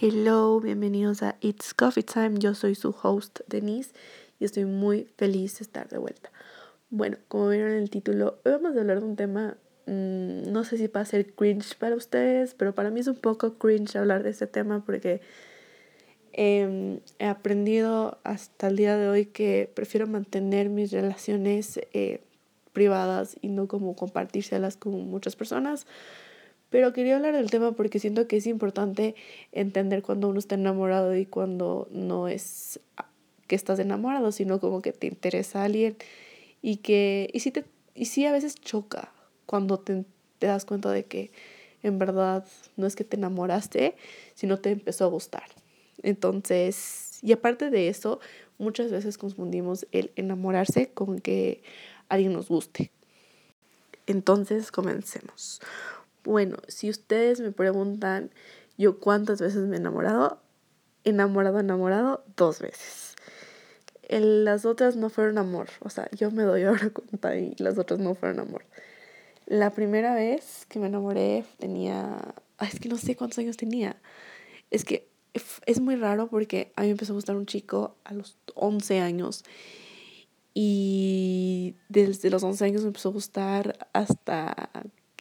Hello, 0.00 0.60
bienvenidos 0.60 1.24
a 1.24 1.34
It's 1.40 1.74
Coffee 1.74 2.04
Time. 2.04 2.38
Yo 2.38 2.54
soy 2.54 2.76
su 2.76 2.94
host 3.02 3.40
Denise 3.48 3.90
y 4.38 4.44
estoy 4.44 4.64
muy 4.64 5.08
feliz 5.16 5.58
de 5.58 5.64
estar 5.64 5.88
de 5.88 5.98
vuelta. 5.98 6.30
Bueno, 6.88 7.16
como 7.26 7.48
vieron 7.48 7.72
en 7.72 7.78
el 7.78 7.90
título, 7.90 8.38
hoy 8.44 8.52
vamos 8.52 8.76
a 8.76 8.80
hablar 8.80 9.00
de 9.00 9.06
un 9.06 9.16
tema, 9.16 9.56
mmm, 9.86 10.52
no 10.52 10.62
sé 10.62 10.78
si 10.78 10.86
va 10.86 11.00
a 11.00 11.04
ser 11.04 11.34
cringe 11.34 11.74
para 11.76 11.96
ustedes, 11.96 12.54
pero 12.54 12.76
para 12.76 12.90
mí 12.90 13.00
es 13.00 13.08
un 13.08 13.16
poco 13.16 13.54
cringe 13.54 13.96
hablar 13.96 14.22
de 14.22 14.30
este 14.30 14.46
tema 14.46 14.84
porque 14.84 15.20
eh, 16.32 17.00
he 17.18 17.26
aprendido 17.26 18.18
hasta 18.22 18.68
el 18.68 18.76
día 18.76 18.96
de 18.96 19.08
hoy 19.08 19.26
que 19.26 19.68
prefiero 19.74 20.06
mantener 20.06 20.68
mis 20.68 20.92
relaciones 20.92 21.80
eh, 21.92 22.20
privadas 22.72 23.36
y 23.40 23.48
no 23.48 23.66
como 23.66 23.96
compartírselas 23.96 24.76
con 24.76 25.10
muchas 25.10 25.34
personas 25.34 25.88
pero 26.70 26.92
quería 26.92 27.16
hablar 27.16 27.34
del 27.34 27.50
tema 27.50 27.72
porque 27.72 27.98
siento 27.98 28.26
que 28.26 28.36
es 28.36 28.46
importante 28.46 29.14
entender 29.52 30.02
cuando 30.02 30.28
uno 30.28 30.38
está 30.38 30.54
enamorado 30.54 31.16
y 31.16 31.26
cuando 31.26 31.88
no 31.90 32.28
es 32.28 32.80
que 33.46 33.56
estás 33.56 33.78
enamorado, 33.78 34.32
sino 34.32 34.60
como 34.60 34.82
que 34.82 34.92
te 34.92 35.06
interesa 35.06 35.62
a 35.62 35.64
alguien 35.64 35.96
y 36.60 36.76
que 36.76 37.30
y 37.32 37.40
si 37.40 37.50
te 37.50 37.64
y 37.94 38.04
sí 38.04 38.26
a 38.26 38.32
veces 38.32 38.54
choca 38.54 39.12
cuando 39.46 39.78
te, 39.78 40.04
te 40.38 40.46
das 40.46 40.64
cuenta 40.64 40.90
de 40.92 41.04
que 41.04 41.30
en 41.82 41.98
verdad 41.98 42.46
no 42.76 42.86
es 42.86 42.96
que 42.96 43.04
te 43.04 43.16
enamoraste, 43.16 43.96
sino 44.34 44.58
te 44.58 44.70
empezó 44.70 45.04
a 45.04 45.08
gustar. 45.08 45.44
Entonces, 46.02 47.18
y 47.22 47.32
aparte 47.32 47.70
de 47.70 47.88
eso, 47.88 48.20
muchas 48.58 48.90
veces 48.90 49.18
confundimos 49.18 49.86
el 49.92 50.12
enamorarse 50.16 50.90
con 50.90 51.20
que 51.20 51.62
alguien 52.08 52.32
nos 52.32 52.48
guste. 52.48 52.90
Entonces, 54.06 54.70
comencemos. 54.70 55.60
Bueno, 56.28 56.58
si 56.68 56.90
ustedes 56.90 57.40
me 57.40 57.52
preguntan 57.52 58.30
yo 58.76 58.98
cuántas 59.00 59.40
veces 59.40 59.66
me 59.66 59.76
he 59.76 59.78
enamorado, 59.78 60.42
enamorado, 61.04 61.58
enamorado, 61.58 62.22
dos 62.36 62.60
veces. 62.60 63.16
las 64.10 64.66
otras 64.66 64.94
no 64.94 65.08
fueron 65.08 65.38
amor, 65.38 65.70
o 65.80 65.88
sea, 65.88 66.06
yo 66.10 66.30
me 66.30 66.42
doy 66.42 66.62
ahora 66.64 66.90
cuenta 66.90 67.34
y 67.34 67.54
las 67.56 67.78
otras 67.78 67.98
no 67.98 68.14
fueron 68.14 68.40
amor. 68.40 68.66
La 69.46 69.70
primera 69.70 70.14
vez 70.14 70.66
que 70.68 70.78
me 70.78 70.88
enamoré 70.88 71.46
tenía, 71.58 72.18
es 72.60 72.78
que 72.78 72.90
no 72.90 72.98
sé 72.98 73.16
cuántos 73.16 73.38
años 73.38 73.56
tenía. 73.56 73.96
Es 74.70 74.84
que 74.84 75.08
es 75.64 75.80
muy 75.80 75.96
raro 75.96 76.28
porque 76.28 76.74
a 76.76 76.82
mí 76.82 76.88
me 76.88 76.92
empezó 76.92 77.14
a 77.14 77.16
gustar 77.16 77.36
un 77.36 77.46
chico 77.46 77.96
a 78.04 78.12
los 78.12 78.36
11 78.54 79.00
años 79.00 79.44
y 80.52 81.74
desde 81.88 82.28
los 82.28 82.42
11 82.42 82.66
años 82.66 82.82
me 82.82 82.88
empezó 82.88 83.08
a 83.08 83.12
gustar 83.12 83.88
hasta 83.94 84.68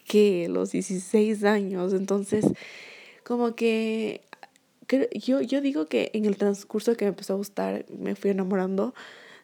que 0.08 0.48
los 0.50 0.72
16 0.72 1.44
años. 1.44 1.94
Entonces, 1.94 2.46
como 3.24 3.56
que 3.56 4.22
yo, 5.14 5.42
yo 5.42 5.62
digo 5.62 5.88
que 5.88 6.12
en 6.14 6.26
el 6.26 6.38
transcurso 6.38 6.96
que 6.96 7.06
me 7.06 7.10
empezó 7.10 7.34
a 7.34 7.38
gustar, 7.38 7.86
me 7.90 8.16
fui 8.16 8.32
enamorando 8.32 8.96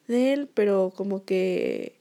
de 0.07 0.33
él, 0.33 0.49
pero 0.53 0.93
como 0.95 1.25
que 1.25 1.99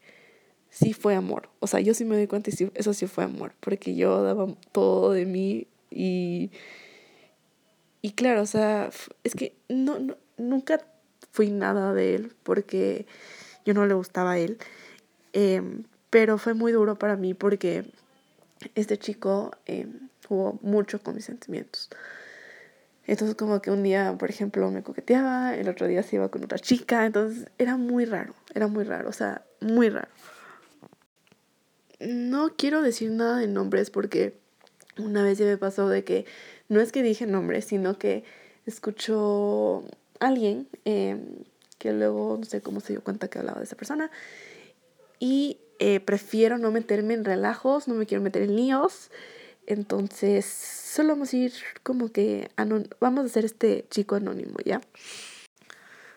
sí 0.70 0.92
fue 0.92 1.14
amor. 1.14 1.50
O 1.58 1.66
sea, 1.66 1.80
yo 1.80 1.92
sí 1.92 2.04
me 2.04 2.16
doy 2.16 2.28
cuenta 2.28 2.50
y 2.50 2.52
sí, 2.52 2.70
eso 2.74 2.94
sí 2.94 3.06
fue 3.06 3.24
amor, 3.24 3.52
porque 3.60 3.94
yo 3.94 4.22
daba 4.22 4.46
todo 4.72 5.12
de 5.12 5.26
mí 5.26 5.66
y... 5.90 6.50
Y 8.04 8.12
claro, 8.12 8.42
o 8.42 8.46
sea, 8.46 8.90
es 9.22 9.34
que 9.36 9.54
no, 9.68 9.96
nunca 10.36 10.84
fui 11.30 11.52
nada 11.52 11.94
de 11.94 12.16
él 12.16 12.32
porque 12.42 13.06
yo 13.64 13.74
no 13.74 13.86
le 13.86 13.94
gustaba 13.94 14.32
a 14.32 14.38
él. 14.38 14.58
Em, 15.32 15.84
pero 16.10 16.36
fue 16.36 16.54
muy 16.54 16.72
duro 16.72 16.96
para 16.98 17.16
mí 17.16 17.32
porque 17.32 17.84
este 18.74 18.98
chico 18.98 19.52
eh, 19.66 19.86
jugó 20.28 20.58
mucho 20.62 21.02
con 21.02 21.14
mis 21.14 21.24
sentimientos. 21.24 21.90
Entonces 23.06 23.36
como 23.36 23.60
que 23.60 23.70
un 23.70 23.82
día, 23.82 24.16
por 24.18 24.30
ejemplo, 24.30 24.70
me 24.70 24.82
coqueteaba, 24.82 25.56
el 25.56 25.68
otro 25.68 25.86
día 25.86 26.02
se 26.02 26.16
iba 26.16 26.28
con 26.28 26.44
otra 26.44 26.58
chica, 26.58 27.04
entonces 27.04 27.48
era 27.58 27.76
muy 27.76 28.04
raro, 28.04 28.34
era 28.54 28.68
muy 28.68 28.84
raro, 28.84 29.08
o 29.08 29.12
sea, 29.12 29.44
muy 29.60 29.88
raro. 29.88 30.08
No 32.00 32.54
quiero 32.56 32.82
decir 32.82 33.10
nada 33.10 33.38
de 33.38 33.48
nombres 33.48 33.90
porque 33.90 34.38
una 34.98 35.22
vez 35.22 35.38
ya 35.38 35.46
me 35.46 35.56
pasó 35.56 35.88
de 35.88 36.04
que 36.04 36.26
no 36.68 36.80
es 36.80 36.92
que 36.92 37.02
dije 37.02 37.26
nombres, 37.26 37.64
sino 37.64 37.98
que 37.98 38.24
escuchó 38.66 39.84
alguien 40.20 40.68
eh, 40.84 41.18
que 41.78 41.92
luego 41.92 42.36
no 42.38 42.44
sé 42.44 42.60
cómo 42.60 42.80
se 42.80 42.92
dio 42.92 43.02
cuenta 43.02 43.28
que 43.28 43.38
hablaba 43.38 43.58
de 43.58 43.64
esa 43.64 43.76
persona 43.76 44.10
y 45.18 45.58
eh, 45.84 45.98
prefiero 45.98 46.58
no 46.58 46.70
meterme 46.70 47.14
en 47.14 47.24
relajos, 47.24 47.88
no 47.88 47.94
me 47.94 48.06
quiero 48.06 48.22
meter 48.22 48.42
en 48.42 48.54
líos. 48.54 49.10
Entonces, 49.66 50.44
solo 50.46 51.08
vamos 51.08 51.32
a 51.32 51.36
ir 51.36 51.52
como 51.82 52.12
que 52.12 52.52
vamos 53.00 53.24
a 53.24 53.26
hacer 53.26 53.44
este 53.44 53.84
chico 53.90 54.14
anónimo, 54.14 54.58
¿ya? 54.64 54.80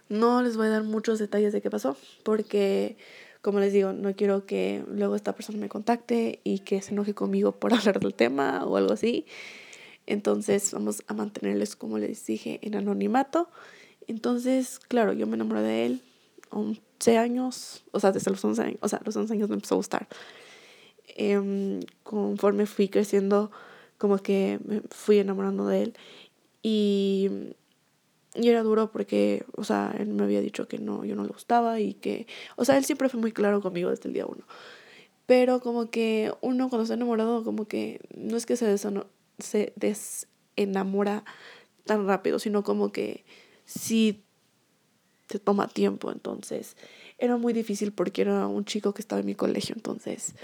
No 0.07 0.43
les 0.43 0.55
voy 0.55 0.67
a 0.67 0.69
dar 0.69 0.83
muchos 0.83 1.17
detalles 1.17 1.51
de 1.51 1.63
qué 1.63 1.71
pasó, 1.71 1.97
porque, 2.21 2.95
como 3.41 3.59
les 3.59 3.73
digo, 3.73 3.91
no 3.91 4.15
quiero 4.15 4.45
que 4.45 4.83
luego 4.87 5.15
esta 5.15 5.33
persona 5.33 5.57
me 5.57 5.67
contacte 5.67 6.41
y 6.43 6.59
que 6.59 6.83
se 6.83 6.91
enoje 6.91 7.15
conmigo 7.15 7.53
por 7.53 7.73
hablar 7.73 7.99
del 7.99 8.13
tema 8.13 8.63
o 8.65 8.77
algo 8.77 8.93
así. 8.93 9.25
Entonces, 10.05 10.71
vamos 10.73 11.03
a 11.07 11.15
mantenerles, 11.15 11.75
como 11.75 11.97
les 11.97 12.23
dije, 12.27 12.59
en 12.61 12.75
anonimato. 12.75 13.49
Entonces, 14.05 14.77
claro, 14.77 15.13
yo 15.13 15.25
me 15.25 15.37
enamoré 15.37 15.61
de 15.61 15.85
él, 15.87 16.01
11 17.05 17.17
años, 17.17 17.83
o 17.91 17.99
sea, 17.99 18.11
desde 18.11 18.31
los 18.31 18.43
11 18.43 18.61
años, 18.61 18.77
o 18.81 18.87
sea, 18.87 18.99
los 19.05 19.15
11 19.15 19.33
años 19.33 19.49
me 19.49 19.55
empezó 19.55 19.75
a 19.75 19.77
gustar. 19.77 20.07
Eh, 21.07 21.79
conforme 22.03 22.65
fui 22.65 22.89
creciendo, 22.89 23.51
como 23.97 24.17
que 24.17 24.59
me 24.65 24.81
fui 24.89 25.19
enamorando 25.19 25.67
de 25.67 25.83
él 25.83 25.93
y, 26.63 27.29
y 28.33 28.49
era 28.49 28.63
duro 28.63 28.91
porque, 28.91 29.45
o 29.55 29.63
sea, 29.63 29.95
él 29.99 30.07
me 30.07 30.23
había 30.23 30.41
dicho 30.41 30.67
que 30.67 30.79
no, 30.79 31.05
yo 31.05 31.15
no 31.15 31.23
le 31.23 31.29
gustaba 31.29 31.79
y 31.79 31.93
que, 31.93 32.27
o 32.55 32.65
sea, 32.65 32.77
él 32.77 32.85
siempre 32.85 33.07
fue 33.07 33.19
muy 33.19 33.31
claro 33.31 33.61
conmigo 33.61 33.91
desde 33.91 34.09
el 34.09 34.13
día 34.13 34.25
uno. 34.25 34.45
Pero 35.27 35.59
como 35.59 35.89
que 35.89 36.33
uno 36.41 36.69
cuando 36.69 36.83
está 36.83 36.95
enamorado, 36.95 37.43
como 37.43 37.67
que 37.67 38.01
no 38.15 38.35
es 38.37 38.45
que 38.45 38.57
se, 38.57 38.77
se 39.39 39.73
desenamora 39.75 41.23
tan 41.85 42.07
rápido, 42.07 42.39
sino 42.39 42.63
como 42.63 42.91
que 42.91 43.25
si 43.65 44.24
te 45.27 45.39
toma 45.39 45.67
tiempo, 45.67 46.11
entonces 46.11 46.75
era 47.17 47.37
muy 47.37 47.53
difícil 47.53 47.91
porque 47.91 48.21
era 48.21 48.47
un 48.47 48.65
chico 48.65 48.93
que 48.93 49.01
estaba 49.01 49.19
en 49.19 49.25
mi 49.25 49.35
colegio, 49.35 49.75
entonces 49.75 50.35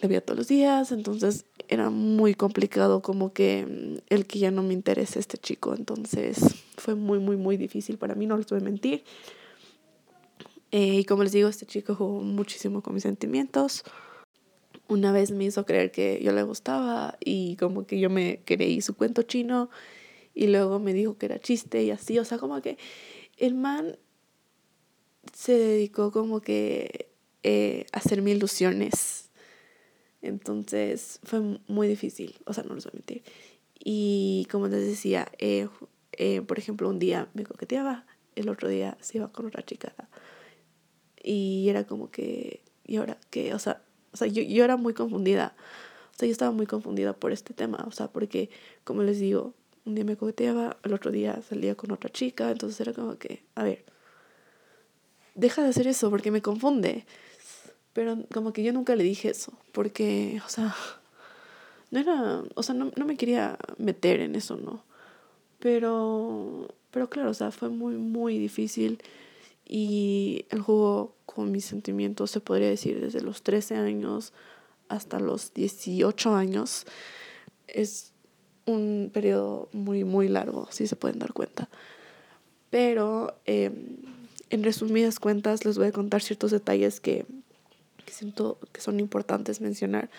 le 0.00 0.08
veía 0.08 0.20
todos 0.20 0.38
los 0.38 0.48
días, 0.48 0.92
entonces 0.92 1.46
era 1.68 1.90
muy 1.90 2.34
complicado 2.34 3.02
como 3.02 3.32
que 3.32 3.66
mm, 3.66 3.98
el 4.08 4.26
que 4.26 4.38
ya 4.38 4.50
no 4.50 4.62
me 4.62 4.72
interese 4.72 5.18
este 5.18 5.38
chico, 5.38 5.74
entonces 5.74 6.38
fue 6.76 6.94
muy, 6.94 7.18
muy, 7.18 7.36
muy 7.36 7.56
difícil 7.56 7.98
para 7.98 8.14
mí, 8.14 8.26
no 8.26 8.36
les 8.36 8.46
voy 8.46 8.60
a 8.60 8.62
mentir. 8.62 9.04
Eh, 10.72 11.00
y 11.00 11.04
como 11.04 11.24
les 11.24 11.32
digo, 11.32 11.48
este 11.48 11.66
chico 11.66 11.94
jugó 11.94 12.20
muchísimo 12.20 12.80
con 12.80 12.94
mis 12.94 13.02
sentimientos. 13.02 13.82
Una 14.88 15.12
vez 15.12 15.32
me 15.32 15.44
hizo 15.44 15.66
creer 15.66 15.90
que 15.90 16.20
yo 16.22 16.32
le 16.32 16.42
gustaba 16.44 17.16
y 17.24 17.56
como 17.56 17.86
que 17.86 17.98
yo 17.98 18.08
me 18.08 18.40
creí 18.44 18.80
su 18.80 18.94
cuento 18.94 19.22
chino 19.22 19.68
y 20.34 20.46
luego 20.46 20.78
me 20.78 20.92
dijo 20.92 21.18
que 21.18 21.26
era 21.26 21.40
chiste 21.40 21.82
y 21.82 21.90
así, 21.90 22.18
o 22.18 22.24
sea, 22.24 22.38
como 22.38 22.60
que 22.62 22.78
el 23.40 23.54
man 23.54 23.96
se 25.32 25.58
dedicó 25.58 26.12
como 26.12 26.40
que 26.40 27.10
eh, 27.42 27.86
a 27.92 27.98
hacerme 27.98 28.30
ilusiones. 28.30 29.30
Entonces 30.22 31.18
fue 31.24 31.58
muy 31.66 31.88
difícil, 31.88 32.36
o 32.44 32.52
sea, 32.52 32.62
no 32.64 32.74
les 32.74 32.84
voy 32.84 32.92
a 32.92 32.96
mentir. 32.96 33.22
Y 33.82 34.46
como 34.50 34.68
les 34.68 34.86
decía, 34.86 35.26
eh, 35.38 35.68
eh, 36.12 36.42
por 36.42 36.58
ejemplo, 36.58 36.88
un 36.88 36.98
día 36.98 37.30
me 37.32 37.44
coqueteaba, 37.44 38.06
el 38.36 38.50
otro 38.50 38.68
día 38.68 38.98
se 39.00 39.16
iba 39.16 39.32
con 39.32 39.46
otra 39.46 39.64
chica. 39.64 39.94
Y 41.22 41.68
era 41.70 41.86
como 41.86 42.10
que, 42.10 42.62
¿y 42.86 42.96
ahora 42.96 43.18
qué? 43.30 43.54
O 43.54 43.58
sea, 43.58 43.82
o 44.12 44.16
sea 44.18 44.26
yo, 44.26 44.42
yo 44.42 44.64
era 44.64 44.76
muy 44.76 44.92
confundida. 44.92 45.56
O 46.14 46.18
sea, 46.18 46.26
yo 46.26 46.32
estaba 46.32 46.50
muy 46.50 46.66
confundida 46.66 47.14
por 47.14 47.32
este 47.32 47.54
tema. 47.54 47.84
O 47.88 47.92
sea, 47.92 48.08
porque, 48.08 48.50
como 48.84 49.02
les 49.02 49.18
digo, 49.18 49.54
un 49.90 49.96
día 49.96 50.04
me 50.04 50.16
coqueteaba, 50.16 50.76
el 50.82 50.94
otro 50.94 51.10
día 51.10 51.40
salía 51.48 51.74
con 51.74 51.90
otra 51.90 52.10
chica, 52.10 52.50
entonces 52.50 52.80
era 52.80 52.92
como 52.92 53.18
que, 53.18 53.42
a 53.54 53.64
ver, 53.64 53.84
deja 55.34 55.62
de 55.62 55.68
hacer 55.68 55.86
eso 55.86 56.10
porque 56.10 56.30
me 56.30 56.42
confunde. 56.42 57.04
Pero 57.92 58.18
como 58.32 58.52
que 58.52 58.62
yo 58.62 58.72
nunca 58.72 58.94
le 58.94 59.02
dije 59.04 59.30
eso, 59.30 59.52
porque, 59.72 60.40
o 60.46 60.48
sea, 60.48 60.74
no 61.90 62.00
era, 62.00 62.42
o 62.54 62.62
sea, 62.62 62.74
no, 62.74 62.92
no 62.96 63.04
me 63.04 63.16
quería 63.16 63.58
meter 63.78 64.20
en 64.20 64.36
eso, 64.36 64.56
¿no? 64.56 64.84
Pero, 65.58 66.68
pero 66.90 67.10
claro, 67.10 67.30
o 67.30 67.34
sea, 67.34 67.50
fue 67.50 67.68
muy, 67.68 67.96
muy 67.96 68.38
difícil 68.38 69.02
y 69.66 70.46
el 70.50 70.60
juego 70.60 71.14
con 71.26 71.50
mis 71.50 71.64
sentimientos, 71.64 72.30
se 72.30 72.40
podría 72.40 72.68
decir, 72.68 73.00
desde 73.00 73.20
los 73.20 73.42
13 73.42 73.76
años 73.76 74.32
hasta 74.88 75.20
los 75.20 75.52
18 75.54 76.34
años, 76.34 76.86
es 77.66 78.12
un 78.70 79.10
periodo 79.12 79.68
muy, 79.72 80.04
muy 80.04 80.28
largo, 80.28 80.68
si 80.70 80.86
se 80.86 80.96
pueden 80.96 81.18
dar 81.18 81.32
cuenta. 81.32 81.68
Pero 82.70 83.34
em, 83.46 83.96
en 84.50 84.62
resumidas 84.62 85.18
cuentas 85.18 85.64
les 85.64 85.76
voy 85.76 85.88
a 85.88 85.92
contar 85.92 86.22
ciertos 86.22 86.50
detalles 86.50 87.00
que, 87.00 87.26
que 88.04 88.12
siento 88.12 88.58
que 88.72 88.80
son 88.80 89.00
importantes 89.00 89.60
mencionar, 89.60 90.10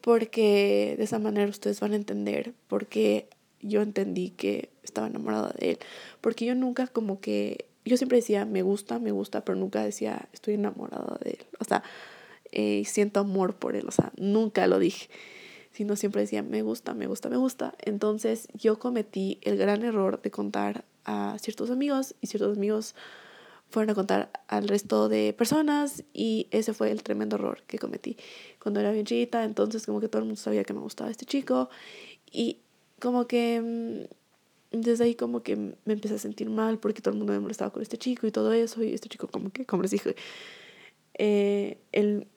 porque 0.00 0.94
de 0.96 1.04
esa 1.04 1.18
manera 1.18 1.50
ustedes 1.50 1.80
van 1.80 1.92
a 1.92 1.96
entender 1.96 2.54
por 2.68 2.86
qué 2.86 3.28
yo 3.62 3.82
entendí 3.82 4.30
que 4.30 4.70
estaba 4.82 5.06
enamorada 5.06 5.54
de 5.58 5.72
él. 5.72 5.78
Porque 6.20 6.46
yo 6.46 6.54
nunca 6.54 6.86
como 6.86 7.20
que, 7.20 7.66
yo 7.84 7.96
siempre 7.96 8.16
decía, 8.16 8.44
me 8.44 8.62
gusta, 8.62 8.98
me 8.98 9.12
gusta, 9.12 9.44
pero 9.44 9.58
nunca 9.58 9.84
decía, 9.84 10.28
estoy 10.32 10.54
enamorada 10.54 11.18
de 11.22 11.30
él. 11.30 11.46
O 11.58 11.64
sea, 11.64 11.82
eh, 12.52 12.84
siento 12.86 13.20
amor 13.20 13.54
por 13.54 13.76
él. 13.76 13.86
O 13.86 13.92
sea, 13.92 14.12
nunca 14.16 14.66
lo 14.66 14.78
dije. 14.78 15.08
Sino 15.72 15.96
siempre 15.96 16.22
decía, 16.22 16.42
me 16.42 16.62
gusta, 16.62 16.94
me 16.94 17.06
gusta, 17.06 17.28
me 17.28 17.36
gusta. 17.36 17.74
Entonces 17.78 18.48
yo 18.54 18.78
cometí 18.78 19.38
el 19.42 19.56
gran 19.56 19.84
error 19.84 20.20
de 20.20 20.30
contar 20.30 20.84
a 21.04 21.36
ciertos 21.40 21.70
amigos 21.70 22.14
y 22.20 22.26
ciertos 22.26 22.56
amigos 22.56 22.94
fueron 23.70 23.90
a 23.90 23.94
contar 23.94 24.30
al 24.48 24.66
resto 24.66 25.08
de 25.08 25.32
personas 25.32 26.02
y 26.12 26.48
ese 26.50 26.74
fue 26.74 26.90
el 26.90 27.04
tremendo 27.04 27.36
error 27.36 27.62
que 27.68 27.78
cometí 27.78 28.16
cuando 28.60 28.80
era 28.80 28.90
bien 28.90 29.06
chiquita. 29.06 29.44
Entonces 29.44 29.86
como 29.86 30.00
que 30.00 30.08
todo 30.08 30.22
el 30.22 30.26
mundo 30.26 30.40
sabía 30.40 30.64
que 30.64 30.74
me 30.74 30.80
gustaba 30.80 31.10
este 31.10 31.24
chico 31.24 31.70
y 32.30 32.58
como 33.00 33.26
que 33.26 33.60
mm, 33.60 34.80
desde 34.82 35.04
ahí 35.04 35.14
como 35.14 35.42
que 35.42 35.56
me 35.56 35.92
empecé 35.92 36.14
a 36.14 36.18
sentir 36.18 36.50
mal 36.50 36.78
porque 36.78 37.00
todo 37.00 37.12
el 37.12 37.18
mundo 37.18 37.32
me 37.32 37.40
molestaba 37.40 37.72
con 37.72 37.82
este 37.82 37.98
chico 37.98 38.26
y 38.26 38.32
todo 38.32 38.52
eso 38.52 38.82
y 38.82 38.92
este 38.92 39.08
chico 39.08 39.28
como 39.28 39.50
que, 39.50 39.66
como 39.66 39.82
les 39.82 39.90
dije, 39.92 40.14
eh, 41.14 41.78
él, 41.92 42.28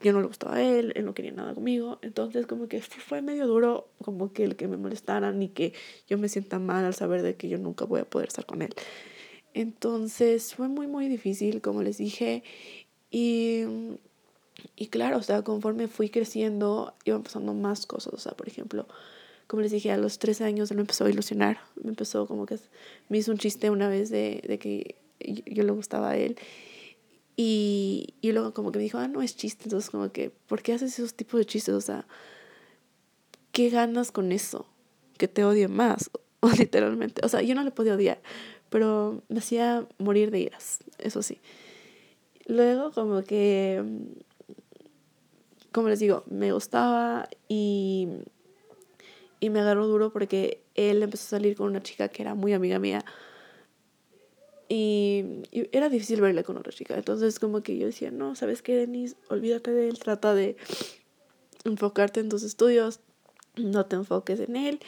yo 0.00 0.12
no 0.12 0.20
le 0.20 0.26
gustaba 0.26 0.56
a 0.56 0.62
él, 0.62 0.92
él 0.94 1.04
no 1.04 1.14
quería 1.14 1.32
nada 1.32 1.54
conmigo, 1.54 1.98
entonces 2.02 2.46
como 2.46 2.68
que 2.68 2.80
fue 2.80 3.22
medio 3.22 3.46
duro 3.46 3.88
como 4.02 4.32
que 4.32 4.44
el 4.44 4.56
que 4.56 4.68
me 4.68 4.76
molestaran 4.76 5.42
y 5.42 5.48
que 5.48 5.72
yo 6.08 6.18
me 6.18 6.28
sienta 6.28 6.58
mal 6.58 6.84
al 6.84 6.94
saber 6.94 7.22
de 7.22 7.36
que 7.36 7.48
yo 7.48 7.58
nunca 7.58 7.84
voy 7.84 8.00
a 8.00 8.04
poder 8.04 8.28
estar 8.28 8.46
con 8.46 8.62
él. 8.62 8.74
Entonces 9.52 10.54
fue 10.54 10.68
muy 10.68 10.86
muy 10.86 11.08
difícil, 11.08 11.60
como 11.60 11.82
les 11.82 11.98
dije, 11.98 12.42
y, 13.10 13.64
y 14.76 14.86
claro, 14.88 15.18
o 15.18 15.22
sea, 15.22 15.42
conforme 15.42 15.88
fui 15.88 16.08
creciendo 16.10 16.94
iban 17.04 17.22
pasando 17.22 17.54
más 17.54 17.86
cosas, 17.86 18.14
o 18.14 18.18
sea, 18.18 18.32
por 18.32 18.48
ejemplo, 18.48 18.86
como 19.46 19.62
les 19.62 19.72
dije, 19.72 19.90
a 19.90 19.96
los 19.96 20.18
13 20.18 20.44
años 20.44 20.70
él 20.70 20.78
me 20.78 20.82
empezó 20.82 21.04
a 21.04 21.10
ilusionar. 21.10 21.58
Me 21.82 21.90
empezó 21.90 22.26
como 22.26 22.46
que 22.46 22.58
me 23.08 23.18
hizo 23.18 23.30
un 23.30 23.38
chiste 23.38 23.70
una 23.70 23.88
vez 23.88 24.10
de, 24.10 24.42
de 24.46 24.58
que 24.58 24.96
yo, 25.20 25.62
le 25.64 25.72
gustaba 25.72 26.10
a 26.10 26.16
él. 26.16 26.36
Y, 27.36 28.14
y 28.20 28.32
luego 28.32 28.54
como 28.54 28.70
que 28.70 28.78
me 28.78 28.84
dijo, 28.84 28.98
ah, 28.98 29.08
no 29.08 29.22
es 29.22 29.36
chiste. 29.36 29.64
Entonces 29.64 29.90
como 29.90 30.12
que, 30.12 30.30
¿por 30.30 30.62
qué 30.62 30.72
haces 30.72 30.98
esos 30.98 31.14
tipos 31.14 31.38
de 31.38 31.46
chistes? 31.46 31.74
O 31.74 31.80
sea, 31.80 32.06
¿qué 33.52 33.70
ganas 33.70 34.12
con 34.12 34.32
eso? 34.32 34.66
Que 35.18 35.28
te 35.28 35.44
odie 35.44 35.68
más, 35.68 36.10
o 36.40 36.50
literalmente. 36.50 37.22
O 37.24 37.28
sea, 37.28 37.42
yo 37.42 37.54
no 37.54 37.64
le 37.64 37.70
podía 37.70 37.94
odiar, 37.94 38.20
pero 38.70 39.22
me 39.28 39.38
hacía 39.38 39.86
morir 39.98 40.30
de 40.30 40.40
iras, 40.40 40.78
eso 40.98 41.22
sí. 41.22 41.40
Luego 42.46 42.92
como 42.92 43.22
que, 43.22 43.82
como 45.72 45.88
les 45.88 45.98
digo, 45.98 46.24
me 46.28 46.52
gustaba 46.52 47.28
y 47.48 48.08
y 49.44 49.50
me 49.50 49.60
agarró 49.60 49.86
duro 49.86 50.10
porque 50.10 50.62
él 50.74 51.02
empezó 51.02 51.24
a 51.26 51.38
salir 51.38 51.54
con 51.54 51.66
una 51.66 51.82
chica 51.82 52.08
que 52.08 52.22
era 52.22 52.34
muy 52.34 52.54
amiga 52.54 52.78
mía. 52.78 53.04
Y, 54.68 55.42
era 55.72 55.88
difícil 55.88 56.20
verle 56.20 56.44
con 56.44 56.56
otra 56.56 56.72
chica. 56.72 56.94
Entonces 56.96 57.38
como 57.38 57.62
que 57.62 57.76
yo 57.78 57.86
decía, 57.86 58.10
no, 58.10 58.34
¿sabes 58.34 58.62
qué, 58.62 58.76
Denise? 58.76 59.16
Olvídate 59.28 59.70
de 59.72 59.88
él, 59.88 59.98
trata 59.98 60.34
de 60.34 60.56
enfocarte 61.64 62.20
en 62.20 62.28
tus 62.28 62.42
estudios, 62.42 63.00
no 63.56 63.86
te 63.86 63.96
enfoques 63.96 64.40
en 64.40 64.56
él. 64.56 64.80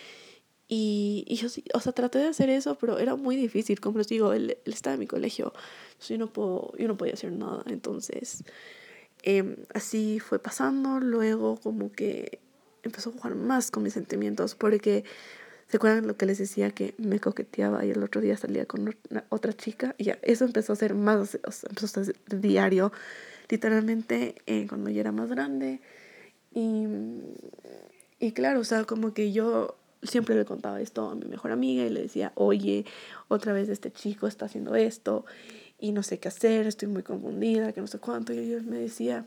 Y, 0.69 1.25
y 1.29 1.37
yo 1.37 1.49
sí, 1.49 1.63
o 1.75 1.81
sea, 1.81 1.93
traté 1.93 2.19
de 2.19 2.27
hacer 2.27 2.51
eso, 2.51 2.77
pero 2.77 2.99
era 2.99 3.15
muy 3.15 3.37
difícil. 3.37 3.81
Como 3.81 3.99
les 3.99 4.09
digo, 4.09 4.33
él, 4.33 4.59
él 4.65 4.73
estaba 4.73 4.95
en 4.95 5.01
mi 5.01 5.07
colegio, 5.07 5.53
yo 6.09 6.19
no, 6.19 6.33
puedo, 6.33 6.73
yo 6.77 6.89
no 6.89 6.97
podía 6.97 7.15
hacer 7.15 7.33
nada. 7.33 7.63
Entonces, 7.67 8.43
eh, 9.23 9.65
así 9.75 10.19
fue 10.19 10.39
pasando. 10.39 10.99
Luego 11.01 11.57
como 11.57 11.93
que 11.93 12.41
empezó 12.83 13.11
a 13.11 13.13
jugar 13.13 13.35
más 13.35 13.71
con 13.71 13.83
mis 13.83 13.93
sentimientos 13.93 14.55
porque 14.55 15.05
¿se 15.69 15.77
acuerdan 15.77 16.07
lo 16.07 16.17
que 16.17 16.27
les 16.27 16.39
decía 16.39 16.71
que 16.71 16.95
me 16.99 17.21
coqueteaba 17.21 17.85
y 17.85 17.91
el 17.91 18.03
otro 18.03 18.21
día 18.21 18.37
salía 18.37 18.67
con 18.67 18.97
otra 19.29 19.53
chica? 19.53 19.95
Y 19.99 20.05
ya, 20.05 20.19
eso 20.23 20.45
empezó 20.45 20.73
a 20.73 20.77
ser 20.77 20.95
más, 20.95 21.39
empezó 21.69 22.01
a 22.01 22.05
ser 22.05 22.17
diario, 22.29 22.93
literalmente 23.49 24.37
eh, 24.47 24.67
cuando 24.69 24.91
yo 24.91 25.01
era 25.01 25.13
más 25.13 25.31
grande. 25.31 25.81
Y, 26.55 26.87
y 28.19 28.33
claro, 28.33 28.61
o 28.61 28.65
sea, 28.65 28.85
como 28.85 29.13
que 29.13 29.33
yo 29.33 29.77
siempre 30.03 30.35
le 30.37 30.45
contaba 30.45 30.81
esto 30.81 31.11
a 31.11 31.15
mi 31.15 31.27
mejor 31.27 31.51
amiga 31.53 31.85
y 31.85 31.91
le 31.91 32.03
decía, 32.03 32.33
oye, 32.35 32.85
otra 33.29 33.53
vez 33.53 33.69
este 33.69 33.91
chico 33.91 34.27
está 34.27 34.47
haciendo 34.47 34.75
esto 34.77 35.25
y 35.79 35.93
no 35.93 36.03
sé 36.03 36.19
qué 36.19 36.29
hacer, 36.29 36.67
estoy 36.67 36.89
muy 36.89 37.03
confundida, 37.03 37.73
que 37.73 37.81
no 37.81 37.87
sé 37.87 37.99
cuánto. 37.99 38.33
Y 38.33 38.39
ella 38.39 38.63
me 38.65 38.79
decía, 38.79 39.27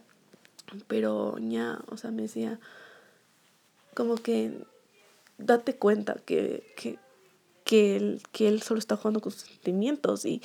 pero 0.88 1.38
ya, 1.40 1.80
o 1.88 1.98
sea, 1.98 2.12
me 2.12 2.24
decía, 2.24 2.60
como 3.94 4.16
que 4.16 4.64
date 5.40 5.76
cuenta 5.76 6.16
que, 6.26 6.64
que, 6.76 7.00
que, 7.64 7.96
él, 7.96 8.22
que 8.32 8.48
él 8.48 8.62
solo 8.62 8.80
está 8.80 8.96
jugando 8.96 9.22
con 9.22 9.32
sus 9.32 9.44
sentimientos 9.44 10.26
y, 10.26 10.42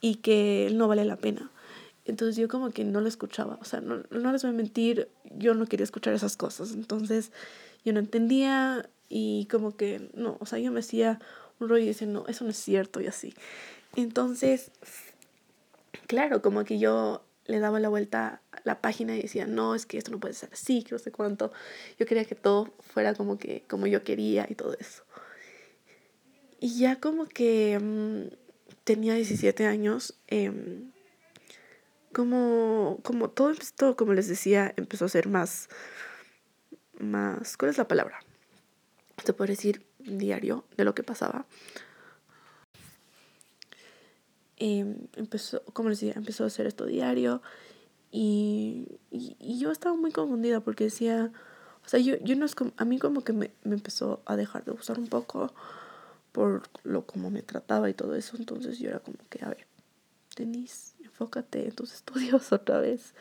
y 0.00 0.16
que 0.16 0.70
no 0.72 0.88
vale 0.88 1.04
la 1.04 1.16
pena. 1.16 1.50
Entonces 2.06 2.36
yo 2.36 2.48
como 2.48 2.70
que 2.70 2.84
no 2.84 3.00
lo 3.00 3.08
escuchaba, 3.08 3.58
o 3.60 3.64
sea, 3.64 3.80
no, 3.80 4.02
no 4.10 4.32
les 4.32 4.42
voy 4.42 4.50
a 4.50 4.54
mentir, 4.54 5.08
yo 5.36 5.54
no 5.54 5.66
quería 5.66 5.84
escuchar 5.84 6.14
esas 6.14 6.36
cosas, 6.36 6.72
entonces 6.72 7.30
yo 7.84 7.92
no 7.92 8.00
entendía 8.00 8.88
y 9.08 9.46
como 9.50 9.76
que 9.76 10.10
no, 10.14 10.36
o 10.40 10.46
sea, 10.46 10.58
yo 10.58 10.72
me 10.72 10.80
hacía 10.80 11.20
un 11.58 11.68
rollo 11.68 11.84
y 11.84 11.88
decía, 11.88 12.06
no, 12.06 12.26
eso 12.26 12.44
no 12.44 12.50
es 12.50 12.56
cierto 12.56 13.00
y 13.00 13.06
así. 13.06 13.34
Entonces, 13.96 14.70
claro, 16.06 16.40
como 16.42 16.64
que 16.64 16.78
yo 16.78 17.22
le 17.46 17.58
daba 17.58 17.80
la 17.80 17.88
vuelta 17.88 18.42
a 18.52 18.60
la 18.64 18.80
página 18.80 19.16
y 19.16 19.22
decía, 19.22 19.46
no, 19.46 19.74
es 19.74 19.86
que 19.86 19.98
esto 19.98 20.10
no 20.10 20.20
puede 20.20 20.34
ser 20.34 20.50
así, 20.52 20.82
que 20.82 20.92
no 20.92 20.98
sé 20.98 21.10
cuánto. 21.10 21.52
Yo 21.98 22.06
quería 22.06 22.24
que 22.24 22.34
todo 22.34 22.72
fuera 22.80 23.14
como 23.14 23.38
que 23.38 23.64
como 23.68 23.86
yo 23.86 24.04
quería 24.04 24.46
y 24.48 24.54
todo 24.54 24.76
eso. 24.78 25.04
Y 26.60 26.78
ya 26.78 27.00
como 27.00 27.26
que 27.26 27.78
mm, 27.80 28.34
tenía 28.84 29.14
17 29.14 29.66
años, 29.66 30.18
em, 30.26 30.90
como, 32.12 33.00
como 33.02 33.30
todo 33.30 33.50
esto, 33.50 33.96
como 33.96 34.12
les 34.14 34.28
decía, 34.28 34.72
empezó 34.76 35.06
a 35.06 35.08
ser 35.08 35.28
más, 35.28 35.68
más, 36.98 37.56
¿cuál 37.56 37.70
es 37.70 37.78
la 37.78 37.88
palabra? 37.88 38.20
Se 39.24 39.32
puede 39.32 39.52
decir 39.52 39.86
diario 39.98 40.64
de 40.76 40.84
lo 40.84 40.94
que 40.94 41.02
pasaba. 41.02 41.46
Em, 44.62 45.08
empezó, 45.16 45.62
como 45.72 45.88
les 45.88 46.00
decía, 46.00 46.12
empezó 46.16 46.44
a 46.44 46.48
hacer 46.48 46.66
esto 46.66 46.84
diario 46.84 47.40
y, 48.12 48.98
y, 49.10 49.58
yo 49.58 49.70
estaba 49.70 49.96
muy 49.96 50.12
confundida 50.12 50.60
porque 50.60 50.84
decía, 50.84 51.32
o 51.82 51.88
sea, 51.88 51.98
yo, 51.98 52.16
yo 52.18 52.36
no 52.36 52.44
es 52.44 52.54
como, 52.54 52.72
a 52.76 52.84
mí 52.84 52.98
como 52.98 53.24
que 53.24 53.32
me, 53.32 53.52
me 53.64 53.74
empezó 53.74 54.20
a 54.26 54.36
dejar 54.36 54.66
de 54.66 54.72
gustar 54.72 54.98
un 54.98 55.06
poco 55.08 55.54
por 56.32 56.64
lo 56.84 57.06
como 57.06 57.30
me 57.30 57.40
trataba 57.40 57.88
y 57.88 57.94
todo 57.94 58.14
eso, 58.14 58.36
entonces 58.36 58.78
yo 58.78 58.90
era 58.90 58.98
como 58.98 59.16
que, 59.30 59.42
a 59.42 59.48
ver, 59.48 59.66
Denise, 60.36 60.92
enfócate 61.02 61.66
en 61.66 61.74
tus 61.74 61.94
estudios 61.94 62.52
otra 62.52 62.80
vez, 62.80 63.14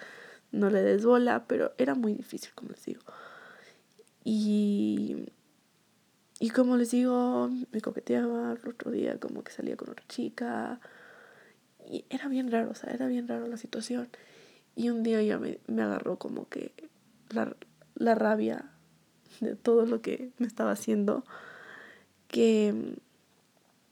no 0.52 0.70
le 0.70 0.82
des 0.82 1.06
bola, 1.06 1.46
pero 1.48 1.72
era 1.78 1.96
muy 1.96 2.14
difícil, 2.14 2.52
como 2.54 2.72
les 2.72 2.84
digo. 2.84 3.02
Y, 4.26 5.32
y 6.42 6.50
como 6.50 6.76
les 6.76 6.92
digo, 6.92 7.50
me 7.72 7.80
coqueteaba 7.80 8.58
el 8.62 8.70
otro 8.70 8.92
día, 8.92 9.18
como 9.22 9.42
que 9.42 9.54
salía 9.54 9.78
con 9.78 9.90
otra 9.90 10.06
chica, 10.10 10.82
y 11.90 12.06
era 12.10 12.28
bien 12.28 12.52
raro, 12.52 12.70
o 12.72 12.76
sea, 12.76 12.94
era 12.94 13.08
bien 13.08 13.28
raro 13.28 13.48
la 13.48 13.58
situación. 13.58 14.10
Y 14.76 14.90
un 14.90 15.04
día 15.04 15.22
ya 15.24 15.40
me, 15.40 15.60
me 15.68 15.82
agarró 15.82 16.18
como 16.18 16.48
que 16.48 16.72
la, 17.30 17.56
la 17.96 18.16
rabia 18.16 18.72
de 19.42 19.56
todo 19.56 19.86
lo 19.86 20.02
que 20.02 20.32
me 20.38 20.48
estaba 20.48 20.72
haciendo, 20.72 21.26
que 22.28 22.96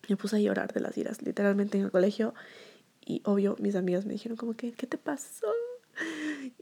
me 0.08 0.16
puse 0.16 0.38
a 0.38 0.40
llorar 0.40 0.74
de 0.74 0.80
las 0.80 0.98
iras, 0.98 1.22
literalmente 1.22 1.78
en 1.78 1.86
el 1.86 1.92
colegio. 1.92 2.34
Y 3.04 3.22
obvio, 3.26 3.56
mis 3.60 3.76
amigas 3.76 4.06
me 4.06 4.14
dijeron 4.14 4.38
como 4.38 4.54
que, 4.54 4.74
¿qué 4.74 4.88
te 4.88 4.98
pasó? 4.98 5.48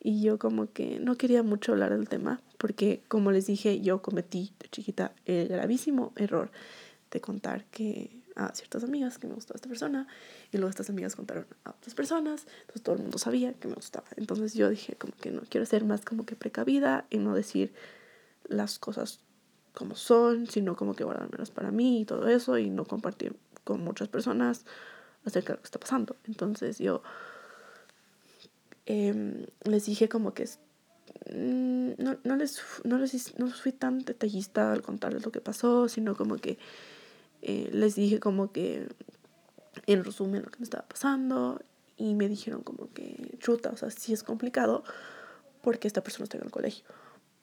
Y 0.01 0.21
yo 0.21 0.39
como 0.39 0.71
que 0.71 0.99
no 0.99 1.17
quería 1.17 1.43
mucho 1.43 1.73
hablar 1.73 1.95
del 1.95 2.07
tema, 2.07 2.39
porque 2.57 3.01
como 3.07 3.31
les 3.31 3.47
dije, 3.47 3.81
yo 3.81 4.01
cometí 4.01 4.53
de 4.59 4.69
chiquita 4.69 5.11
el 5.25 5.49
gravísimo 5.49 6.13
error 6.15 6.51
de 7.11 7.21
contar 7.21 7.65
que 7.65 8.25
a 8.35 8.53
ciertas 8.53 8.83
amigas 8.83 9.17
que 9.17 9.27
me 9.27 9.33
gustaba 9.33 9.55
esta 9.55 9.69
persona 9.69 10.07
y 10.51 10.57
luego 10.57 10.69
estas 10.69 10.89
amigas 10.89 11.15
contaron 11.15 11.47
a 11.63 11.71
otras 11.71 11.95
personas, 11.95 12.45
entonces 12.61 12.83
todo 12.83 12.95
el 12.95 13.01
mundo 13.01 13.17
sabía 13.17 13.53
que 13.53 13.67
me 13.67 13.75
gustaba. 13.75 14.05
Entonces 14.17 14.53
yo 14.53 14.69
dije 14.69 14.95
como 14.95 15.13
que 15.13 15.31
no 15.31 15.41
quiero 15.49 15.65
ser 15.65 15.85
más 15.85 16.01
como 16.01 16.25
que 16.25 16.35
precavida 16.35 17.05
y 17.09 17.17
no 17.17 17.33
decir 17.33 17.73
las 18.47 18.77
cosas 18.77 19.19
como 19.73 19.95
son, 19.95 20.47
sino 20.47 20.75
como 20.75 20.95
que 20.95 21.03
guardármelas 21.03 21.51
para 21.51 21.71
mí 21.71 22.01
y 22.01 22.05
todo 22.05 22.27
eso 22.27 22.57
y 22.57 22.69
no 22.69 22.85
compartir 22.85 23.35
con 23.63 23.81
muchas 23.81 24.07
personas 24.07 24.65
acerca 25.25 25.53
de 25.53 25.57
lo 25.57 25.61
que 25.61 25.67
está 25.67 25.79
pasando. 25.79 26.15
Entonces 26.25 26.77
yo 26.79 27.01
em, 28.85 29.45
les 29.63 29.85
dije 29.85 30.09
como 30.09 30.33
que 30.33 30.45
mm, 31.33 31.93
no, 31.97 32.17
no, 32.23 32.35
les, 32.35 32.61
no, 32.83 32.97
les, 32.97 33.37
no 33.39 33.47
fui 33.47 33.71
tan 33.71 33.99
detallista 33.99 34.71
al 34.71 34.81
contarles 34.81 35.25
lo 35.25 35.31
que 35.31 35.41
pasó, 35.41 35.87
sino 35.89 36.15
como 36.15 36.37
que 36.37 36.57
eh, 37.47 37.69
les 37.71 37.93
dije 37.93 38.19
como 38.19 38.51
que 38.51 38.87
en 39.85 40.03
resumen 40.03 40.41
lo 40.41 40.49
que 40.49 40.57
me 40.57 40.63
estaba 40.63 40.87
pasando 40.87 41.61
y 41.95 42.15
me 42.15 42.27
dijeron 42.27 42.63
como 42.63 42.91
que 42.91 43.37
chuta, 43.37 43.69
o 43.69 43.77
sea, 43.77 43.91
sí 43.91 44.13
es 44.13 44.23
complicado 44.23 44.83
porque 45.61 45.87
esta 45.87 46.01
persona 46.01 46.23
está 46.23 46.37
en 46.37 46.45
el 46.45 46.49
colegio. 46.49 46.85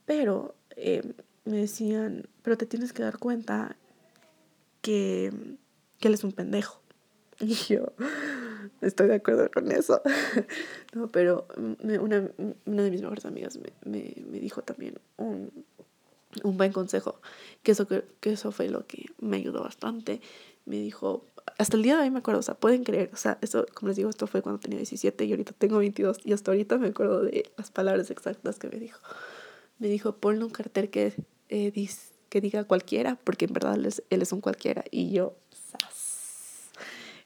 Pero 0.05 0.57
eh, 0.75 1.15
me 1.45 1.59
decían, 1.59 2.29
pero 2.43 2.59
te 2.59 2.67
tienes 2.67 2.93
que 2.93 3.05
dar 3.05 3.19
cuenta 3.19 3.77
que, 4.81 5.33
que 6.01 6.09
él 6.09 6.15
es 6.15 6.25
un 6.25 6.33
pendejo. 6.33 6.83
Y 7.39 7.55
yo 7.55 7.93
estoy 8.81 9.07
de 9.07 9.15
acuerdo 9.15 9.51
con 9.53 9.71
eso. 9.71 10.03
no, 10.95 11.09
pero 11.13 11.47
una, 11.57 12.29
una, 12.65 12.83
de 12.83 12.91
mis 12.91 13.03
mejores 13.03 13.25
amigas 13.25 13.57
me, 13.57 13.73
me, 13.85 14.15
me 14.27 14.41
dijo 14.41 14.63
también 14.63 14.99
un, 15.17 15.65
un, 16.43 16.57
buen 16.57 16.73
consejo, 16.73 17.21
que 17.63 17.73
eso, 17.73 17.87
que, 17.87 18.05
eso 18.23 18.53
fue 18.53 18.69
lo 18.69 18.87
que 18.87 19.07
me 19.21 19.37
ayudó 19.39 19.63
bastante. 19.63 20.21
Me 20.65 20.77
dijo, 20.77 21.27
hasta 21.59 21.77
el 21.77 21.83
día 21.83 21.97
de 21.97 22.03
hoy 22.03 22.11
me 22.11 22.21
acuerdo, 22.21 22.41
o 22.41 22.43
sea, 22.43 22.55
pueden 22.55 22.85
creer, 22.85 23.11
o 23.13 23.17
sea, 23.17 23.39
eso, 23.41 23.67
como 23.75 23.89
les 23.89 23.97
digo, 23.97 24.11
esto 24.11 24.27
fue 24.27 24.43
cuando 24.43 24.61
tenía 24.61 24.79
17 24.79 25.25
y 25.25 25.31
ahorita 25.33 25.53
tengo 25.53 25.79
22 25.79 26.19
y 26.25 26.33
hasta 26.33 26.53
ahorita 26.53 26.79
me 26.79 26.89
acuerdo 26.89 27.23
de 27.23 27.51
las 27.57 27.71
palabras 27.71 28.11
exactas 28.11 28.59
que 28.59 28.69
me 28.69 28.79
dijo. 28.79 29.01
Me 29.79 29.89
dijo, 29.89 30.17
ponle 30.17 30.45
un 30.45 30.51
cartel 30.51 30.91
que, 30.91 31.15
eh, 31.49 31.89
que 32.29 32.41
diga 32.41 32.65
cualquiera, 32.65 33.19
porque 33.25 33.47
en 33.47 33.53
verdad 33.53 33.75
él 33.75 33.87
es, 33.87 34.03
él 34.11 34.23
es 34.23 34.33
un 34.33 34.41
cualquiera 34.41 34.85
y 34.91 35.11
yo, 35.11 35.35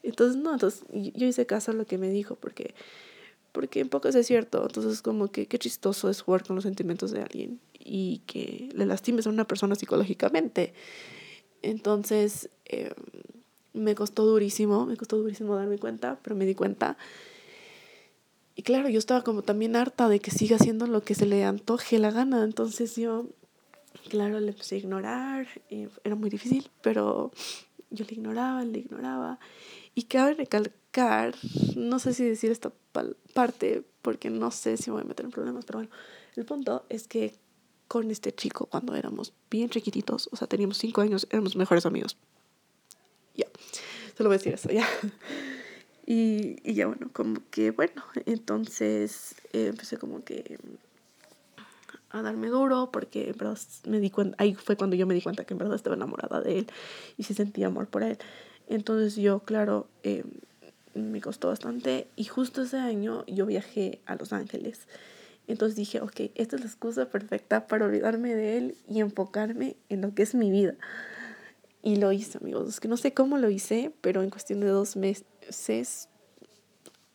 entonces, 0.07 0.41
no, 0.41 0.53
entonces 0.53 0.85
yo 0.93 1.27
hice 1.27 1.47
caso 1.47 1.73
a 1.73 1.75
lo 1.75 1.85
que 1.85 1.99
me 1.99 2.09
dijo 2.09 2.37
porque, 2.37 2.75
porque 3.57 3.81
en 3.81 3.89
poco 3.89 4.09
es 4.09 4.27
cierto. 4.27 4.63
Entonces, 4.65 5.01
como 5.01 5.29
que 5.29 5.47
qué 5.47 5.59
chistoso 5.59 6.11
es 6.11 6.21
jugar 6.21 6.45
con 6.45 6.57
los 6.57 6.65
sentimientos 6.65 7.11
de 7.11 7.23
alguien 7.23 7.59
y 7.73 8.19
que 8.27 8.69
le 8.75 8.85
lastimes 8.85 9.27
a 9.27 9.31
una 9.31 9.47
persona 9.47 9.75
psicológicamente. 9.77 10.75
Entonces, 11.63 12.51
em, 12.67 12.91
me 13.73 13.95
costó 13.95 14.27
durísimo, 14.27 14.85
me 14.85 14.99
costó 14.99 15.17
durísimo 15.17 15.57
darme 15.57 15.79
cuenta, 15.79 16.19
pero 16.23 16.37
me 16.37 16.45
di 16.45 16.55
cuenta. 16.55 16.99
Y 18.55 18.61
claro, 18.61 18.91
yo 18.91 18.99
estaba 18.99 19.23
como 19.25 19.41
también 19.41 19.75
harta 19.75 20.11
de 20.11 20.21
que 20.21 20.31
siga 20.31 20.57
haciendo 20.57 20.87
lo 20.87 21.03
que 21.03 21.15
se 21.15 21.25
le 21.25 21.43
antoje 21.43 21.99
la 21.99 22.11
gana. 22.11 22.45
Entonces 22.45 22.95
yo, 22.95 23.25
claro, 24.11 24.39
le 24.39 24.49
empecé 24.49 24.75
a 24.75 24.79
ignorar. 24.81 25.47
Y 25.71 25.89
era 26.05 26.15
muy 26.15 26.29
difícil, 26.29 26.69
pero 26.83 27.33
yo 27.91 28.05
le 28.05 28.15
ignoraba, 28.15 28.65
le 28.65 28.79
ignoraba. 28.79 29.39
Y 29.95 30.05
cabe 30.05 30.35
recalcar, 30.35 31.35
no 31.75 31.99
sé 31.99 32.13
si 32.15 32.25
decir 32.25 32.51
esta 32.51 32.73
parte, 33.35 33.83
porque 34.03 34.31
no 34.31 34.51
sé 34.51 34.77
si 34.77 34.91
me 34.91 34.95
voy 34.95 35.05
a 35.05 35.09
meter 35.09 35.27
en 35.27 35.33
problemas, 35.33 35.65
pero 35.65 35.79
bueno, 35.81 35.93
el 36.37 36.45
punto 36.45 36.85
es 36.89 37.09
que 37.09 37.35
con 37.89 38.11
este 38.11 38.33
chico, 38.33 38.67
cuando 38.67 38.95
éramos 38.95 39.33
bien 39.51 39.71
chiquititos, 39.71 40.29
o 40.33 40.37
sea, 40.37 40.49
teníamos 40.49 40.79
cinco 40.79 41.01
años, 41.01 41.27
éramos 41.31 41.57
mejores 41.57 41.87
amigos. 41.87 42.17
Ya, 43.35 43.47
solo 44.17 44.29
voy 44.29 44.37
a 44.37 44.39
decir 44.39 44.55
eso, 44.55 44.71
ya. 44.71 44.87
Y, 46.09 46.61
y 46.63 46.75
ya 46.75 46.87
bueno, 46.87 47.11
como 47.13 47.41
que 47.51 47.73
bueno, 47.73 48.05
entonces 48.27 49.35
eh, 49.53 49.67
empecé 49.67 49.97
como 49.97 50.23
que 50.23 50.57
a 52.11 52.23
darme 52.23 52.49
duro 52.49 52.91
porque 52.93 53.31
en 53.31 53.37
verdad 53.37 53.59
me 53.87 54.01
di 54.01 54.11
cuenta, 54.11 54.37
ahí 54.39 54.55
fue 54.55 54.77
cuando 54.77 54.97
yo 54.97 55.07
me 55.07 55.15
di 55.15 55.23
cuenta 55.23 55.45
que 55.45 55.55
en 55.55 55.59
verdad 55.59 55.75
estaba 55.75 55.97
enamorada 55.97 56.41
de 56.41 56.61
él 56.61 56.67
y 57.17 57.25
sí 57.25 57.35
sentía 57.35 57.67
amor 57.67 57.89
por 57.89 58.03
él. 58.03 58.19
Entonces 58.69 59.17
yo, 59.17 59.41
claro, 59.41 59.89
eh, 60.03 60.25
me 60.95 61.21
costó 61.21 61.49
bastante 61.49 62.09
y 62.17 62.25
justo 62.25 62.63
ese 62.63 62.79
año 62.79 63.25
yo 63.27 63.47
viajé 63.47 64.01
a 64.07 64.17
Los 64.17 64.33
Ángeles. 64.33 64.87
Entonces 65.47 65.77
dije, 65.77 66.01
ok, 66.01 66.33
esta 66.35 66.57
es 66.57 66.61
la 66.61 66.67
excusa 66.67 67.09
perfecta 67.09 67.67
para 67.67 67.85
olvidarme 67.85 68.35
de 68.35 68.59
él 68.59 68.77
y 68.89 69.01
enfocarme 69.01 69.77
en 69.89 70.01
lo 70.01 70.15
que 70.15 70.23
es 70.23 70.35
mi 70.35 70.51
vida. 70.51 70.75
Y 71.83 71.97
lo 71.97 72.11
hice, 72.11 72.39
amigos. 72.39 72.69
Es 72.69 72.81
que 72.81 72.89
no 72.89 72.97
sé 72.97 73.15
cómo 73.15 73.39
lo 73.39 73.49
hice, 73.49 73.93
pero 74.01 74.23
en 74.23 74.31
cuestión 74.31 74.59
de 74.59 74.67
dos 74.67 74.97
meses, 74.97 76.09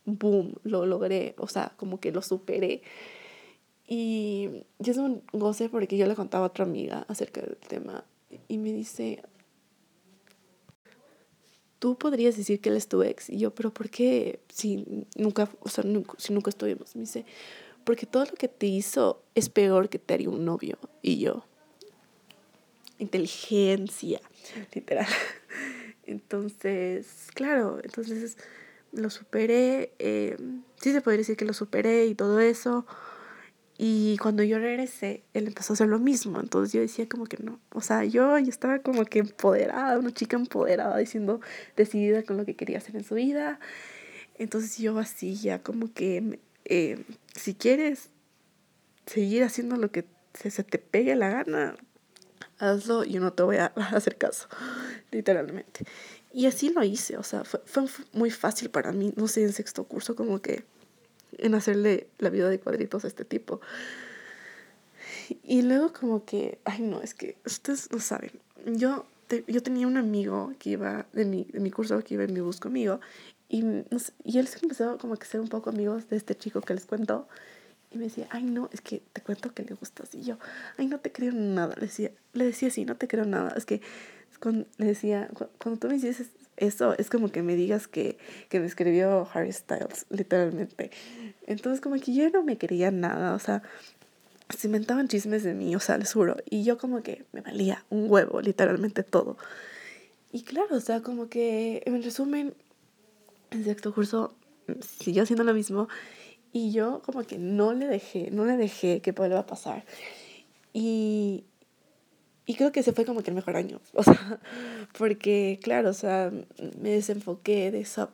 boom, 0.06 0.56
lo 0.64 0.86
logré. 0.86 1.36
O 1.38 1.48
sea, 1.48 1.74
como 1.76 2.00
que 2.00 2.14
lo 2.14 2.22
superé. 2.22 2.82
Y, 3.94 4.64
y 4.80 4.90
es 4.90 4.96
un 4.96 5.22
goce 5.34 5.68
porque 5.68 5.98
yo 5.98 6.08
le 6.08 6.16
contaba 6.16 6.46
a 6.46 6.48
otra 6.48 6.64
amiga 6.64 7.06
acerca 7.10 7.42
del 7.42 7.58
tema 7.58 8.06
y 8.48 8.58
me 8.58 8.72
dice, 8.72 9.22
tú 11.78 11.98
podrías 11.98 12.38
decir 12.38 12.62
que 12.62 12.70
él 12.70 12.78
es 12.78 12.88
tu 12.88 13.04
ex. 13.04 13.30
Y 13.30 13.38
yo, 13.38 13.54
pero 13.54 13.74
¿por 13.74 13.90
qué 13.90 14.40
si 14.48 14.86
nunca, 15.18 15.50
o 15.60 15.68
sea, 15.68 15.84
si 16.18 16.32
nunca 16.32 16.50
estuvimos? 16.52 16.96
Me 16.96 17.02
dice, 17.02 17.26
porque 17.84 18.06
todo 18.06 18.24
lo 18.24 18.32
que 18.36 18.48
te 18.48 18.66
hizo 18.66 19.24
es 19.36 19.50
peor 19.50 19.90
que 19.90 20.00
te 20.00 20.14
haría 20.14 20.30
un 20.30 20.46
novio. 20.46 20.78
Y 21.02 21.20
yo, 21.20 21.44
inteligencia, 22.98 24.22
literal. 24.74 25.08
Entonces, 26.06 27.28
claro, 27.34 27.80
entonces 27.84 28.38
lo 28.94 29.10
superé, 29.10 29.92
eh, 30.00 30.38
sí 30.82 30.94
se 30.94 31.02
podría 31.02 31.20
decir 31.20 31.36
que 31.36 31.46
lo 31.46 31.54
superé 31.54 32.06
y 32.06 32.16
todo 32.16 32.40
eso. 32.40 32.86
Y 33.84 34.16
cuando 34.18 34.44
yo 34.44 34.60
regresé, 34.60 35.24
él 35.34 35.48
empezó 35.48 35.74
a 35.74 35.76
hacer 35.76 35.88
lo 35.88 35.98
mismo. 35.98 36.40
Entonces 36.40 36.72
yo 36.72 36.82
decía 36.82 37.10
como 37.10 37.26
que 37.26 37.38
no. 37.38 37.60
O 37.74 37.82
sea, 37.82 38.06
yo, 38.06 38.38
yo 38.38 38.50
estaba 38.50 38.78
como 38.78 39.06
que 39.06 39.18
empoderada, 39.18 39.98
una 39.98 40.14
chica 40.14 40.38
empoderada, 40.38 40.96
diciendo, 41.00 41.42
decidida 41.76 42.22
con 42.22 42.38
lo 42.38 42.46
que 42.46 42.56
quería 42.56 42.78
hacer 42.78 42.96
en 42.96 43.04
su 43.04 43.16
vida. 43.16 43.60
Entonces 44.38 44.78
yo 44.78 45.00
así 45.00 45.36
ya 45.36 45.64
como 45.64 45.92
que, 45.92 46.40
eh, 46.66 47.04
si 47.36 47.56
quieres 47.56 48.12
seguir 49.08 49.44
haciendo 49.44 49.78
lo 49.78 49.90
que 49.90 50.06
se, 50.36 50.52
se 50.52 50.64
te 50.64 50.78
pegue 50.78 51.16
la 51.16 51.32
gana, 51.32 51.76
hazlo 52.60 53.04
yo 53.04 53.20
no 53.20 53.34
te 53.34 53.42
voy 53.42 53.58
a 53.58 53.66
hacer 53.66 54.16
caso, 54.16 54.48
literalmente. 55.10 55.86
Y 56.32 56.46
así 56.46 56.70
lo 56.70 56.84
hice, 56.84 57.18
o 57.18 57.24
sea, 57.24 57.44
fue, 57.46 57.60
fue 57.66 57.86
muy 58.14 58.30
fácil 58.30 58.70
para 58.70 58.92
mí, 58.92 59.12
no 59.16 59.28
sé, 59.28 59.42
en 59.42 59.54
sexto 59.54 59.86
curso 59.86 60.16
como 60.16 60.40
que 60.40 60.66
en 61.38 61.56
hacerle 61.56 62.08
la 62.20 62.30
vida 62.30 62.50
de 62.50 62.60
cuadritos 62.60 63.06
a 63.06 63.08
este 63.08 63.26
tipo. 63.26 63.62
Y 65.44 65.62
luego 65.62 65.94
como 65.94 66.26
que, 66.26 66.60
ay 66.66 66.82
no, 66.82 67.02
es 67.02 67.14
que 67.14 67.38
ustedes 67.46 67.92
no 67.92 68.00
saben, 68.00 68.32
yo, 68.66 69.06
yo 69.48 69.64
tenía 69.64 69.88
un 69.88 69.98
amigo 69.98 70.54
que 70.60 70.72
iba 70.72 71.06
de 71.14 71.26
mi, 71.26 71.46
de 71.46 71.60
mi 71.60 71.72
curso, 71.72 72.04
que 72.04 72.16
iba 72.16 72.24
en 72.24 72.34
mi 72.34 72.42
bus 72.42 72.60
conmigo, 72.60 73.00
y, 73.50 73.64
y 74.24 74.38
él 74.40 74.48
se 74.48 74.60
empezó 74.62 74.98
como 74.98 75.16
que 75.16 75.26
ser 75.26 75.42
un 75.42 75.50
poco 75.50 75.70
amigos 75.70 76.10
de 76.10 76.18
este 76.18 76.36
chico 76.36 76.62
que 76.62 76.74
les 76.74 76.86
cuento, 76.86 77.28
y 77.92 77.98
me 77.98 78.06
decía, 78.06 78.28
ay 78.30 78.44
no, 78.44 78.70
es 78.72 78.82
que 78.82 79.02
te 79.14 79.22
cuento 79.22 79.54
que 79.54 79.64
le 79.64 79.74
gustas, 79.74 80.14
y 80.16 80.24
yo, 80.24 80.38
ay 80.78 80.88
no 80.88 81.00
te 81.00 81.12
creo 81.12 81.34
nada, 81.34 81.76
le 81.76 81.88
decía, 81.88 82.12
le 82.34 82.46
decía 82.46 82.70
sí, 82.70 82.86
no 82.86 82.96
te 82.96 83.08
creo 83.08 83.26
nada, 83.26 83.54
es 83.56 83.66
que 83.66 83.82
cuando, 84.40 84.66
le 84.78 84.88
decía, 84.88 85.30
cuando 85.60 85.80
tú 85.80 85.88
me 85.88 85.94
dices 85.94 86.30
eso, 86.62 86.96
es 86.98 87.10
como 87.10 87.30
que 87.30 87.41
me 87.41 87.56
digas 87.56 87.88
que, 87.88 88.18
que 88.50 88.60
me 88.60 88.65
escribió 88.65 89.27
Harry 89.34 89.51
Styles, 89.51 90.06
literalmente. 90.10 90.91
Entonces 91.48 91.82
como 91.82 91.96
que 92.00 92.13
yo 92.13 92.30
no 92.30 92.44
me 92.44 92.58
quería 92.58 92.91
nada, 92.91 93.34
o 93.34 93.39
sea, 93.39 93.63
se 94.58 94.68
inventaban 94.68 95.08
chismes 95.08 95.44
de 95.44 95.53
mí, 95.53 95.75
o 95.75 95.80
sea, 95.80 95.98
les 95.98 96.13
juro. 96.13 96.38
Y 96.50 96.63
yo 96.63 96.77
como 96.77 97.01
que 97.03 97.25
me 97.32 97.41
valía 97.41 97.84
un 97.89 98.10
huevo, 98.10 98.41
literalmente 98.41 99.03
todo. 99.03 99.38
Y 100.32 100.44
claro, 100.44 100.75
o 100.75 100.80
sea, 100.80 101.01
como 101.01 101.30
que 101.30 101.84
en 101.86 102.01
resumen, 102.03 102.53
en 103.51 103.63
sexto 103.63 103.94
curso 103.94 104.36
siguió 104.80 105.24
haciendo 105.24 105.44
lo 105.44 105.53
mismo 105.53 105.89
y 106.53 106.72
yo 106.72 107.01
como 107.06 107.24
que 107.24 107.38
no 107.38 107.74
le 107.74 107.88
dejé, 107.88 108.32
no 108.32 108.46
le 108.46 108.58
dejé 108.58 109.01
que 109.01 109.12
vuelva 109.12 109.39
a 109.39 109.46
pasar. 109.46 109.84
Y, 110.74 111.44
y 112.46 112.56
creo 112.56 112.72
que 112.72 112.80
ese 112.80 112.94
fue 112.94 113.06
como 113.06 113.22
que 113.22 113.32
el 113.32 113.36
mejor 113.36 113.56
año, 113.56 113.80
o 113.94 114.04
sea, 114.04 114.40
porque 114.98 115.60
claro, 115.62 115.90
o 115.90 115.94
sea, 115.94 116.32
me 116.80 116.90
desenfoqué 116.90 117.72
de 117.72 117.82
esa 117.82 118.10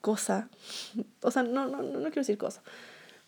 cosa, 0.00 0.48
o 1.22 1.30
sea, 1.30 1.42
no, 1.42 1.66
no, 1.68 1.82
no, 1.82 2.00
quiero 2.04 2.22
decir 2.22 2.38
cosa, 2.38 2.62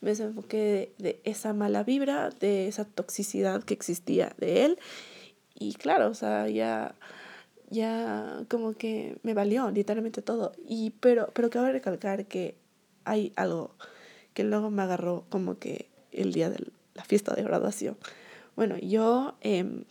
me 0.01 0.11
desenfoqué 0.11 0.57
de, 0.57 0.95
de, 0.99 1.21
esa 1.25 1.53
mala 1.53 1.85
vibra, 1.85 2.31
de 2.31 2.69
esa 2.69 2.85
toxicidad 2.85 3.63
que 3.65 3.75
existía 3.75 4.35
de 4.39 4.65
él 4.65 4.79
y 5.59 5.75
claro, 5.75 6.09
o 6.09 6.15
sea, 6.15 6.49
ya, 6.49 6.95
ya 7.69 8.45
como 8.49 8.73
que 8.73 9.19
me 9.23 9.35
valió 9.35 9.71
literalmente 9.71 10.23
todo, 10.23 10.53
y 10.67 10.91
pero, 11.01 11.31
pero 11.35 11.51
cabe 11.51 11.73
recalcar 11.73 12.27
que 12.27 12.57
hay 13.05 13.33
algo 13.37 13.75
que 14.33 14.45
luego 14.45 14.71
me 14.71 14.83
agarró 14.83 15.25
como 15.29 15.59
que 15.59 15.89
el 16.13 16.33
día 16.33 16.49
de 16.49 16.67
la 16.95 17.05
fiesta 17.05 17.35
de 17.35 17.43
graduación. 17.43 17.97
Bueno, 18.57 18.79
yo... 18.79 19.37
Eh, 19.43 19.85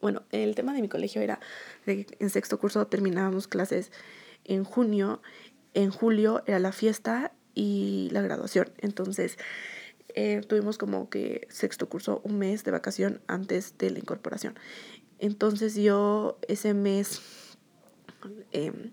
bueno, 0.00 0.22
el 0.30 0.54
tema 0.54 0.72
de 0.72 0.82
mi 0.82 0.88
colegio 0.88 1.22
era 1.22 1.40
que 1.84 2.06
en 2.18 2.30
sexto 2.30 2.58
curso 2.58 2.86
terminábamos 2.86 3.48
clases 3.48 3.90
en 4.44 4.64
junio, 4.64 5.20
en 5.74 5.90
julio 5.90 6.42
era 6.46 6.58
la 6.58 6.72
fiesta 6.72 7.32
y 7.54 8.08
la 8.12 8.22
graduación. 8.22 8.70
Entonces, 8.78 9.38
eh, 10.14 10.40
tuvimos 10.46 10.78
como 10.78 11.10
que 11.10 11.46
sexto 11.50 11.88
curso 11.88 12.20
un 12.24 12.38
mes 12.38 12.64
de 12.64 12.70
vacación 12.70 13.20
antes 13.26 13.76
de 13.78 13.90
la 13.90 13.98
incorporación. 13.98 14.58
Entonces 15.18 15.74
yo 15.74 16.38
ese 16.48 16.74
mes 16.74 17.20
em, 18.52 18.92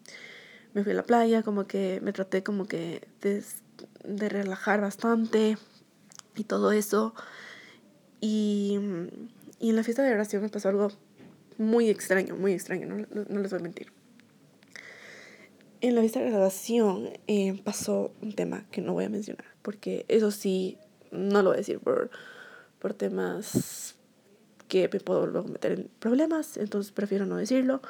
me 0.73 0.83
fui 0.83 0.91
a 0.91 0.95
la 0.95 1.03
playa, 1.03 1.43
como 1.43 1.67
que 1.67 1.99
me 2.01 2.13
traté 2.13 2.43
como 2.43 2.65
que 2.65 3.07
de, 3.21 3.43
de 4.03 4.29
relajar 4.29 4.81
bastante 4.81 5.57
y 6.35 6.43
todo 6.43 6.71
eso. 6.71 7.13
Y 8.19 8.79
y 9.59 9.69
en 9.69 9.75
la 9.75 9.83
fiesta 9.83 10.03
de 10.03 10.13
oración 10.13 10.41
me 10.41 10.49
pasó 10.49 10.69
algo 10.69 10.91
muy 11.57 11.89
extraño, 11.89 12.35
muy 12.35 12.53
extraño, 12.53 12.87
no, 12.87 13.25
no, 13.29 13.39
les 13.39 13.51
voy 13.51 13.59
a 13.59 13.63
mentir. 13.63 13.91
En 15.81 15.95
la 15.95 16.01
fiesta 16.01 16.19
de 16.19 16.29
graduación 16.29 17.09
eh, 17.27 17.61
pasó 17.63 18.13
un 18.21 18.33
tema 18.33 18.65
que 18.71 18.81
no 18.81 18.93
voy 18.93 19.05
a 19.05 19.09
mencionar, 19.09 19.45
porque 19.61 20.05
eso 20.07 20.31
sí, 20.31 20.77
no 21.11 21.41
lo 21.41 21.49
voy 21.49 21.55
a 21.55 21.57
decir 21.57 21.79
por, 21.79 22.09
por 22.79 22.93
temas 22.93 23.95
que 24.67 24.89
me 24.91 24.99
puedo 24.99 25.27
luego 25.27 25.47
meter 25.47 25.73
en 25.73 25.89
problemas, 25.99 26.57
entonces 26.57 26.91
prefiero 26.91 27.25
no 27.25 27.37
decirlo. 27.37 27.81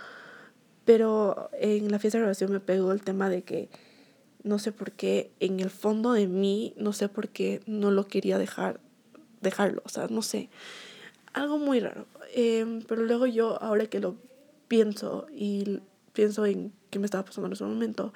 Pero 0.84 1.50
en 1.54 1.90
la 1.90 1.98
fiesta 1.98 2.18
de 2.18 2.24
graduación 2.24 2.52
me 2.52 2.60
pegó 2.60 2.92
el 2.92 3.02
tema 3.02 3.28
de 3.30 3.42
que 3.42 3.70
no 4.44 4.60
sé 4.60 4.72
por 4.72 4.92
qué, 4.92 5.32
en 5.40 5.60
el 5.60 5.72
fondo 5.72 6.14
de 6.14 6.28
mí, 6.28 6.76
no 6.78 6.94
sé 6.94 7.10
por 7.10 7.30
qué 7.30 7.62
no 7.66 7.90
lo 7.90 8.06
quería 8.06 8.38
dejar, 8.38 8.80
dejarlo, 9.42 9.82
o 9.84 9.90
sea, 9.90 10.08
no 10.08 10.22
sé, 10.22 10.50
algo 11.36 11.58
muy 11.60 11.80
raro. 11.80 12.08
Em, 12.34 12.82
pero 12.82 13.04
luego 13.04 13.28
yo, 13.28 13.62
ahora 13.62 13.86
que 13.88 14.00
lo 14.00 14.16
pienso 14.68 15.28
y 15.32 15.82
pienso 16.14 16.46
en 16.46 16.74
qué 16.90 16.98
me 17.00 17.06
estaba 17.06 17.26
pasando 17.26 17.48
en 17.48 17.54
ese 17.54 17.64
momento, 17.66 18.14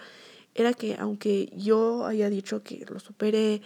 era 0.56 0.74
que 0.74 0.96
aunque 0.98 1.52
yo 1.56 2.06
haya 2.06 2.30
dicho 2.30 2.64
que 2.64 2.86
lo 2.90 3.00
superé, 3.00 3.62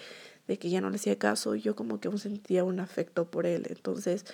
de 0.47 0.59
que 0.59 0.69
ya 0.69 0.81
no 0.81 0.89
le 0.89 0.97
hacía 0.97 1.17
caso, 1.17 1.55
yo 1.55 1.75
como 1.75 1.99
que 1.99 2.09
aún 2.09 2.19
sentía 2.19 2.63
un 2.63 2.79
afecto 2.79 3.29
por 3.29 3.45
él. 3.45 3.65
Entonces, 3.69 4.25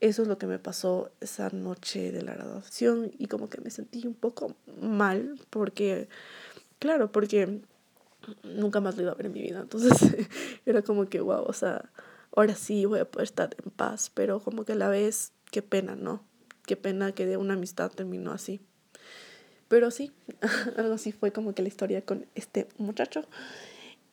eso 0.00 0.22
es 0.22 0.28
lo 0.28 0.38
que 0.38 0.46
me 0.46 0.58
pasó 0.58 1.10
esa 1.20 1.48
noche 1.50 2.12
de 2.12 2.22
la 2.22 2.34
graduación 2.34 3.10
y 3.18 3.26
como 3.26 3.48
que 3.48 3.60
me 3.60 3.70
sentí 3.70 4.06
un 4.06 4.14
poco 4.14 4.54
mal 4.80 5.40
porque, 5.50 6.08
claro, 6.78 7.10
porque 7.10 7.60
nunca 8.44 8.80
más 8.80 8.96
lo 8.96 9.02
iba 9.02 9.12
a 9.12 9.16
ver 9.16 9.26
en 9.26 9.32
mi 9.32 9.42
vida. 9.42 9.60
Entonces, 9.60 9.98
era 10.66 10.82
como 10.82 11.06
que, 11.06 11.20
wow, 11.20 11.42
o 11.44 11.52
sea, 11.52 11.90
ahora 12.34 12.54
sí 12.54 12.84
voy 12.84 13.00
a 13.00 13.04
poder 13.04 13.24
estar 13.24 13.56
en 13.64 13.70
paz, 13.70 14.10
pero 14.12 14.40
como 14.40 14.64
que 14.64 14.72
a 14.72 14.76
la 14.76 14.88
vez, 14.88 15.32
qué 15.50 15.62
pena, 15.62 15.96
¿no? 15.96 16.24
Qué 16.66 16.76
pena 16.76 17.12
que 17.12 17.26
de 17.26 17.36
una 17.36 17.54
amistad 17.54 17.90
terminó 17.90 18.32
así. 18.32 18.60
Pero 19.68 19.90
sí, 19.90 20.12
algo 20.76 20.94
así 20.94 21.12
fue 21.12 21.32
como 21.32 21.54
que 21.54 21.62
la 21.62 21.68
historia 21.68 22.02
con 22.04 22.26
este 22.34 22.68
muchacho. 22.78 23.24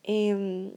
Eh, 0.03 0.71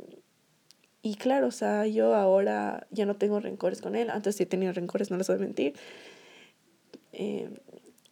y 1.03 1.17
claro, 1.17 1.49
o 1.49 1.53
sea, 1.53 1.87
yo 1.87 2.15
ahora 2.15 2.87
ya 2.91 3.07
no 3.07 3.17
tengo 3.17 3.41
rencores 3.41 3.83
con 3.83 3.97
él. 3.97 4.09
Antes 4.09 4.37
sí 4.37 4.47
tenía 4.47 4.73
rencores, 4.73 5.11
no 5.11 5.17
les 5.17 5.27
voy 5.27 5.37
a 5.37 5.41
mentir. 5.41 5.75
Eh, 7.13 7.51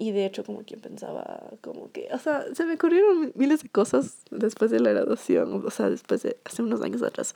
y 0.00 0.12
de 0.12 0.24
hecho, 0.24 0.44
como 0.44 0.64
quien 0.64 0.80
pensaba, 0.80 1.50
como 1.60 1.92
que, 1.92 2.08
o 2.10 2.18
sea, 2.18 2.46
se 2.54 2.64
me 2.64 2.74
ocurrieron 2.74 3.32
miles 3.34 3.62
de 3.62 3.68
cosas 3.68 4.22
después 4.30 4.70
de 4.70 4.80
la 4.80 4.92
graduación, 4.92 5.62
o 5.66 5.70
sea, 5.70 5.90
después 5.90 6.22
de 6.22 6.38
hace 6.42 6.62
unos 6.62 6.80
años 6.80 7.02
atrás. 7.02 7.34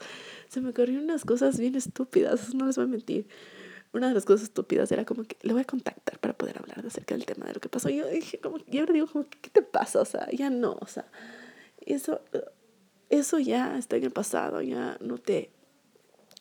Se 0.49 0.61
me 0.61 0.71
ocurrieron 0.71 1.03
unas 1.03 1.25
cosas 1.25 1.59
bien 1.59 1.75
estúpidas, 1.75 2.55
no 2.55 2.65
les 2.65 2.75
voy 2.75 2.85
a 2.85 2.87
mentir 2.87 3.27
una 3.93 4.07
de 4.07 4.15
las 4.15 4.25
cosas 4.25 4.43
estúpidas 4.45 4.91
era 4.91 5.05
como 5.05 5.23
que 5.23 5.37
le 5.43 5.53
voy 5.53 5.61
a 5.61 5.65
contactar 5.65 6.17
para 6.17 6.33
poder 6.33 6.57
hablar 6.57 6.83
acerca 6.85 7.13
del 7.15 7.27
tema 7.27 7.45
de 7.45 7.53
lo 7.53 7.61
que 7.61 7.69
pasó. 7.69 7.87
Y 7.89 7.97
yo 7.97 8.07
dije, 8.07 8.39
como, 8.39 8.57
y 8.69 8.79
ahora 8.79 8.93
digo, 8.93 9.07
como, 9.07 9.25
¿qué 9.29 9.49
te 9.51 9.61
pasa? 9.61 10.01
O 10.01 10.05
sea, 10.05 10.27
ya 10.31 10.49
no, 10.49 10.75
o 10.81 10.87
sea, 10.87 11.05
eso, 11.85 12.19
eso 13.09 13.37
ya 13.37 13.77
está 13.77 13.95
en 13.95 14.05
el 14.05 14.11
pasado, 14.11 14.61
ya 14.63 14.97
no 15.01 15.19
te 15.19 15.51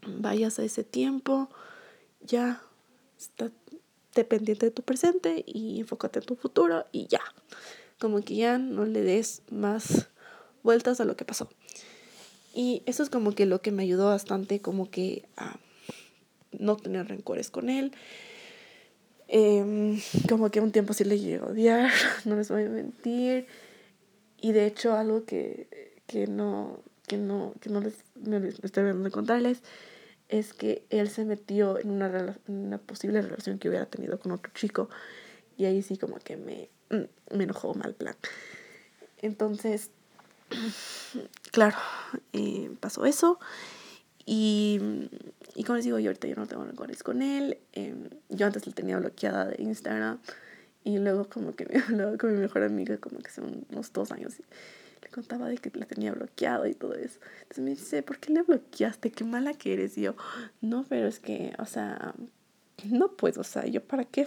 vayas 0.07 0.59
a 0.59 0.65
ese 0.65 0.85
tiempo, 0.85 1.51
ya 2.23 2.63
está 3.19 3.53
dependiente 4.15 4.67
de 4.67 4.73
tu 4.73 4.83
presente 4.83 5.45
y 5.47 5.81
enfócate 5.81 6.21
en 6.21 6.25
tu 6.25 6.37
futuro 6.37 6.87
y 6.93 7.07
ya. 7.07 7.21
Como 7.99 8.23
que 8.23 8.37
ya 8.37 8.59
no 8.59 8.85
le 8.85 9.03
des 9.03 9.43
más 9.51 10.09
vueltas 10.63 11.01
a 11.01 11.05
lo 11.05 11.17
que 11.17 11.25
pasó. 11.25 11.49
Y 12.55 12.83
eso 12.87 13.03
es 13.03 13.11
como 13.11 13.35
que 13.35 13.47
lo 13.47 13.61
que 13.61 13.73
me 13.73 13.83
ayudó 13.83 14.07
bastante 14.07 14.61
como 14.61 14.91
que 14.91 15.25
a 15.37 15.59
no 16.53 16.77
tener 16.77 17.09
rencores 17.09 17.51
con 17.51 17.69
él. 17.69 17.93
Em, 19.27 20.01
como 20.29 20.51
que 20.51 20.61
un 20.61 20.71
tiempo 20.71 20.93
sí 20.93 21.05
le 21.05 21.19
llegó 21.19 21.47
a 21.47 21.51
odiar, 21.51 21.91
no 22.25 22.37
les 22.37 22.49
voy 22.51 22.65
a 22.65 22.69
mentir. 22.69 23.47
Y 24.41 24.53
de 24.53 24.67
hecho 24.67 24.95
algo 24.95 25.25
que, 25.25 26.03
que 26.07 26.27
no, 26.27 26.81
que 27.07 27.17
no, 27.17 27.55
que 27.61 27.71
no 27.71 27.81
les, 27.81 27.95
me 28.15 28.49
estoy 28.49 28.85
viendo 28.85 29.05
de 29.05 29.11
contarles 29.11 29.63
es 30.29 30.53
que 30.55 30.85
él 30.91 31.09
se 31.11 31.25
metió 31.25 31.79
en 31.79 31.91
una, 31.91 32.39
una 32.47 32.79
posible 32.79 33.23
relación 33.23 33.59
que 33.59 33.69
hubiera 33.69 33.87
tenido 33.87 34.19
con 34.19 34.33
otro 34.33 34.53
chico 34.55 34.89
y 35.57 35.67
ahí 35.67 35.83
sí 35.83 35.97
como 35.97 36.19
que 36.19 36.37
me, 36.37 36.69
mm, 36.91 37.37
me 37.37 37.45
enojó 37.45 37.75
mal 37.75 37.95
plan. 37.95 38.17
Entonces, 39.23 39.91
claro, 41.53 41.77
eh, 42.33 42.71
pasó 42.81 43.07
eso 43.07 43.39
y, 44.27 44.81
y 45.55 45.65
como 45.65 45.77
les 45.77 45.85
digo, 45.85 45.99
yo 45.99 46.11
ahorita 46.11 46.29
no 46.37 46.47
tengo 46.47 46.65
rencores 46.65 47.03
con 47.03 47.23
él. 47.23 47.59
Em, 47.73 48.09
yo 48.31 48.47
antes 48.47 48.67
le 48.67 48.73
tenía 48.73 48.99
bloqueada 48.99 49.47
de 49.47 49.63
Instagram. 49.63 50.19
Y 50.83 50.99
luego 50.99 51.29
como 51.29 51.55
que 51.55 51.67
me 51.71 51.79
hablaba 51.81 52.17
con 52.17 52.33
mi 52.33 52.41
mejor 52.41 52.63
amiga 52.63 52.97
como 52.99 53.19
que 53.19 53.29
hace 53.29 53.41
unos 53.41 53.93
dos 53.93 54.13
años. 54.13 54.35
Le 55.05 55.11
contaba 55.11 55.49
de 55.49 55.59
que 55.59 55.71
le 55.79 55.87
tenía 55.87 56.13
bloqueado 56.13 56.67
y 56.67 56.75
todo 56.75 56.95
eso. 56.95 57.21
Entonces 57.43 57.65
me 57.65 57.71
dice, 57.71 58.03
¿por 58.03 58.19
qué 58.19 58.33
le 58.33 58.43
bloqueaste? 58.43 59.13
Qué 59.13 59.25
mala 59.25 59.55
que 59.55 59.75
eres. 59.75 59.97
Y 59.99 60.03
yo, 60.03 60.17
no, 60.61 60.85
pero 60.89 61.07
es 61.07 61.21
que, 61.21 61.55
o 61.59 61.67
sea, 61.67 62.15
no 62.85 63.13
puedo. 63.13 63.43
O 63.43 63.45
sea, 63.45 63.67
¿yo 63.67 63.83
para 63.83 64.05
qué? 64.05 64.27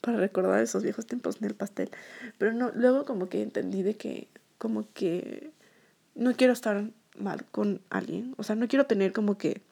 Para 0.00 0.18
recordar 0.18 0.62
esos 0.62 0.82
viejos 0.82 1.06
tiempos 1.06 1.36
en 1.40 1.46
el 1.46 1.54
pastel. 1.54 1.90
Pero 2.38 2.52
no, 2.52 2.70
luego 2.74 3.04
como 3.04 3.28
que 3.28 3.42
entendí 3.42 3.82
de 3.82 3.96
que 3.96 4.28
como 4.58 4.92
que 4.92 5.50
no 6.14 6.34
quiero 6.34 6.52
estar 6.52 6.90
mal 7.16 7.44
con 7.46 7.80
alguien. 7.90 8.34
O 8.36 8.42
sea, 8.42 8.56
no 8.56 8.68
quiero 8.68 8.86
tener 8.86 9.12
como 9.12 9.38
que, 9.38 9.62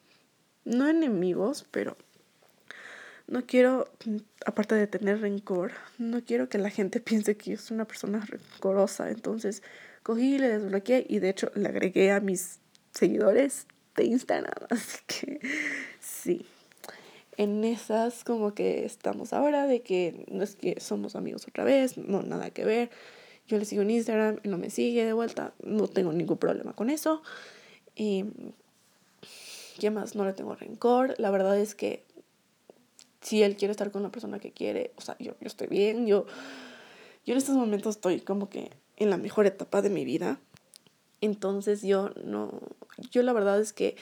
no 0.65 0.87
enemigos, 0.87 1.65
pero 1.71 1.97
no 3.27 3.45
quiero, 3.45 3.89
aparte 4.45 4.75
de 4.75 4.87
tener 4.87 5.21
rencor, 5.21 5.71
no 5.97 6.23
quiero 6.23 6.49
que 6.49 6.57
la 6.57 6.69
gente 6.69 6.99
piense 7.01 7.37
que 7.37 7.51
yo 7.51 7.57
soy 7.57 7.75
una 7.75 7.85
persona 7.85 8.25
rencorosa. 8.25 9.09
Entonces, 9.09 9.63
cogí 10.03 10.37
le 10.37 10.49
desbloqueé 10.49 11.05
y 11.09 11.19
de 11.19 11.29
hecho 11.29 11.51
le 11.55 11.69
agregué 11.69 12.11
a 12.11 12.19
mis 12.19 12.59
seguidores 12.91 13.67
de 13.95 14.05
Instagram. 14.05 14.53
Así 14.69 14.99
que 15.07 15.39
sí. 15.99 16.45
En 17.35 17.63
esas 17.63 18.23
como 18.23 18.53
que 18.53 18.85
estamos 18.85 19.33
ahora 19.33 19.65
de 19.65 19.81
que 19.81 20.25
no 20.29 20.43
es 20.43 20.55
que 20.55 20.79
somos 20.79 21.15
amigos 21.15 21.47
otra 21.47 21.63
vez, 21.63 21.97
no 21.97 22.21
nada 22.21 22.51
que 22.51 22.63
ver. 22.63 22.91
Yo 23.47 23.57
le 23.57 23.65
sigo 23.65 23.81
en 23.81 23.89
Instagram 23.89 24.39
no 24.43 24.57
me 24.57 24.69
sigue 24.69 25.03
de 25.03 25.13
vuelta. 25.13 25.53
No 25.63 25.87
tengo 25.87 26.13
ningún 26.13 26.37
problema 26.37 26.73
con 26.73 26.89
eso. 26.89 27.23
Y, 27.95 28.25
¿Qué 29.79 29.89
más? 29.89 30.15
No 30.15 30.25
le 30.25 30.33
tengo 30.33 30.55
rencor. 30.55 31.15
La 31.17 31.31
verdad 31.31 31.57
es 31.59 31.75
que 31.75 32.05
si 33.21 33.41
él 33.41 33.55
quiere 33.55 33.71
estar 33.71 33.91
con 33.91 34.03
la 34.03 34.11
persona 34.11 34.39
que 34.39 34.51
quiere, 34.51 34.91
o 34.95 35.01
sea, 35.01 35.17
yo, 35.19 35.33
yo 35.39 35.47
estoy 35.47 35.67
bien. 35.67 36.05
Yo, 36.07 36.25
yo 37.25 37.33
en 37.33 37.37
estos 37.37 37.55
momentos 37.55 37.95
estoy 37.95 38.21
como 38.21 38.49
que 38.49 38.69
en 38.97 39.09
la 39.09 39.17
mejor 39.17 39.45
etapa 39.45 39.81
de 39.81 39.89
mi 39.89 40.05
vida. 40.05 40.39
Entonces 41.21 41.81
yo 41.81 42.09
no, 42.23 42.59
yo 43.11 43.23
la 43.23 43.33
verdad 43.33 43.59
es 43.59 43.73
que 43.73 43.95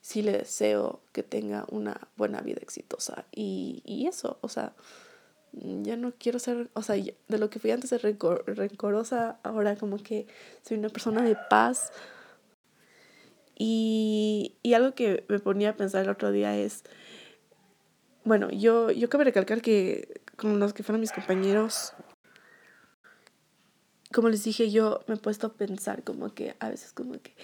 sí 0.00 0.22
le 0.22 0.32
deseo 0.32 1.00
que 1.12 1.22
tenga 1.22 1.66
una 1.70 2.08
buena 2.16 2.40
vida 2.40 2.60
exitosa. 2.62 3.24
Y, 3.32 3.82
y 3.84 4.06
eso, 4.06 4.38
o 4.40 4.48
sea, 4.48 4.74
ya 5.52 5.96
no 5.96 6.12
quiero 6.18 6.38
ser, 6.38 6.70
o 6.74 6.82
sea, 6.82 6.96
de 6.96 7.38
lo 7.38 7.50
que 7.50 7.58
fui 7.58 7.70
antes 7.70 7.90
de 7.90 7.98
rencorosa, 7.98 9.38
ahora 9.42 9.76
como 9.76 9.98
que 9.98 10.26
soy 10.62 10.78
una 10.78 10.88
persona 10.88 11.22
de 11.22 11.36
paz. 11.48 11.92
Y, 13.56 14.56
y 14.62 14.74
algo 14.74 14.94
que 14.94 15.24
me 15.28 15.38
ponía 15.38 15.70
a 15.70 15.76
pensar 15.76 16.04
el 16.04 16.10
otro 16.10 16.32
día 16.32 16.56
es, 16.56 16.84
bueno, 18.24 18.50
yo, 18.50 18.90
yo 18.90 19.08
cabe 19.10 19.24
recalcar 19.24 19.60
que 19.60 20.22
con 20.36 20.58
los 20.58 20.72
que 20.72 20.82
fueron 20.82 21.00
mis 21.00 21.12
compañeros, 21.12 21.92
como 24.12 24.28
les 24.28 24.44
dije, 24.44 24.70
yo 24.70 25.00
me 25.06 25.14
he 25.14 25.18
puesto 25.18 25.46
a 25.46 25.52
pensar 25.52 26.02
como 26.02 26.34
que 26.34 26.56
a 26.58 26.68
veces 26.68 26.92
como 26.92 27.12
que, 27.12 27.34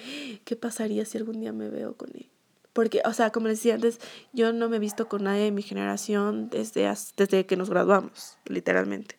¿qué 0.44 0.56
pasaría 0.56 1.04
si 1.04 1.18
algún 1.18 1.40
día 1.40 1.52
me 1.52 1.68
veo 1.68 1.96
con 1.96 2.10
él? 2.14 2.28
Porque, 2.72 3.00
o 3.04 3.12
sea, 3.12 3.30
como 3.30 3.48
les 3.48 3.58
decía 3.58 3.74
antes, 3.74 4.00
yo 4.32 4.52
no 4.52 4.68
me 4.68 4.76
he 4.76 4.80
visto 4.80 5.08
con 5.08 5.24
nadie 5.24 5.44
de 5.44 5.50
mi 5.50 5.62
generación 5.62 6.50
desde, 6.50 6.92
desde 7.16 7.46
que 7.46 7.56
nos 7.56 7.70
graduamos, 7.70 8.36
literalmente. 8.44 9.16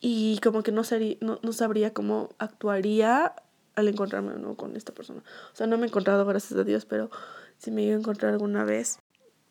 Y 0.00 0.38
como 0.42 0.62
que 0.62 0.70
no, 0.70 0.84
sería, 0.84 1.16
no, 1.20 1.40
no 1.42 1.52
sabría 1.52 1.92
cómo 1.92 2.28
actuaría 2.38 3.34
al 3.74 3.88
encontrarme 3.88 4.34
de 4.34 4.38
nuevo 4.38 4.56
con 4.56 4.76
esta 4.76 4.92
persona. 4.92 5.22
O 5.52 5.56
sea, 5.56 5.66
no 5.66 5.78
me 5.78 5.86
he 5.86 5.88
encontrado, 5.88 6.24
gracias 6.26 6.58
a 6.58 6.64
Dios, 6.64 6.84
pero 6.84 7.10
si 7.58 7.70
me 7.70 7.82
iba 7.82 7.96
a 7.96 7.98
encontrar 7.98 8.32
alguna 8.32 8.64
vez. 8.64 8.98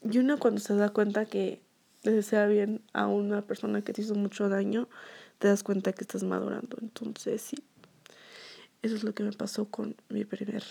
Y 0.03 0.19
uno 0.19 0.37
cuando 0.37 0.61
se 0.61 0.75
da 0.75 0.89
cuenta 0.89 1.25
que 1.25 1.61
desea 2.03 2.45
bien 2.45 2.83
a 2.93 3.07
una 3.07 3.41
persona 3.41 3.81
que 3.81 3.91
te 3.91 4.01
hizo 4.01 4.15
mucho 4.15 4.47
daño, 4.47 4.87
te 5.39 5.47
das 5.47 5.63
cuenta 5.63 5.93
que 5.93 6.03
estás 6.03 6.23
madurando. 6.23 6.77
Entonces, 6.81 7.41
sí, 7.41 7.57
eso 8.81 8.95
es 8.95 9.03
lo 9.03 9.13
que 9.13 9.23
me 9.23 9.31
pasó 9.31 9.65
con 9.65 9.95
mi 10.09 10.25
primer 10.25 10.63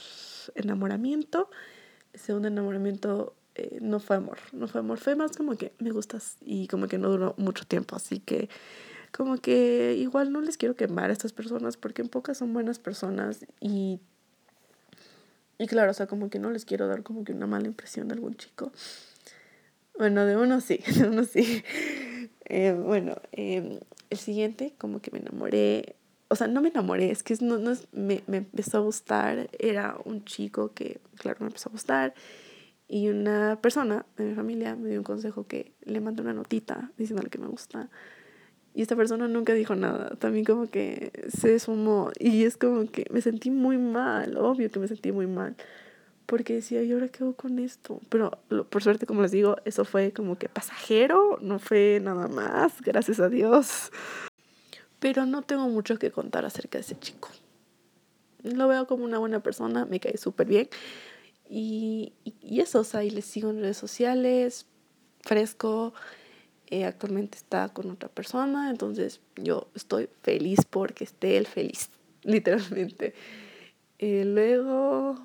enamoramiento. 0.54 1.50
El 2.12 2.20
segundo 2.20 2.48
enamoramiento 2.48 3.34
eh, 3.54 3.78
no 3.80 4.00
fue 4.00 4.16
amor, 4.16 4.38
no 4.52 4.68
fue 4.68 4.80
amor, 4.80 4.98
fue 4.98 5.16
más 5.16 5.36
como 5.36 5.56
que 5.56 5.72
me 5.78 5.90
gustas 5.90 6.36
y 6.40 6.68
como 6.68 6.86
que 6.86 6.98
no 6.98 7.08
duró 7.08 7.34
mucho 7.38 7.64
tiempo, 7.66 7.96
así 7.96 8.20
que 8.20 8.48
como 9.12 9.36
que 9.38 9.94
igual 9.96 10.32
no 10.32 10.40
les 10.40 10.56
quiero 10.56 10.74
quemar 10.74 11.10
a 11.10 11.12
estas 11.12 11.32
personas 11.32 11.76
porque 11.76 12.02
en 12.02 12.08
pocas 12.08 12.38
son 12.38 12.52
buenas 12.52 12.78
personas 12.78 13.46
y 13.60 14.00
y 15.58 15.66
claro, 15.66 15.92
o 15.92 15.94
sea, 15.94 16.06
como 16.06 16.30
que 16.30 16.38
no 16.38 16.50
les 16.50 16.64
quiero 16.64 16.88
dar 16.88 17.02
como 17.02 17.24
que 17.24 17.32
una 17.32 17.46
mala 17.46 17.66
impresión 17.66 18.08
de 18.08 18.14
algún 18.14 18.34
chico. 18.34 18.72
Bueno, 19.96 20.26
de 20.26 20.36
uno 20.36 20.60
sí, 20.60 20.80
de 20.98 21.08
uno 21.08 21.24
sí. 21.24 21.62
Eh, 22.46 22.72
bueno, 22.72 23.16
eh, 23.32 23.80
el 24.10 24.18
siguiente, 24.18 24.74
como 24.78 25.00
que 25.00 25.10
me 25.10 25.18
enamoré 25.18 25.96
o 26.28 26.36
sea, 26.36 26.48
no 26.48 26.62
me 26.62 26.70
enamoré, 26.70 27.10
es 27.10 27.22
que 27.22 27.36
no, 27.42 27.58
no 27.58 27.74
me, 27.92 28.24
me 28.26 28.38
empezó 28.38 28.78
a 28.78 28.80
gustar, 28.80 29.50
era 29.58 29.96
un 30.04 30.24
chico 30.24 30.72
que, 30.72 31.00
claro, 31.16 31.38
me 31.40 31.46
empezó 31.46 31.68
a 31.68 31.72
gustar, 31.72 32.14
y 32.88 33.08
una 33.08 33.58
persona 33.60 34.04
de 34.16 34.24
mi 34.24 34.34
familia 34.34 34.76
me 34.76 34.88
dio 34.88 34.98
un 34.98 35.04
consejo 35.04 35.46
que 35.46 35.72
le 35.82 36.00
mandé 36.00 36.22
una 36.22 36.34
notita 36.34 36.92
diciéndole 36.98 37.30
que 37.30 37.38
me 37.38 37.46
gusta, 37.46 37.88
Y 38.74 38.82
esta 38.82 38.96
persona 38.96 39.28
nunca 39.28 39.54
dijo 39.54 39.74
nada. 39.76 40.16
También 40.16 40.44
como 40.44 40.68
que 40.68 41.12
se 41.28 41.58
sumó. 41.60 42.10
Y 42.18 42.44
es 42.44 42.56
como 42.56 42.90
que 42.90 43.06
me 43.10 43.20
sentí 43.20 43.50
muy 43.50 43.78
mal. 43.78 44.36
Obvio 44.36 44.70
que 44.70 44.80
me 44.80 44.88
sentí 44.88 45.12
muy 45.12 45.26
mal. 45.28 45.56
Porque 46.26 46.54
decía, 46.54 46.82
¿y 46.82 46.92
ahora 46.92 47.08
qué 47.08 47.22
hago 47.22 47.34
con 47.34 47.58
esto? 47.58 48.00
Pero 48.08 48.30
por 48.70 48.82
suerte, 48.82 49.06
como 49.06 49.22
les 49.22 49.30
digo, 49.30 49.56
eso 49.64 49.84
fue 49.84 50.12
como 50.12 50.38
que 50.38 50.48
pasajero. 50.48 51.38
No 51.40 51.58
fue 51.58 52.00
nada 52.02 52.28
más. 52.28 52.80
Gracias 52.80 53.20
a 53.20 53.28
Dios. 53.28 53.90
Pero 55.00 55.26
no 55.26 55.42
tengo 55.42 55.68
mucho 55.68 55.98
que 55.98 56.10
contar 56.10 56.44
acerca 56.44 56.78
de 56.78 56.82
ese 56.82 56.98
chico. 56.98 57.28
Lo 58.42 58.68
veo 58.68 58.86
como 58.86 59.04
una 59.04 59.18
buena 59.18 59.40
persona. 59.40 59.84
Me 59.84 60.00
cae 60.00 60.16
súper 60.16 60.46
bien. 60.46 60.68
Y, 61.48 62.14
y, 62.24 62.60
eso, 62.60 62.80
o 62.80 62.84
sea, 62.84 63.04
y 63.04 63.10
le 63.10 63.20
sigo 63.20 63.50
en 63.50 63.60
redes 63.60 63.76
sociales. 63.76 64.66
Fresco 65.20 65.92
eh, 66.68 66.84
actualmente 66.84 67.36
está 67.36 67.68
con 67.68 67.90
otra 67.90 68.08
persona, 68.08 68.70
entonces 68.70 69.20
yo 69.36 69.68
estoy 69.74 70.08
feliz 70.22 70.60
porque 70.68 71.04
esté 71.04 71.36
él 71.36 71.46
feliz, 71.46 71.90
literalmente. 72.22 73.14
Eh, 73.98 74.24
luego, 74.24 75.16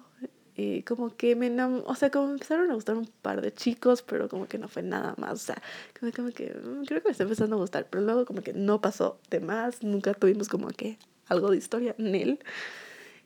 eh, 0.61 0.83
como 0.83 1.15
que 1.15 1.37
me 1.37 1.49
o 1.63 1.95
sea, 1.95 2.09
como 2.11 2.31
empezaron 2.31 2.69
a 2.69 2.73
gustar 2.73 2.97
un 2.97 3.09
par 3.21 3.39
de 3.39 3.53
chicos, 3.53 4.01
pero 4.01 4.27
como 4.27 4.45
que 4.45 4.57
no 4.57 4.67
fue 4.67 4.83
nada 4.83 5.15
más, 5.17 5.35
o 5.35 5.37
sea, 5.37 5.61
como, 5.97 6.11
como 6.11 6.31
que 6.31 6.49
mm, 6.49 6.83
creo 6.83 7.01
que 7.01 7.07
me 7.07 7.11
está 7.13 7.23
empezando 7.23 7.55
a 7.55 7.59
gustar, 7.59 7.87
pero 7.89 8.03
luego 8.03 8.25
como 8.25 8.41
que 8.41 8.51
no 8.51 8.81
pasó 8.81 9.21
de 9.29 9.39
más, 9.39 9.83
nunca 9.83 10.13
tuvimos 10.13 10.49
como 10.49 10.67
que 10.67 10.97
algo 11.29 11.49
de 11.49 11.55
historia 11.55 11.95
en 11.97 12.13
él. 12.13 12.39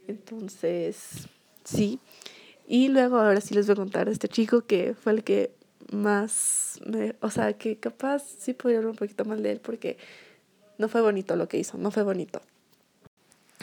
Entonces, 0.08 1.28
sí. 1.64 2.00
Y 2.68 2.90
luego 2.90 3.18
ahora 3.18 3.42
sí 3.42 3.56
les 3.56 3.66
voy 3.66 3.74
a 3.74 3.78
contar 3.78 4.10
a 4.10 4.12
este 4.12 4.28
chico 4.28 4.62
que 4.68 4.94
fue 4.94 5.14
el 5.14 5.24
que 5.24 5.56
más, 5.92 6.80
o 7.22 7.32
sea, 7.32 7.54
que 7.54 7.78
capaz 7.78 8.24
sí 8.38 8.54
podría 8.54 8.78
hablar 8.78 8.92
un 8.92 8.98
poquito 8.98 9.26
mal 9.26 9.42
de 9.42 9.54
él 9.54 9.60
porque 9.60 9.98
no 10.78 10.88
fue 10.88 11.02
bonito 11.02 11.36
lo 11.36 11.48
que 11.48 11.58
hizo, 11.58 11.80
no 11.80 11.90
fue 11.90 12.04
bonito. 12.04 12.44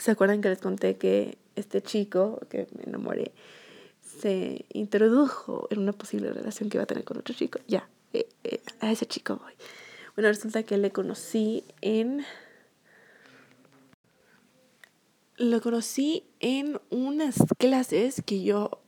¿Se 0.00 0.10
acuerdan 0.10 0.40
que 0.40 0.48
les 0.48 0.58
conté 0.58 0.96
que 0.96 1.36
este 1.56 1.82
chico 1.82 2.40
que 2.48 2.66
me 2.74 2.84
enamoré 2.84 3.32
se 4.00 4.64
introdujo 4.72 5.68
en 5.70 5.78
una 5.78 5.92
posible 5.92 6.32
relación 6.32 6.70
que 6.70 6.78
iba 6.78 6.84
a 6.84 6.86
tener 6.86 7.04
con 7.04 7.18
otro 7.18 7.34
chico? 7.34 7.60
Ya, 7.68 7.86
eh, 8.14 8.26
eh, 8.44 8.62
a 8.80 8.90
ese 8.90 9.04
chico 9.04 9.36
voy. 9.36 9.52
Bueno, 10.16 10.28
resulta 10.30 10.62
que 10.62 10.78
le 10.78 10.90
conocí 10.90 11.64
en... 11.82 12.24
Lo 15.36 15.60
conocí 15.60 16.24
en 16.40 16.80
unas 16.88 17.36
clases 17.58 18.22
que 18.24 18.42
yo 18.42 18.80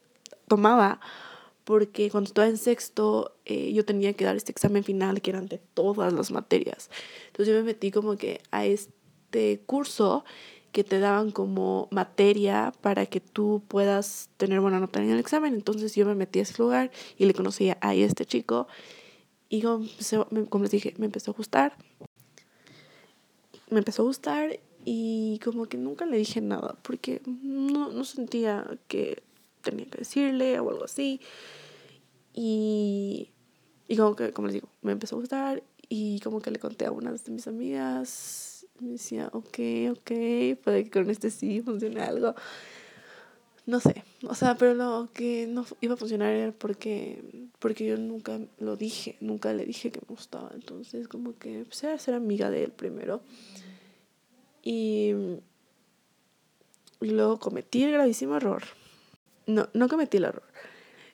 tomaba 0.48 0.98
porque 1.64 2.10
cuando 2.10 2.28
estaba 2.28 2.48
en 2.48 2.56
sexto 2.56 3.36
eh, 3.44 3.72
yo 3.72 3.84
tenía 3.84 4.14
que 4.14 4.24
dar 4.24 4.36
este 4.36 4.52
examen 4.52 4.82
final 4.82 5.20
que 5.20 5.30
eran 5.30 5.46
de 5.46 5.58
todas 5.58 6.12
las 6.12 6.30
materias. 6.30 6.90
Entonces 7.26 7.54
yo 7.54 7.60
me 7.60 7.64
metí 7.64 7.90
como 7.90 8.16
que 8.16 8.40
a 8.50 8.64
este 8.64 9.62
curso 9.66 10.24
que 10.72 10.84
te 10.84 10.98
daban 10.98 11.30
como 11.30 11.88
materia 11.90 12.72
para 12.80 13.06
que 13.06 13.20
tú 13.20 13.62
puedas 13.68 14.30
tener 14.38 14.60
buena 14.60 14.80
nota 14.80 15.02
en 15.02 15.10
el 15.10 15.18
examen. 15.18 15.54
Entonces 15.54 15.94
yo 15.94 16.06
me 16.06 16.14
metí 16.14 16.38
a 16.38 16.42
ese 16.42 16.60
lugar 16.60 16.90
y 17.18 17.26
le 17.26 17.34
conocí 17.34 17.70
a 17.70 17.94
este 17.94 18.24
chico 18.26 18.66
y 19.52 19.60
como, 19.60 19.84
les 20.62 20.70
dije, 20.70 20.94
me 20.96 21.04
empezó 21.04 21.32
a 21.32 21.34
gustar. 21.34 21.76
Me 23.68 23.80
empezó 23.80 24.00
a 24.00 24.06
gustar 24.06 24.58
y 24.82 25.38
como 25.44 25.66
que 25.66 25.76
nunca 25.76 26.06
le 26.06 26.16
dije 26.16 26.40
nada 26.40 26.74
porque 26.80 27.20
no, 27.26 27.90
no 27.90 28.04
sentía 28.04 28.66
que 28.88 29.22
tenía 29.60 29.84
que 29.84 29.98
decirle 29.98 30.58
o 30.58 30.70
algo 30.70 30.84
así. 30.84 31.20
Y, 32.32 33.28
y 33.88 33.96
como 33.98 34.16
que, 34.16 34.32
como 34.32 34.48
les 34.48 34.54
digo, 34.54 34.70
me 34.80 34.92
empezó 34.92 35.16
a 35.16 35.18
gustar 35.18 35.62
y 35.90 36.20
como 36.20 36.40
que 36.40 36.50
le 36.50 36.58
conté 36.58 36.86
a 36.86 36.90
una 36.90 37.12
de 37.12 37.30
mis 37.30 37.46
amigas. 37.46 38.51
Me 38.82 38.92
decía, 38.92 39.30
ok, 39.32 39.58
ok, 39.90 40.10
puede 40.62 40.84
que 40.84 40.90
con 40.90 41.08
este 41.10 41.30
sí 41.30 41.60
funcione 41.62 42.00
algo. 42.02 42.34
No 43.64 43.78
sé, 43.78 44.04
o 44.28 44.34
sea, 44.34 44.56
pero 44.56 44.74
lo 44.74 45.08
que 45.14 45.46
no 45.46 45.64
iba 45.80 45.94
a 45.94 45.96
funcionar 45.96 46.32
era 46.32 46.50
porque, 46.52 47.48
porque 47.60 47.86
yo 47.86 47.96
nunca 47.96 48.40
lo 48.58 48.76
dije, 48.76 49.16
nunca 49.20 49.52
le 49.52 49.64
dije 49.64 49.92
que 49.92 50.00
me 50.00 50.08
gustaba. 50.08 50.50
Entonces, 50.54 51.06
como 51.06 51.38
que 51.38 51.60
empecé 51.60 51.88
a 51.88 51.98
ser 51.98 52.14
amiga 52.14 52.50
de 52.50 52.64
él 52.64 52.72
primero. 52.72 53.22
Y 54.64 55.14
luego 57.00 57.38
cometí 57.38 57.84
el 57.84 57.92
gravísimo 57.92 58.36
error 58.36 58.62
no, 59.46 59.68
no 59.72 59.88
cometí 59.88 60.18
el 60.18 60.24
error. 60.24 60.42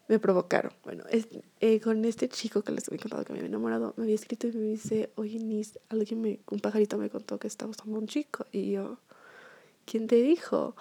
Me 0.08 0.18
provocaron. 0.18 0.72
Bueno, 0.84 1.04
es, 1.10 1.28
eh, 1.60 1.80
con 1.80 2.02
este 2.06 2.30
chico 2.30 2.62
que 2.62 2.72
les 2.72 2.88
había 2.88 3.00
contado 3.00 3.24
que 3.24 3.32
me 3.34 3.40
había 3.40 3.50
enamorado, 3.50 3.92
me 3.98 4.04
había 4.04 4.14
escrito 4.14 4.46
y 4.46 4.52
me 4.52 4.62
dice, 4.62 5.10
oye, 5.16 5.38
Nis, 5.38 5.78
alguien 5.90 6.22
me, 6.22 6.40
un 6.50 6.60
pajarito 6.60 6.96
me 6.96 7.10
contó 7.10 7.38
que 7.38 7.46
estaba 7.46 7.68
gustando 7.68 7.98
un 7.98 8.06
chico. 8.06 8.46
Y 8.50 8.72
yo, 8.72 8.98
¿quién 9.84 10.06
te 10.06 10.16
dijo? 10.16 10.74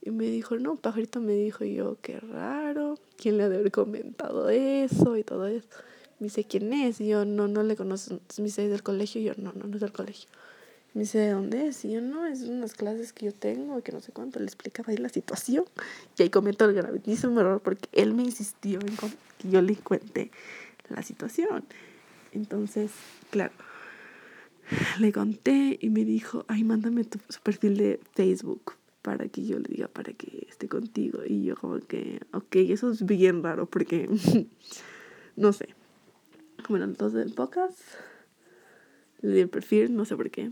Y 0.00 0.12
me 0.12 0.26
dijo, 0.26 0.56
no, 0.56 0.72
un 0.72 0.78
pajarito 0.78 1.20
me 1.20 1.34
dijo, 1.34 1.64
yo, 1.64 1.98
qué 2.00 2.20
raro, 2.20 2.96
¿quién 3.16 3.38
le 3.38 3.42
ha 3.44 3.48
de 3.48 3.56
haber 3.56 3.72
comentado 3.72 4.48
eso 4.48 5.16
y 5.16 5.24
todo 5.24 5.48
eso? 5.48 5.68
Me 6.20 6.26
dice, 6.26 6.44
¿quién 6.44 6.72
es? 6.72 7.00
Y 7.00 7.08
yo, 7.08 7.24
no, 7.24 7.48
no 7.48 7.64
le 7.64 7.74
conozco. 7.74 8.20
Me 8.38 8.44
dice, 8.44 8.68
¿del 8.68 8.84
colegio? 8.84 9.20
Y 9.20 9.24
yo, 9.24 9.32
no, 9.36 9.52
no, 9.52 9.66
no 9.66 9.74
es 9.74 9.80
del 9.80 9.92
colegio. 9.92 10.28
Me 10.92 11.02
dice, 11.02 11.18
¿de 11.18 11.30
dónde 11.30 11.68
es? 11.68 11.84
Y 11.84 11.92
yo, 11.92 12.00
no, 12.00 12.26
es 12.26 12.42
unas 12.42 12.74
clases 12.74 13.12
que 13.12 13.26
yo 13.26 13.32
tengo, 13.32 13.80
que 13.82 13.92
no 13.92 14.00
sé 14.00 14.10
cuánto. 14.10 14.40
Le 14.40 14.46
explicaba 14.46 14.90
ahí 14.90 14.96
la 14.96 15.08
situación. 15.08 15.64
Y 16.18 16.22
ahí 16.22 16.30
comentó 16.30 16.64
el 16.64 16.74
gravísimo 16.74 17.40
error 17.40 17.60
porque 17.60 17.88
él 17.92 18.12
me 18.12 18.24
insistió 18.24 18.80
en 18.80 18.96
que 19.38 19.50
yo 19.50 19.62
le 19.62 19.76
cuente 19.76 20.32
la 20.88 21.02
situación. 21.02 21.64
Entonces, 22.32 22.90
claro, 23.30 23.52
le 24.98 25.12
conté 25.12 25.78
y 25.80 25.90
me 25.90 26.04
dijo, 26.04 26.44
ay, 26.48 26.64
mándame 26.64 27.04
tu, 27.04 27.18
perfil 27.42 27.76
de 27.76 28.00
Facebook 28.14 28.74
para 29.02 29.28
que 29.28 29.44
yo 29.44 29.58
le 29.58 29.68
diga 29.68 29.88
para 29.88 30.12
que 30.12 30.46
esté 30.48 30.68
contigo. 30.68 31.20
Y 31.24 31.44
yo 31.44 31.56
como 31.56 31.78
que, 31.78 32.20
ok, 32.32 32.56
eso 32.56 32.90
es 32.90 33.06
bien 33.06 33.44
raro 33.44 33.66
porque, 33.66 34.08
no 35.36 35.52
sé. 35.52 35.68
Bueno, 36.68 36.84
entonces, 36.84 37.32
pocas, 37.32 37.76
le 39.22 39.34
di 39.34 39.40
el 39.40 39.48
perfil, 39.48 39.94
no 39.94 40.04
sé 40.04 40.16
por 40.16 40.30
qué. 40.30 40.50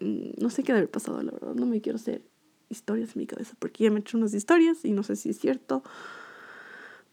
Mm, 0.00 0.30
no 0.38 0.50
sé 0.50 0.62
qué 0.62 0.72
debe 0.72 0.80
haber 0.80 0.90
pasado, 0.90 1.22
la 1.22 1.32
verdad. 1.32 1.54
No 1.54 1.66
me 1.66 1.80
quiero 1.80 1.96
hacer 1.96 2.22
historias 2.68 3.14
en 3.14 3.20
mi 3.20 3.26
cabeza 3.26 3.54
porque 3.58 3.84
ya 3.84 3.90
me 3.90 3.98
he 3.98 4.00
hecho 4.00 4.16
unas 4.16 4.32
historias 4.34 4.84
y 4.84 4.92
no 4.92 5.02
sé 5.02 5.16
si 5.16 5.30
es 5.30 5.38
cierto. 5.38 5.82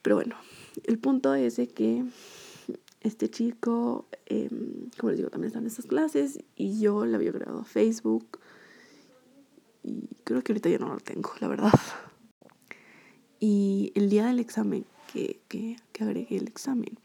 Pero 0.02 0.16
bueno, 0.16 0.36
el 0.86 1.00
punto 1.00 1.34
es 1.34 1.60
que 1.74 2.06
este 3.02 3.30
chico, 3.30 4.08
em, 4.26 4.90
como 4.98 5.10
les 5.10 5.18
digo, 5.18 5.30
también 5.30 5.48
está 5.48 5.60
en 5.60 5.68
estas 5.68 5.86
clases 5.86 6.40
y 6.56 6.80
yo 6.80 7.06
le 7.06 7.16
había 7.16 7.30
agregado 7.30 7.60
a 7.60 7.66
Facebook 7.66 8.40
y 9.84 10.08
creo 10.24 10.44
que 10.44 10.52
ahorita 10.52 10.70
ya 10.70 10.80
no 10.80 10.90
lo 10.90 11.00
tengo, 11.00 11.32
la 11.40 11.48
verdad. 11.48 11.74
Y 13.40 13.92
el 13.96 14.10
día 14.10 14.28
del 14.28 14.40
examen, 14.40 14.86
que, 15.14 15.40
que, 15.48 15.78
que 15.92 16.04
agregué 16.04 16.38
el 16.38 16.48
examen, 16.48 17.00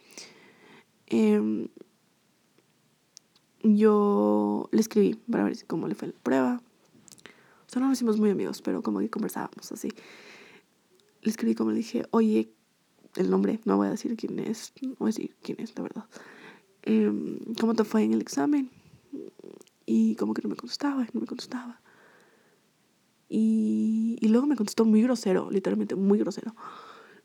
eh, 1.07 1.68
yo 3.62 4.68
le 4.72 4.81
escribí 4.81 5.14
para 5.31 5.44
ver 5.44 5.57
cómo 5.66 5.88
le 5.88 5.94
fue 5.94 6.09
la 6.09 6.14
prueba. 6.22 6.62
O 7.66 7.70
sea, 7.70 7.81
no 7.81 7.88
nos 7.88 7.98
hicimos 7.98 8.18
muy 8.18 8.31
amigos, 8.31 8.62
pero 8.62 8.83
como 8.83 9.01
que 9.01 9.09
conversábamos 9.09 9.72
así. 9.72 9.88
Le 11.22 11.31
escribí 11.31 11.55
como 11.55 11.70
le 11.70 11.79
dije, 11.79 12.05
oye, 12.11 12.51
el 13.16 13.31
nombre, 13.31 13.61
no 13.64 13.77
voy 13.77 13.88
a 13.88 13.90
decir 13.90 14.16
quién 14.16 14.38
es, 14.38 14.72
no 14.83 14.94
voy 14.98 15.09
a 15.09 15.12
decir 15.12 15.37
quién 15.42 15.61
es, 15.61 15.75
la 15.77 15.83
verdad. 15.83 16.05
Em, 16.83 17.38
¿Cómo 17.61 17.75
te 17.75 17.85
fue 17.85 18.03
en 18.03 18.12
el 18.12 18.20
examen? 18.20 18.70
Y 19.87 20.16
como 20.16 20.35
que 20.35 20.42
no 20.42 20.48
me 20.48 20.57
contestaba, 20.57 21.07
no 21.12 21.20
me 21.20 21.27
contestaba. 21.27 21.81
Y, 23.29 24.18
y 24.20 24.29
luego 24.29 24.46
me 24.46 24.57
contestó 24.57 24.85
muy 24.85 25.03
grosero, 25.03 25.51
literalmente 25.51 25.94
muy 25.94 26.18
grosero. 26.18 26.55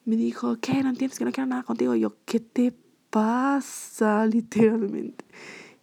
Me 0.05 0.15
dijo, 0.15 0.57
¿qué? 0.61 0.81
¿No 0.83 0.89
entiendes 0.89 1.19
que 1.19 1.25
no 1.25 1.31
quiero 1.31 1.47
nada 1.47 1.63
contigo? 1.63 1.93
Y 1.95 2.01
yo, 2.01 2.15
¿qué 2.25 2.39
te 2.39 2.73
pasa? 3.09 4.25
Literalmente. 4.27 5.25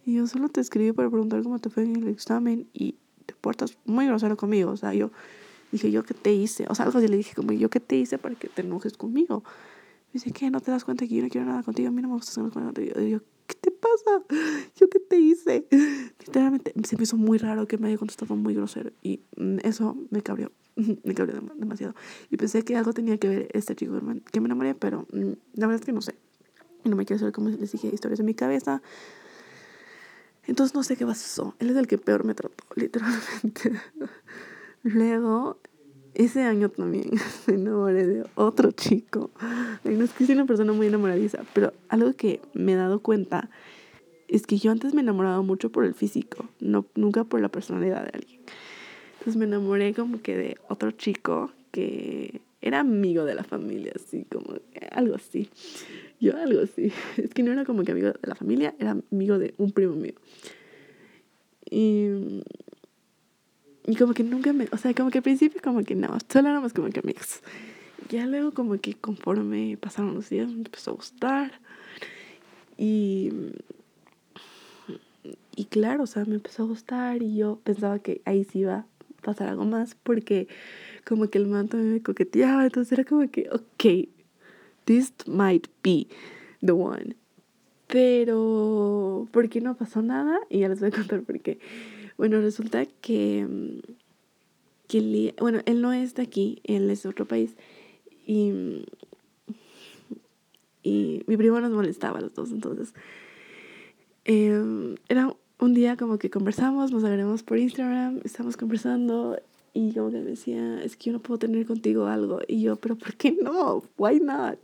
Y 0.05 0.13
yo 0.13 0.27
solo 0.27 0.49
te 0.49 0.61
escribí 0.61 0.91
para 0.91 1.09
preguntar 1.09 1.41
cómo 1.41 1.57
te 1.59 1.69
fue 1.69 1.83
en 1.83 1.95
el 1.95 2.07
examen 2.07 2.67
y 2.73 2.95
te 3.25 3.33
portas 3.33 3.77
muy 3.85 4.05
grosero 4.05 4.37
conmigo. 4.37 4.71
O 4.71 4.77
sea, 4.77 4.93
yo 4.93 5.11
dije, 5.71 5.91
¿yo 5.91 6.03
qué 6.03 6.13
te 6.13 6.31
hice? 6.31 6.65
O 6.69 6.75
sea, 6.75 6.85
algo 6.85 6.99
así 6.99 7.07
le 7.07 7.17
dije 7.17 7.33
como, 7.35 7.53
¿yo 7.53 7.69
qué 7.69 7.79
te 7.79 7.95
hice 7.95 8.19
para 8.19 8.35
que 8.35 8.47
te 8.47 8.61
enojes 8.61 8.97
conmigo? 8.97 9.43
Me 9.43 10.13
dice, 10.13 10.31
¿qué? 10.31 10.51
¿No 10.51 10.61
te 10.61 10.69
das 10.69 10.85
cuenta 10.85 11.07
que 11.07 11.15
yo 11.15 11.23
no 11.23 11.29
quiero 11.29 11.47
nada 11.47 11.63
contigo? 11.63 11.89
A 11.89 11.91
mí 11.91 12.01
no 12.03 12.09
me 12.09 12.13
gusta 12.13 12.31
hacer 12.31 12.43
nada 12.43 12.71
contigo. 12.71 13.01
Y 13.01 13.09
yo, 13.09 13.19
¿qué 13.47 13.55
te 13.59 13.71
pasa? 13.71 14.23
¿Yo 14.75 14.89
qué 14.89 14.99
te 14.99 15.17
hice? 15.17 15.67
Literalmente 16.19 16.73
se 16.83 16.97
me 16.97 17.03
hizo 17.03 17.17
muy 17.17 17.39
raro 17.39 17.67
que 17.67 17.79
me 17.79 17.87
haya 17.87 17.97
contestado 17.97 18.35
muy 18.35 18.53
grosero. 18.53 18.91
Y 19.01 19.21
mm, 19.37 19.57
eso 19.63 19.97
me 20.11 20.21
cabrió. 20.21 20.51
me 20.75 21.15
cabrió 21.15 21.41
demasiado. 21.55 21.95
Y 22.29 22.37
pensé 22.37 22.63
que 22.63 22.75
algo 22.77 22.93
tenía 22.93 23.17
que 23.17 23.27
ver 23.27 23.47
este 23.53 23.75
chico 23.75 23.99
que 24.31 24.39
me 24.39 24.45
enamoré, 24.45 24.75
pero 24.75 25.07
mm, 25.11 25.31
la 25.55 25.67
verdad 25.67 25.81
es 25.81 25.85
que 25.85 25.93
no 25.93 26.01
sé. 26.01 26.15
Y 26.83 26.89
no 26.89 26.95
me 26.95 27.05
quiero 27.05 27.17
hacer, 27.17 27.31
como 27.31 27.49
les 27.49 27.71
dije, 27.71 27.89
historias 27.91 28.19
en 28.19 28.27
mi 28.27 28.35
cabeza. 28.35 28.83
Entonces 30.47 30.75
no 30.75 30.83
sé 30.83 30.95
qué 30.95 31.05
pasó. 31.05 31.55
Él 31.59 31.69
es 31.69 31.77
el 31.77 31.87
que 31.87 31.97
peor 31.97 32.23
me 32.23 32.33
trató, 32.33 32.63
literalmente. 32.75 33.73
Luego, 34.83 35.59
ese 36.13 36.43
año 36.43 36.69
también 36.69 37.11
me 37.47 37.55
enamoré 37.55 38.07
de 38.07 38.25
otro 38.35 38.71
chico. 38.71 39.31
no 39.83 40.03
es 40.03 40.13
que 40.13 40.25
soy 40.25 40.35
una 40.35 40.45
persona 40.45 40.73
muy 40.73 40.87
enamoradiza, 40.87 41.43
pero 41.53 41.73
algo 41.89 42.13
que 42.13 42.41
me 42.53 42.73
he 42.73 42.75
dado 42.75 42.99
cuenta 42.99 43.49
es 44.27 44.47
que 44.47 44.57
yo 44.57 44.71
antes 44.71 44.93
me 44.93 45.01
enamoraba 45.01 45.41
mucho 45.41 45.71
por 45.71 45.85
el 45.85 45.93
físico, 45.93 46.49
no, 46.59 46.85
nunca 46.95 47.23
por 47.23 47.41
la 47.41 47.49
personalidad 47.49 48.03
de 48.03 48.11
alguien. 48.13 48.39
Entonces 49.13 49.35
me 49.37 49.45
enamoré 49.45 49.93
como 49.93 50.21
que 50.21 50.37
de 50.37 50.57
otro 50.67 50.91
chico 50.91 51.51
que 51.71 52.41
era 52.61 52.79
amigo 52.79 53.25
de 53.25 53.35
la 53.35 53.43
familia, 53.43 53.93
así 53.95 54.25
como 54.25 54.55
algo 54.91 55.15
así. 55.15 55.49
Yo 56.19 56.35
algo 56.37 56.61
así. 56.61 56.91
Es 57.17 57.33
que 57.33 57.43
no 57.43 57.51
era 57.51 57.65
como 57.65 57.83
que 57.83 57.91
amigo 57.91 58.07
de 58.07 58.19
la 58.23 58.35
familia, 58.35 58.75
era 58.79 58.97
amigo 59.11 59.37
de 59.37 59.53
un 59.57 59.71
primo 59.71 59.95
mío. 59.95 60.13
Y, 61.69 62.41
y 63.87 63.95
como 63.95 64.13
que 64.13 64.23
nunca 64.23 64.53
me, 64.53 64.67
o 64.71 64.77
sea, 64.77 64.93
como 64.93 65.09
que 65.09 65.19
al 65.19 65.23
principio 65.23 65.61
como 65.63 65.83
que 65.83 65.95
no, 65.95 66.17
solo 66.31 66.49
éramos 66.49 66.73
como 66.73 66.89
que 66.89 66.99
amigos. 66.99 67.41
Ya 68.09 68.25
luego 68.27 68.53
como 68.53 68.77
que 68.79 68.93
conforme 68.93 69.77
pasaron 69.77 70.13
los 70.13 70.29
días 70.29 70.47
me 70.47 70.63
empezó 70.63 70.91
a 70.91 70.93
gustar. 70.93 71.59
Y, 72.77 73.31
y 75.55 75.65
claro, 75.65 76.03
o 76.03 76.07
sea, 76.07 76.25
me 76.25 76.35
empezó 76.35 76.63
a 76.63 76.67
gustar 76.67 77.23
y 77.23 77.37
yo 77.37 77.59
pensaba 77.63 77.99
que 77.99 78.21
ahí 78.25 78.43
sí 78.43 78.59
iba 78.59 78.75
a 78.75 78.85
pasar 79.23 79.49
algo 79.49 79.65
más 79.65 79.95
porque 79.95 80.47
como 81.05 81.29
que 81.29 81.37
el 81.37 81.47
manto 81.47 81.77
me 81.77 82.01
coqueteaba, 82.01 82.65
entonces 82.65 82.91
era 82.91 83.03
como 83.05 83.29
que, 83.29 83.49
ok, 83.51 84.09
this 84.85 85.13
might 85.27 85.67
be 85.83 86.07
the 86.61 86.73
one. 86.73 87.15
Pero, 87.87 89.27
¿por 89.31 89.49
qué 89.49 89.61
no 89.61 89.75
pasó 89.75 90.01
nada? 90.01 90.39
Y 90.49 90.59
ya 90.59 90.69
les 90.69 90.79
voy 90.79 90.89
a 90.89 90.91
contar 90.91 91.21
por 91.21 91.39
qué. 91.39 91.59
Bueno, 92.17 92.41
resulta 92.41 92.85
que, 92.85 93.81
que 94.87 95.35
bueno, 95.39 95.61
él 95.65 95.81
no 95.81 95.93
es 95.93 96.15
de 96.15 96.23
aquí, 96.23 96.61
él 96.63 96.89
es 96.89 97.03
de 97.03 97.09
otro 97.09 97.27
país. 97.27 97.55
Y, 98.25 98.85
y 100.81 101.23
mi 101.27 101.37
primo 101.37 101.59
nos 101.59 101.71
molestaba 101.71 102.19
a 102.19 102.21
los 102.21 102.33
dos, 102.33 102.51
entonces. 102.51 102.93
Em, 104.23 104.95
era 105.07 105.35
un 105.59 105.73
día 105.73 105.95
como 105.95 106.17
que 106.17 106.29
conversamos, 106.31 106.91
nos 106.91 107.03
agregamos 107.03 107.43
por 107.43 107.59
Instagram, 107.59 108.21
estamos 108.23 108.57
conversando 108.57 109.39
y 109.75 109.93
como 109.93 110.09
que 110.09 110.19
me 110.19 110.29
decía, 110.29 110.81
es 110.81 110.95
que 110.95 111.07
yo 111.07 111.11
no 111.11 111.21
puedo 111.21 111.37
tener 111.37 111.65
contigo 111.65 112.05
algo. 112.05 112.39
Y 112.47 112.61
yo, 112.61 112.77
pero 112.77 112.95
¿por 112.95 113.13
qué 113.15 113.33
no? 113.33 113.83
Why 113.97 114.21
not? 114.21 114.57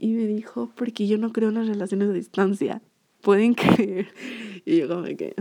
Y 0.00 0.14
me 0.14 0.26
dijo, 0.26 0.72
porque 0.74 1.06
yo 1.06 1.16
no 1.16 1.32
creo 1.32 1.50
en 1.50 1.54
las 1.54 1.68
relaciones 1.68 2.08
a 2.08 2.12
distancia. 2.12 2.82
¿Pueden 3.20 3.54
creer? 3.54 4.08
Y 4.64 4.78
yo 4.78 4.88
como 4.88 5.04
que, 5.04 5.36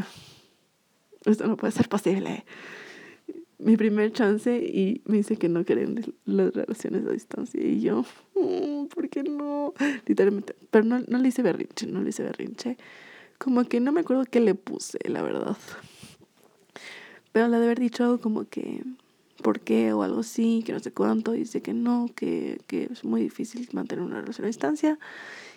esto 1.26 1.48
no 1.48 1.58
puede 1.58 1.72
ser 1.72 1.90
posible. 1.90 2.46
Mi 3.58 3.76
primer 3.76 4.12
chance 4.12 4.56
y 4.56 5.02
me 5.06 5.18
dice 5.18 5.38
que 5.38 5.50
no 5.50 5.66
creen 5.66 6.14
las 6.26 6.54
relaciones 6.54 7.08
a 7.08 7.12
distancia. 7.12 7.60
Y 7.60 7.82
yo, 7.82 8.06
mm, 8.36 8.86
¿por 8.86 9.10
qué 9.10 9.24
no? 9.24 9.74
Literalmente, 10.06 10.56
pero 10.70 10.86
no, 10.86 11.00
no 11.08 11.18
le 11.18 11.30
hice 11.30 11.42
berrinche, 11.42 11.88
no 11.88 12.04
le 12.04 12.10
hice 12.10 12.22
berrinche. 12.22 12.78
Como 13.40 13.64
que 13.64 13.80
no 13.80 13.92
me 13.92 14.02
acuerdo 14.02 14.26
qué 14.26 14.42
le 14.42 14.54
puse, 14.54 15.00
la 15.10 15.24
verdad. 15.24 15.58
Pero 17.32 17.48
le 17.48 17.58
de 17.58 17.66
haber 17.66 17.80
dicho 17.80 18.04
algo 18.04 18.20
como 18.20 18.46
que, 18.46 18.84
¿por 19.42 19.60
qué? 19.60 19.94
O 19.94 20.04
algo 20.04 20.22
así, 20.22 20.64
que 20.66 20.74
no 20.74 20.80
sé 20.80 20.92
cuánto. 20.92 21.32
Dice 21.32 21.62
que 21.62 21.74
no, 21.74 22.10
que, 22.16 22.62
que 22.68 22.90
es 22.92 23.04
muy 23.04 23.22
difícil 23.22 23.68
mantener 23.74 24.04
una 24.04 24.22
relación 24.22 24.46
a 24.46 24.48
distancia 24.48 25.00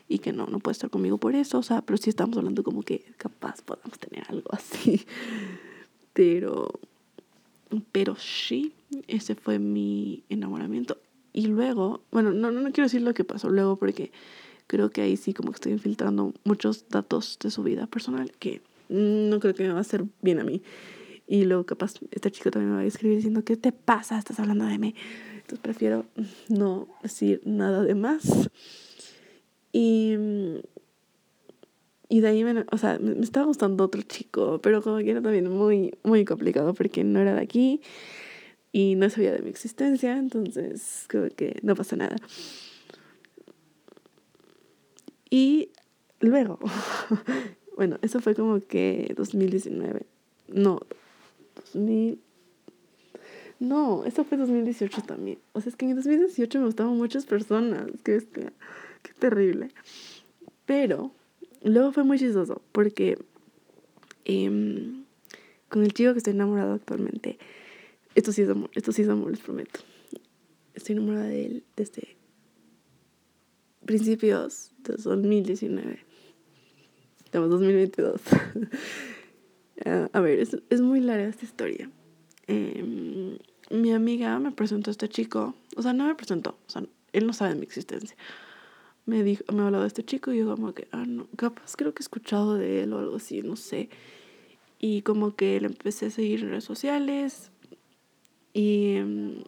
y 0.09 0.19
que 0.19 0.33
no, 0.33 0.47
no 0.47 0.59
puede 0.59 0.73
estar 0.73 0.91
conmigo 0.91 1.19
por 1.19 1.35
eso. 1.35 1.59
O 1.59 1.63
sea, 1.63 1.83
pero 1.83 1.97
sí 1.97 2.11
estamos 2.11 2.37
hablando 2.37 2.65
como 2.65 2.83
que 2.83 3.05
capaz 3.17 3.63
podamos 3.63 3.99
tener 3.99 4.25
algo 4.29 4.51
así. 4.53 5.07
Pero, 6.13 6.81
pero 7.93 8.17
sí, 8.17 8.73
ese 9.07 9.35
fue 9.35 9.59
mi 9.59 10.25
enamoramiento. 10.29 10.99
Y 11.33 11.47
luego, 11.47 12.01
bueno, 12.11 12.33
no, 12.33 12.51
no, 12.51 12.61
no 12.61 12.73
quiero 12.73 12.87
decir 12.87 13.03
lo 13.03 13.15
que 13.15 13.25
pasó 13.25 13.49
luego 13.49 13.77
porque 13.77 14.11
creo 14.67 14.91
que 14.91 15.03
ahí 15.03 15.17
sí 15.17 15.33
como 15.35 15.51
que 15.51 15.57
estoy 15.57 15.73
infiltrando 15.73 16.33
muchos 16.45 16.89
datos 16.89 17.39
de 17.41 17.51
su 17.51 17.63
vida 17.63 17.87
personal 17.87 18.33
que 18.39 18.63
no 18.89 19.39
creo 19.41 19.55
que 19.55 19.63
me 19.63 19.71
va 19.71 19.79
a 19.79 19.83
hacer 19.83 20.05
bien 20.23 20.41
a 20.41 20.45
mí. 20.45 20.63
Y 21.31 21.45
luego 21.45 21.65
capaz 21.65 21.95
este 22.11 22.33
chico 22.33 22.51
también 22.51 22.71
me 22.71 22.77
va 22.79 22.83
a 22.83 22.87
escribir 22.87 23.19
diciendo, 23.19 23.45
¿qué 23.45 23.57
te 23.57 23.71
pasa? 23.71 24.19
Estás 24.19 24.41
hablando 24.41 24.65
de 24.65 24.79
mí. 24.79 24.97
Entonces 25.37 25.61
prefiero 25.61 26.05
no 26.49 26.89
decir 27.05 27.41
nada 27.45 27.85
de 27.85 27.95
más. 27.95 28.51
Y, 29.71 30.17
y 32.09 32.21
de 32.21 32.27
ahí, 32.27 32.43
me, 32.43 32.65
o 32.73 32.79
sea, 32.79 32.99
me, 32.99 33.21
estaba 33.21 33.47
gustando 33.47 33.85
otro 33.85 34.03
chico, 34.03 34.59
pero 34.61 34.83
como 34.83 34.99
que 34.99 35.13
era 35.13 35.23
también 35.23 35.49
muy, 35.49 35.97
muy 36.03 36.25
complicado 36.25 36.75
porque 36.75 37.05
no 37.05 37.21
era 37.21 37.37
de 37.37 37.43
aquí 37.43 37.81
y 38.73 38.97
no 38.97 39.09
sabía 39.09 39.31
de 39.31 39.43
mi 39.43 39.51
existencia, 39.51 40.19
entonces 40.19 41.05
creo 41.07 41.29
que 41.31 41.61
no 41.63 41.77
pasa 41.77 41.95
nada. 41.95 42.17
Y 45.31 45.69
luego, 46.19 46.59
bueno, 47.77 47.99
eso 48.03 48.19
fue 48.19 48.35
como 48.35 48.59
que 48.59 49.15
2019. 49.17 50.07
No, 50.49 50.81
no, 53.61 54.05
eso 54.07 54.25
fue 54.25 54.39
2018 54.39 55.03
también. 55.03 55.39
O 55.53 55.61
sea, 55.61 55.71
es 55.71 55.77
que 55.77 55.85
en 55.85 55.95
2018 55.95 56.59
me 56.59 56.65
gustaban 56.67 56.97
muchas 56.97 57.27
personas. 57.27 57.87
Que 58.03 58.21
qué 59.03 59.13
terrible. 59.19 59.69
Pero 60.65 61.13
luego 61.63 61.93
fue 61.93 62.05
muy 62.05 62.19
chistoso 62.19 62.63
porque 62.73 63.19
em, 64.25 65.05
con 65.69 65.83
el 65.83 65.93
chico 65.93 66.13
que 66.13 66.19
estoy 66.19 66.33
enamorado 66.33 66.75
actualmente, 66.75 67.39
esto 68.15 68.33
sí 68.33 68.43
es 68.43 68.49
amor, 68.49 68.71
esto 68.75 68.93
sí 68.93 69.03
es 69.03 69.09
amor, 69.09 69.31
les 69.31 69.41
prometo. 69.41 69.81
Estoy 70.75 70.97
enamorada 70.97 71.27
de 71.27 71.47
él 71.47 71.65
desde 71.77 72.17
principios 73.85 74.73
de 74.85 74.95
2019. 74.97 75.99
Estamos 77.25 77.51
2022. 77.51 78.21
Ah, 79.85 80.09
a 80.13 80.21
ver, 80.21 80.39
es, 80.41 80.57
es, 80.69 80.81
muy 80.81 81.01
larga 81.01 81.29
esta 81.29 81.45
historia. 81.45 81.91
Em, 82.47 83.39
mi 83.71 83.93
amiga 83.93 84.39
me 84.39 84.53
presentó 84.53 84.91
a 84.91 84.93
este 84.93 85.09
chico, 85.09 85.55
o 85.77 85.83
sea, 85.83 85.93
no 85.93 86.07
me 86.07 86.15
presentó, 86.15 86.59
o 86.67 86.71
sea, 86.71 86.83
él 87.13 87.27
no 87.27 87.33
sabe 87.33 87.55
de 87.55 87.61
mi 87.61 87.65
existencia. 87.65 88.17
Me 89.07 89.23
dijo, 89.23 89.45
me 89.53 89.63
habló 89.63 89.81
de 89.81 89.87
este 89.87 90.05
chico 90.05 90.33
y 90.33 90.39
yo 90.39 90.55
como 90.55 90.75
que, 90.75 90.89
ah, 90.93 91.05
no, 91.07 91.27
capaz 91.37 91.77
creo 91.77 91.95
que 91.95 92.03
he 92.03 92.05
escuchado 92.05 92.55
de 92.55 92.83
él 92.83 92.93
o 92.93 92.99
algo 92.99 93.17
así, 93.17 93.43
no 93.43 93.57
sé. 93.57 93.89
Y 94.79 95.03
como 95.03 95.35
que 95.35 95.61
le 95.61 95.67
empecé 95.67 96.07
a 96.07 96.11
seguir 96.11 96.41
en 96.41 96.51
redes 96.51 96.65
sociales 96.65 97.51
y... 98.53 98.97
Em, 98.97 99.43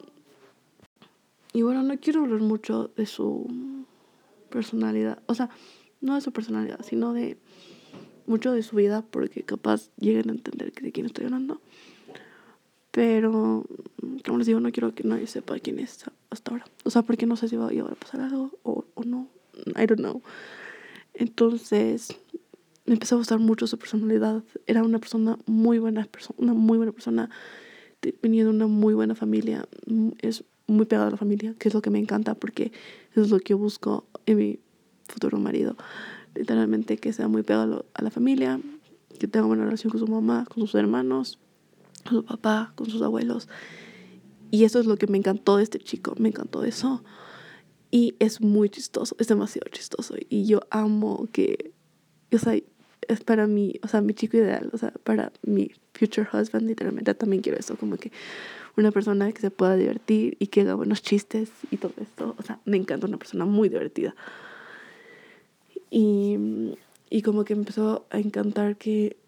y 1.54 1.60
bueno, 1.62 1.82
no 1.82 1.98
quiero 1.98 2.22
hablar 2.22 2.40
mucho 2.40 2.90
de 2.96 3.04
su 3.04 3.84
personalidad, 4.48 5.22
o 5.26 5.34
sea, 5.34 5.50
no 6.00 6.14
de 6.14 6.22
su 6.22 6.32
personalidad, 6.32 6.80
sino 6.82 7.12
de 7.12 7.36
mucho 8.26 8.52
de 8.52 8.62
su 8.62 8.76
vida 8.76 9.02
porque 9.02 9.42
capaz 9.42 9.90
lleguen 9.98 10.30
a 10.30 10.32
entender 10.32 10.72
de 10.72 10.92
quién 10.92 11.06
estoy 11.06 11.26
hablando. 11.26 11.60
Pero, 12.90 13.64
como 14.24 14.38
les 14.38 14.46
digo, 14.46 14.60
no 14.60 14.70
quiero 14.70 14.94
que 14.94 15.02
nadie 15.04 15.26
sepa 15.26 15.58
quién 15.58 15.78
es 15.78 16.04
hasta 16.30 16.50
ahora. 16.50 16.66
O 16.84 16.90
sea, 16.90 17.02
porque 17.02 17.26
no 17.26 17.36
sé 17.36 17.48
si 17.48 17.56
va 17.56 17.68
a 17.68 17.94
pasar 17.94 18.20
algo 18.20 18.50
o, 18.62 18.84
o 18.94 19.04
no. 19.04 19.28
I 19.68 19.86
don't 19.86 20.00
know. 20.00 20.22
Entonces, 21.14 22.14
me 22.84 22.94
empezó 22.94 23.14
a 23.14 23.18
gustar 23.18 23.38
mucho 23.38 23.66
su 23.66 23.78
personalidad. 23.78 24.42
Era 24.66 24.82
una 24.82 24.98
persona 24.98 25.38
muy 25.46 25.78
buena, 25.78 26.06
una 26.36 26.52
muy 26.52 26.76
buena 26.76 26.92
persona. 26.92 27.30
Venía 28.20 28.44
de 28.44 28.50
una 28.50 28.66
muy 28.66 28.92
buena 28.92 29.14
familia. 29.14 29.66
Es 30.20 30.44
muy 30.66 30.84
pegada 30.84 31.08
a 31.08 31.12
la 31.12 31.16
familia, 31.16 31.54
que 31.58 31.68
es 31.68 31.74
lo 31.74 31.80
que 31.80 31.90
me 31.90 31.98
encanta 31.98 32.34
porque 32.34 32.72
es 33.14 33.30
lo 33.30 33.38
que 33.40 33.54
busco 33.54 34.06
en 34.26 34.36
mi 34.36 34.58
futuro 35.08 35.38
marido 35.38 35.76
literalmente 36.34 36.96
que 36.96 37.12
sea 37.12 37.28
muy 37.28 37.42
pegado 37.42 37.86
a 37.94 38.02
la 38.02 38.10
familia, 38.10 38.60
que 39.18 39.28
tenga 39.28 39.46
buena 39.46 39.64
relación 39.64 39.90
con 39.90 40.00
su 40.00 40.06
mamá, 40.06 40.46
con 40.48 40.66
sus 40.66 40.74
hermanos, 40.74 41.38
con 42.04 42.18
su 42.18 42.24
papá, 42.24 42.72
con 42.74 42.88
sus 42.88 43.02
abuelos. 43.02 43.48
Y 44.50 44.64
eso 44.64 44.80
es 44.80 44.86
lo 44.86 44.96
que 44.96 45.06
me 45.06 45.18
encantó 45.18 45.56
de 45.56 45.62
este 45.62 45.78
chico, 45.78 46.14
me 46.18 46.28
encantó 46.28 46.64
eso. 46.64 47.02
Y 47.90 48.14
es 48.18 48.40
muy 48.40 48.70
chistoso, 48.70 49.16
es 49.18 49.28
demasiado 49.28 49.68
chistoso. 49.70 50.14
Y 50.28 50.46
yo 50.46 50.60
amo 50.70 51.28
que, 51.32 51.72
o 52.32 52.38
sea, 52.38 52.54
es 53.08 53.24
para 53.24 53.46
mí, 53.46 53.74
o 53.82 53.88
sea, 53.88 54.00
mi 54.00 54.14
chico 54.14 54.36
ideal, 54.36 54.70
o 54.72 54.78
sea, 54.78 54.92
para 55.04 55.32
mi 55.42 55.72
future 55.94 56.28
husband, 56.32 56.66
literalmente 56.66 57.14
también 57.14 57.42
quiero 57.42 57.58
eso, 57.58 57.76
como 57.76 57.96
que 57.96 58.12
una 58.76 58.90
persona 58.90 59.30
que 59.32 59.40
se 59.40 59.50
pueda 59.50 59.76
divertir 59.76 60.36
y 60.38 60.46
que 60.46 60.62
haga 60.62 60.74
buenos 60.74 61.02
chistes 61.02 61.50
y 61.70 61.76
todo 61.76 61.92
esto. 62.00 62.34
O 62.38 62.42
sea, 62.42 62.60
me 62.64 62.76
encanta 62.76 63.06
una 63.06 63.18
persona 63.18 63.44
muy 63.44 63.68
divertida. 63.68 64.14
Y, 65.94 66.38
y 67.10 67.20
como 67.20 67.44
que 67.44 67.52
empezó 67.52 68.06
a 68.08 68.18
encantar 68.18 68.78
que 68.78 69.18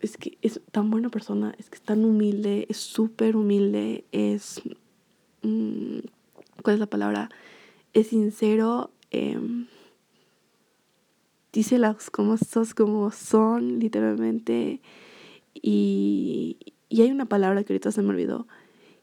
es 0.00 0.16
que 0.16 0.38
es 0.40 0.60
tan 0.70 0.88
buena 0.88 1.08
persona, 1.08 1.52
es 1.58 1.68
que 1.68 1.74
es 1.74 1.82
tan 1.82 2.04
humilde, 2.04 2.66
es 2.68 2.76
súper 2.76 3.34
humilde, 3.34 4.04
es... 4.12 4.62
Mm, 5.42 5.98
¿Cuál 6.62 6.74
es 6.74 6.80
la 6.80 6.86
palabra? 6.86 7.28
Es 7.92 8.06
sincero, 8.06 8.92
em, 9.10 9.66
dice 11.52 11.76
las 11.78 12.08
cosas 12.08 12.72
como 12.72 13.10
son, 13.10 13.80
literalmente. 13.80 14.80
Y, 15.54 16.56
y 16.88 17.02
hay 17.02 17.10
una 17.10 17.26
palabra 17.26 17.64
que 17.64 17.72
ahorita 17.72 17.90
se 17.90 18.02
me 18.02 18.10
olvidó, 18.10 18.46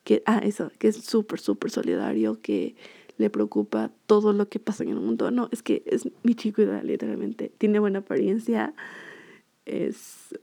que, 0.05 0.23
ah, 0.25 0.39
eso, 0.41 0.71
que 0.79 0.87
es 0.87 0.95
súper, 1.03 1.41
súper 1.41 1.69
solidario, 1.69 2.39
que 2.41 2.77
le 3.17 3.29
preocupa 3.29 3.91
todo 4.05 4.33
lo 4.33 4.49
que 4.49 4.59
pasa 4.59 4.83
en 4.83 4.89
el 4.89 4.99
mundo. 4.99 5.31
No, 5.31 5.49
es 5.51 5.63
que 5.63 5.83
es 5.85 6.07
mi 6.23 6.35
chico 6.35 6.61
ideal, 6.61 6.85
literalmente. 6.85 7.51
Tiene 7.57 7.79
buena 7.79 7.99
apariencia, 7.99 8.73
es, 9.65 10.35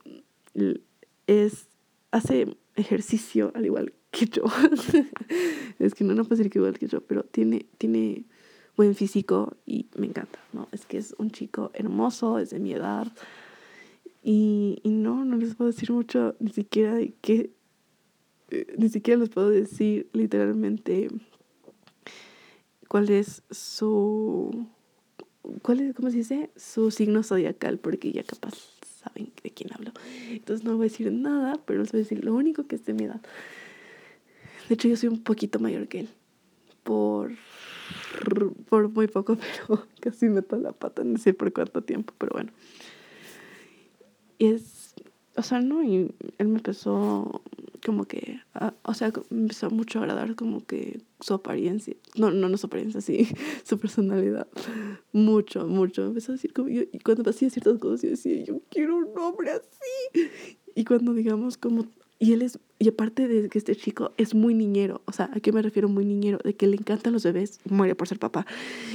es, 1.27 1.69
hace 2.11 2.57
ejercicio 2.77 3.53
al 3.55 3.67
igual 3.67 3.93
que 4.11 4.27
yo. 4.27 4.45
es 5.79 5.95
que 5.95 6.05
no, 6.05 6.15
no 6.15 6.25
puedo 6.25 6.37
decir 6.37 6.51
que 6.51 6.59
igual 6.59 6.79
que 6.79 6.89
yo, 6.89 7.01
pero 7.01 7.23
tiene, 7.25 7.67
tiene 7.79 8.25
buen 8.77 8.95
físico 8.95 9.57
y 9.67 9.87
me 9.97 10.07
encanta, 10.07 10.39
¿no? 10.53 10.69
Es 10.73 10.87
que 10.87 10.99
es 10.99 11.15
un 11.19 11.31
chico 11.31 11.71
hermoso, 11.75 12.39
es 12.39 12.51
de 12.51 12.59
mi 12.59 12.73
edad. 12.73 13.07
Y, 14.23 14.81
y 14.83 14.91
no, 14.91 15.25
no 15.25 15.37
les 15.37 15.55
puedo 15.55 15.71
decir 15.71 15.93
mucho, 15.93 16.35
ni 16.41 16.51
siquiera 16.51 16.95
de 16.95 17.15
qué, 17.21 17.51
eh, 18.51 18.75
ni 18.79 18.89
siquiera 18.89 19.21
les 19.21 19.29
puedo 19.29 19.51
decir 19.51 20.09
literalmente 20.13 21.09
cuál 22.95 23.11
es 23.11 23.43
su, 23.51 24.69
cuál 25.63 25.81
es, 25.81 25.97
¿cómo 25.97 26.13
se 26.13 26.19
dice? 26.19 26.51
Su 26.55 26.93
signo 26.93 27.25
zodiacal, 27.25 27.79
porque 27.79 28.13
ya 28.13 28.23
capaz 28.23 28.55
saben 29.03 29.33
de 29.43 29.51
quién 29.51 29.75
hablo. 29.75 29.91
Entonces 30.31 30.65
no 30.65 30.77
voy 30.77 30.87
a 30.87 30.91
decir 30.91 31.11
nada, 31.11 31.61
pero 31.67 31.81
les 31.81 31.91
voy 31.91 31.99
a 31.99 32.05
decir 32.05 32.25
lo 32.25 32.33
único 32.33 32.69
que 32.69 32.77
es 32.77 32.87
de 32.87 32.95
mi 32.95 33.03
edad. 33.03 33.21
De 34.69 34.75
hecho, 34.75 34.87
yo 34.87 34.97
soy 34.97 35.09
un 35.09 35.25
poquito 35.25 35.59
mayor 35.59 35.89
que 35.89 35.99
él. 35.99 36.09
Por, 36.85 37.33
por 38.69 38.89
muy 38.91 39.09
poco, 39.09 39.39
pero 39.67 39.89
casi 39.99 40.29
meto 40.29 40.57
la 40.57 40.71
pata, 40.71 41.03
no 41.03 41.19
sé 41.19 41.35
por 41.35 41.53
cuánto 41.53 41.83
tiempo, 41.83 42.15
pero 42.17 42.31
bueno. 42.35 42.53
Y 44.39 44.47
es, 44.47 44.95
o 45.35 45.43
sea, 45.43 45.61
no, 45.61 45.83
y 45.83 46.15
él 46.39 46.47
me 46.47 46.59
empezó 46.59 47.43
como 47.85 48.07
que, 48.07 48.41
o 48.83 48.95
sea, 48.95 49.13
empezó 49.31 49.71
mucho 49.71 49.99
a 49.99 50.03
agradar 50.03 50.35
como 50.35 50.65
que 50.65 51.01
su 51.21 51.35
apariencia, 51.35 51.95
no, 52.17 52.31
no, 52.31 52.49
no 52.49 52.57
su 52.57 52.67
apariencia, 52.67 53.01
sí, 53.01 53.29
su 53.65 53.79
personalidad, 53.79 54.49
mucho, 55.13 55.67
mucho. 55.69 56.07
Empezó 56.07 56.33
a 56.33 56.37
decir 56.37 56.53
como 56.53 56.71
yo, 56.71 56.83
y 56.91 56.99
cuando 57.01 57.29
hacía 57.29 57.51
ciertas 57.51 57.79
cosas, 57.79 58.03
yo 58.03 58.11
decía, 58.11 58.43
yo 58.43 58.61
quiero 58.71 58.97
un 58.97 59.19
hombre 59.19 59.51
así. 59.51 60.31
Y 60.75 60.85
cuando 60.85 61.13
digamos 61.13 61.59
como, 61.59 61.87
y 62.19 62.33
él 62.33 62.43
es, 62.43 62.59
y 62.79 62.89
aparte 62.89 63.29
de 63.29 63.51
que 63.51 63.59
este 63.59 63.77
chico 63.77 64.13
es 64.17 64.35
muy 64.35 64.55
niñero, 64.55 65.03
o 65.05 65.13
sea, 65.13 65.31
¿a 65.33 65.41
qué 65.41 65.53
me 65.53 65.61
refiero 65.61 65.89
muy 65.89 66.07
niñero? 66.07 66.39
De 66.43 66.55
que 66.57 66.67
le 66.67 66.77
encantan 66.77 67.13
los 67.13 67.25
bebés, 67.25 67.61
muere 67.69 67.95
por 67.95 68.09
ser 68.09 68.19
papá, 68.19 68.47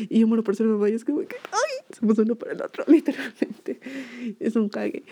y 0.09 0.19
yo 0.19 0.27
muero 0.27 0.43
por 0.43 0.55
ser 0.55 0.65
mamá, 0.65 0.89
y 0.89 0.93
es 0.93 1.05
como 1.05 1.19
que, 1.19 1.35
ay, 1.51 1.95
somos 1.97 2.17
uno 2.17 2.35
para 2.35 2.53
el 2.53 2.61
otro, 2.61 2.83
literalmente. 2.87 3.79
Es 4.39 4.55
un 4.55 4.67
cague. 4.67 5.03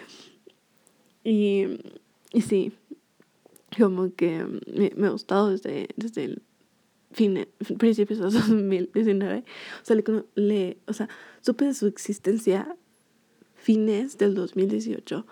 Y, 1.23 1.79
y 2.33 2.41
sí, 2.41 2.71
como 3.75 4.13
que 4.13 4.45
me, 4.67 4.91
me 4.95 5.08
ha 5.08 5.12
gustado 5.12 5.49
desde, 5.49 5.89
desde 5.95 6.25
el 6.25 6.41
fin, 7.12 7.47
principios 7.77 8.19
de 8.19 8.25
2019. 8.25 9.43
O 9.82 9.86
sea, 9.86 9.95
le, 9.95 10.03
le, 10.36 10.77
o 10.88 10.93
sea, 10.93 11.10
supe 11.41 11.65
de 11.65 11.73
su 11.73 11.88
existencia 11.88 12.75
fines 13.56 14.17
del 14.17 14.36
2018. 14.36 15.25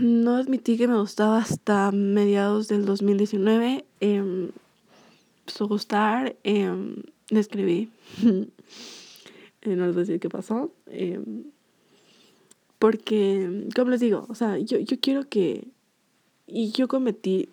No 0.00 0.36
admití 0.36 0.78
que 0.78 0.88
me 0.88 0.98
gustaba 0.98 1.38
hasta 1.38 1.90
mediados 1.92 2.68
del 2.68 2.84
2019. 2.86 3.84
Eh, 4.00 4.50
a 5.58 5.64
gustar. 5.64 6.36
Eh, 6.44 6.94
le 7.30 7.40
escribí. 7.40 7.90
eh, 8.24 9.76
no 9.76 9.86
les 9.86 9.94
voy 9.94 10.02
a 10.02 10.04
decir 10.04 10.20
qué 10.20 10.28
pasó. 10.28 10.72
Eh, 10.86 11.20
porque, 12.78 13.66
como 13.74 13.90
les 13.90 14.00
digo, 14.00 14.26
o 14.28 14.34
sea, 14.34 14.58
yo, 14.58 14.78
yo 14.78 15.00
quiero 15.00 15.28
que 15.28 15.68
y 16.48 16.72
yo 16.72 16.88
cometí 16.88 17.50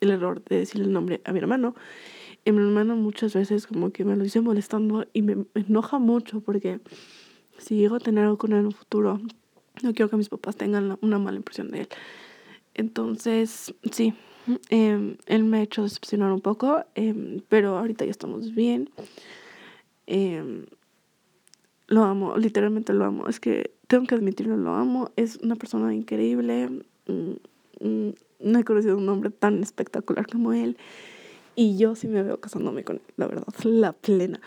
el 0.00 0.10
error 0.10 0.42
de 0.44 0.56
decirle 0.58 0.86
el 0.86 0.92
nombre 0.92 1.20
a 1.24 1.32
mi 1.32 1.38
hermano. 1.38 1.74
Y 2.44 2.52
mi 2.52 2.58
hermano 2.58 2.96
muchas 2.96 3.34
veces 3.34 3.66
como 3.66 3.90
que 3.90 4.04
me 4.04 4.16
lo 4.16 4.24
dice 4.24 4.40
molestando 4.40 5.06
y 5.12 5.22
me 5.22 5.44
enoja 5.54 5.98
mucho 5.98 6.40
porque 6.40 6.80
si 7.58 7.76
llego 7.76 7.96
a 7.96 8.00
tener 8.00 8.24
algo 8.24 8.38
con 8.38 8.52
él 8.52 8.60
en 8.60 8.66
un 8.66 8.72
futuro, 8.72 9.20
no 9.82 9.92
quiero 9.92 10.08
que 10.08 10.16
mis 10.16 10.28
papás 10.28 10.56
tengan 10.56 10.98
una 11.02 11.18
mala 11.18 11.36
impresión 11.36 11.70
de 11.70 11.82
él. 11.82 11.88
Entonces, 12.74 13.74
sí, 13.92 14.14
eh, 14.70 15.16
él 15.26 15.44
me 15.44 15.58
ha 15.58 15.62
hecho 15.62 15.82
decepcionar 15.82 16.32
un 16.32 16.40
poco, 16.40 16.84
eh, 16.94 17.42
pero 17.48 17.76
ahorita 17.76 18.04
ya 18.04 18.10
estamos 18.10 18.54
bien. 18.54 18.88
Eh, 20.06 20.64
lo 21.88 22.04
amo, 22.04 22.36
literalmente 22.36 22.94
lo 22.94 23.04
amo. 23.04 23.28
Es 23.28 23.40
que 23.40 23.74
tengo 23.86 24.06
que 24.06 24.14
admitirlo, 24.14 24.56
lo 24.56 24.74
amo. 24.74 25.10
Es 25.16 25.36
una 25.42 25.56
persona 25.56 25.94
increíble. 25.94 26.68
Mm, 27.80 27.90
Mm, 28.00 28.10
no 28.40 28.58
he 28.58 28.64
conocido 28.64 28.96
un 28.96 29.08
hombre 29.08 29.30
tan 29.30 29.62
espectacular 29.62 30.26
como 30.26 30.52
él. 30.52 30.76
Y 31.56 31.76
yo 31.76 31.94
sí 31.94 32.08
me 32.08 32.22
veo 32.22 32.40
casándome 32.40 32.84
con 32.84 32.96
él, 32.96 33.02
la 33.16 33.26
verdad, 33.26 33.46
la 33.64 33.92
plena. 33.92 34.40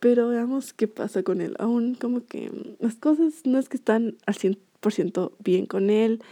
Pero 0.00 0.28
veamos 0.28 0.72
qué 0.72 0.88
pasa 0.88 1.22
con 1.22 1.40
él. 1.40 1.56
Aún 1.58 1.94
como 1.94 2.24
que 2.24 2.76
las 2.78 2.94
cosas 2.96 3.42
no 3.44 3.58
es 3.58 3.68
que 3.68 3.76
están 3.76 4.16
al 4.26 4.34
100% 4.34 5.32
bien 5.40 5.66
con 5.66 5.90
él. 5.90 6.22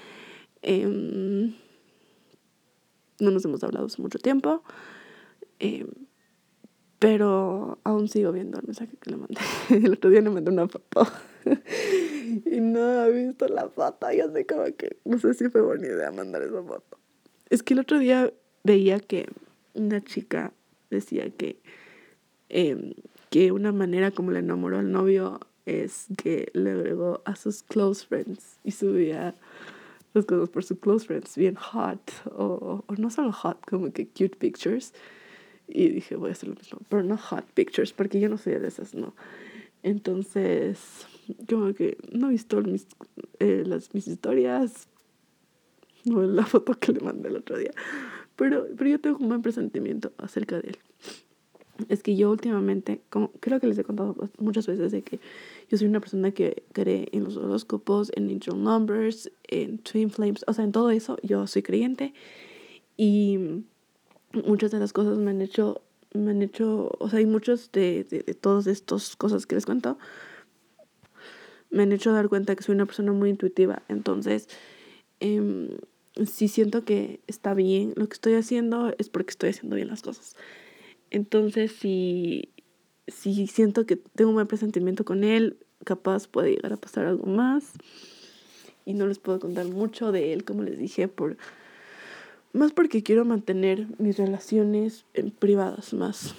Em, 0.63 1.55
no 3.19 3.31
nos 3.31 3.45
hemos 3.45 3.63
hablado 3.65 3.87
hace 3.87 4.01
mucho 4.01 4.19
tiempo. 4.19 4.63
Em, 5.59 5.89
pero 6.99 7.79
aún 7.83 8.09
sigo 8.09 8.33
viendo 8.33 8.59
el 8.59 8.67
mensaje 8.67 8.97
que 9.01 9.11
le 9.11 9.17
mandé. 9.17 9.41
El 9.71 9.93
otro 9.95 10.11
día 10.11 10.21
le 10.21 10.31
mandé 10.31 10.51
una 10.51 10.69
foto. 10.69 11.07
y 12.47 12.61
no 12.61 13.05
he 13.05 13.27
visto 13.27 13.47
la 13.49 13.69
foto. 13.69 14.11
Ya 14.13 14.31
sé 14.31 14.47
como 14.47 14.65
que 14.77 14.97
no 15.05 15.19
sé 15.19 15.35
si 15.35 15.49
fue 15.49 15.61
buena 15.61 15.87
idea 15.87 16.11
mandar 16.11 16.43
esa 16.43 16.63
foto. 16.63 16.99
Es 17.51 17.63
que 17.63 17.75
el 17.75 17.81
otro 17.81 17.99
día 17.99 18.33
veía 18.65 19.01
que 19.01 19.29
una 19.75 20.03
chica 20.03 20.53
decía 20.91 21.31
que, 21.31 21.61
eh, 22.49 22.95
que 23.31 23.53
una 23.53 23.73
manera 23.73 24.11
como 24.11 24.31
le 24.31 24.41
enamoró 24.41 24.79
al 24.79 24.91
novio 24.91 25.41
es 25.67 26.07
que 26.17 26.51
le 26.55 26.73
agregó 26.73 27.23
a 27.25 27.37
sus 27.37 27.63
close 27.63 28.07
friends 28.07 28.59
y 28.65 28.73
subía 28.73 29.35
las 30.15 30.27
cosas 30.27 30.51
por 30.51 30.65
sus 30.65 30.79
close 30.79 31.07
friends 31.07 31.37
bien 31.37 31.55
hot 31.55 32.01
o, 32.27 32.85
o 32.87 32.95
no 32.97 33.11
solo 33.11 33.33
hot, 33.33 33.59
como 33.67 33.93
que 33.93 34.07
cute 34.07 34.37
pictures. 34.37 34.93
Y 35.69 35.89
dije, 35.89 36.17
voy 36.17 36.31
a 36.31 36.33
hacer 36.33 36.51
lo 36.51 36.55
mismo, 36.55 36.81
pero 36.89 37.03
no 37.03 37.17
hot 37.17 37.45
pictures, 37.55 37.93
porque 37.93 38.21
yo 38.21 38.29
no 38.29 38.37
soy 38.37 38.55
de 38.55 38.69
esas, 38.69 38.95
no. 38.95 39.15
Entonces, 39.83 41.07
como 41.49 41.73
que 41.75 41.97
no 42.13 42.29
he 42.29 42.31
visto 42.33 42.61
mis, 42.63 42.87
eh, 43.39 43.65
las, 43.67 43.95
mis 43.95 44.07
historias, 44.09 44.89
no 46.05 46.23
la 46.23 46.47
foto 46.47 46.75
que 46.75 46.93
le 46.93 47.01
mandé 47.01 47.29
el 47.29 47.37
otro 47.37 47.57
día, 47.57 47.73
pero, 48.37 48.67
pero 48.77 48.91
yo 48.91 49.01
tengo 49.01 49.19
un 49.19 49.29
buen 49.29 49.43
presentimiento 49.43 50.13
acerca 50.19 50.61
de 50.61 50.71
él. 50.71 50.79
Es 51.89 52.03
que 52.03 52.17
yo 52.17 52.31
últimamente, 52.31 53.01
como 53.09 53.33
creo 53.41 53.59
que 53.59 53.67
les 53.67 53.79
he 53.79 53.85
contado 53.85 54.15
muchas 54.39 54.67
veces, 54.67 54.93
de 54.93 55.03
que 55.03 55.19
yo 55.69 55.79
soy 55.79 55.89
una 55.89 56.01
persona 56.01 56.31
que 56.31 56.65
cree 56.73 57.09
en 57.13 57.25
los 57.25 57.37
horóscopos, 57.37 58.13
en 58.15 58.29
angel 58.29 58.63
numbers, 58.63 59.33
en 59.49 59.79
twin 59.79 60.11
flames, 60.11 60.45
o 60.47 60.53
sea, 60.53 60.65
en 60.65 60.73
todo 60.73 60.91
eso, 60.91 61.17
yo 61.23 61.47
soy 61.47 61.63
creyente 61.63 62.15
y 62.97 63.65
muchas 64.47 64.71
de 64.71 64.79
las 64.79 64.93
cosas 64.93 65.19
me 65.19 65.31
han 65.31 65.41
hecho, 65.41 65.83
me 66.15 66.31
han 66.31 66.43
hecho, 66.43 66.91
o 66.99 67.09
sea, 67.09 67.19
hay 67.19 67.27
muchos 67.27 67.73
de, 67.73 68.05
de, 68.05 68.21
de 68.21 68.35
todas 68.35 68.67
estas 68.67 69.17
cosas 69.17 69.47
que 69.47 69.55
les 69.55 69.67
cuento, 69.67 69.99
me 71.73 71.83
han 71.83 71.93
hecho 71.93 72.13
dar 72.13 72.29
cuenta 72.29 72.55
que 72.55 72.63
soy 72.63 72.75
una 72.75 72.87
persona 72.87 73.13
muy 73.13 73.31
intuitiva. 73.31 73.83
Entonces, 73.89 74.49
eh, 75.21 75.77
si 76.27 76.49
siento 76.49 76.85
que 76.85 77.21
está 77.27 77.55
bien 77.55 77.95
lo 77.97 78.07
que 78.09 78.15
estoy 78.15 78.35
haciendo, 78.35 78.95
es 78.99 79.09
porque 79.09 79.31
estoy 79.31 79.51
haciendo 79.51 79.77
bien 79.77 79.89
las 79.89 80.03
cosas. 80.03 80.37
Entonces, 81.11 81.73
si, 81.73 82.51
si 83.09 83.47
siento 83.47 83.87
que 83.87 83.97
tengo 83.97 84.31
un 84.31 84.37
buen 84.37 84.47
presentimiento 84.47 85.05
con 85.05 85.25
él, 85.25 85.57
capaz 85.85 86.29
puede 86.29 86.51
llegar 86.51 86.73
a 86.73 86.77
pasar 86.77 87.07
algo 87.07 87.27
más. 87.27 87.73
Y 88.85 88.95
no 88.95 89.07
les 89.07 89.19
puedo 89.19 89.41
contar 89.41 89.67
mucho 89.67 90.13
de 90.13 90.33
él, 90.33 90.45
como 90.45 90.63
les 90.63 90.79
dije, 90.79 91.09
por 91.09 91.37
más 92.53 92.73
porque 92.73 93.03
quiero 93.03 93.25
mantener 93.25 93.87
mis 93.99 94.19
relaciones 94.19 95.07
privadas 95.39 95.95
más. 95.95 96.35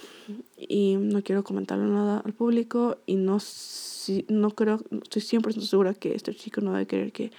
Y 0.56 0.96
no 0.96 1.22
quiero 1.22 1.44
comentarlo 1.44 1.86
nada 1.86 2.20
al 2.24 2.32
público 2.32 2.98
y 3.06 3.16
no 3.16 3.40
si, 3.40 4.24
no 4.28 4.50
creo, 4.50 4.80
estoy 5.02 5.22
100% 5.22 5.60
segura 5.60 5.94
que 5.94 6.14
este 6.14 6.34
chico 6.34 6.60
no 6.60 6.72
debe 6.72 6.86
querer 6.86 7.12
que, 7.12 7.30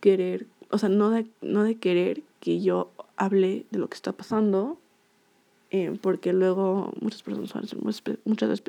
querer, 0.00 0.46
o 0.70 0.78
sea, 0.78 0.88
no 0.88 1.10
de, 1.10 1.26
no 1.40 1.64
de 1.64 1.76
querer 1.76 2.22
que 2.40 2.60
yo 2.60 2.90
hable 3.16 3.66
de 3.70 3.78
lo 3.78 3.88
que 3.88 3.96
está 3.96 4.12
pasando, 4.12 4.78
eh, 5.70 5.98
porque 6.00 6.32
luego 6.32 6.92
muchas 7.00 7.22
personas 7.22 7.52
van 7.52 7.64
a 7.64 7.66
hacer 7.66 7.78
muchas, 8.24 8.62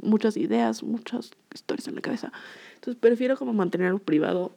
muchas 0.00 0.36
ideas, 0.36 0.82
muchas 0.82 1.30
historias 1.52 1.88
en 1.88 1.96
la 1.96 2.00
cabeza. 2.00 2.32
Entonces 2.74 3.00
prefiero 3.00 3.36
como 3.36 3.52
mantenerlo 3.52 3.98
privado. 3.98 4.52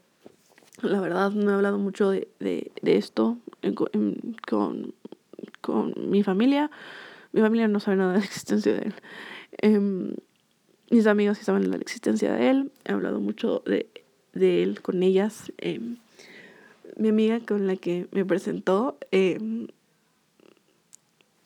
La 0.81 1.01
verdad, 1.01 1.31
no 1.31 1.51
he 1.51 1.53
hablado 1.55 1.79
mucho 1.79 2.11
de, 2.11 2.27
de, 2.39 2.71
de 2.81 2.97
esto 2.97 3.37
con, 3.75 4.93
con 5.61 5.93
mi 6.09 6.23
familia. 6.23 6.71
Mi 7.31 7.41
familia 7.41 7.67
no 7.67 7.79
sabe 7.79 7.97
nada 7.97 8.13
de 8.13 8.19
la 8.19 8.25
existencia 8.25 8.73
de 8.73 8.79
él. 8.79 8.93
Eh, 9.61 10.15
mis 10.89 11.07
amigos 11.07 11.37
sí 11.37 11.43
saben 11.43 11.63
de 11.63 11.69
la 11.69 11.77
existencia 11.77 12.33
de 12.33 12.49
él. 12.49 12.71
He 12.85 12.93
hablado 12.93 13.19
mucho 13.19 13.61
de, 13.65 13.89
de 14.33 14.63
él 14.63 14.81
con 14.81 15.03
ellas. 15.03 15.51
Eh, 15.57 15.79
mi 16.97 17.09
amiga 17.09 17.39
con 17.39 17.67
la 17.67 17.75
que 17.75 18.07
me 18.11 18.25
presentó, 18.25 18.97
eh, 19.11 19.67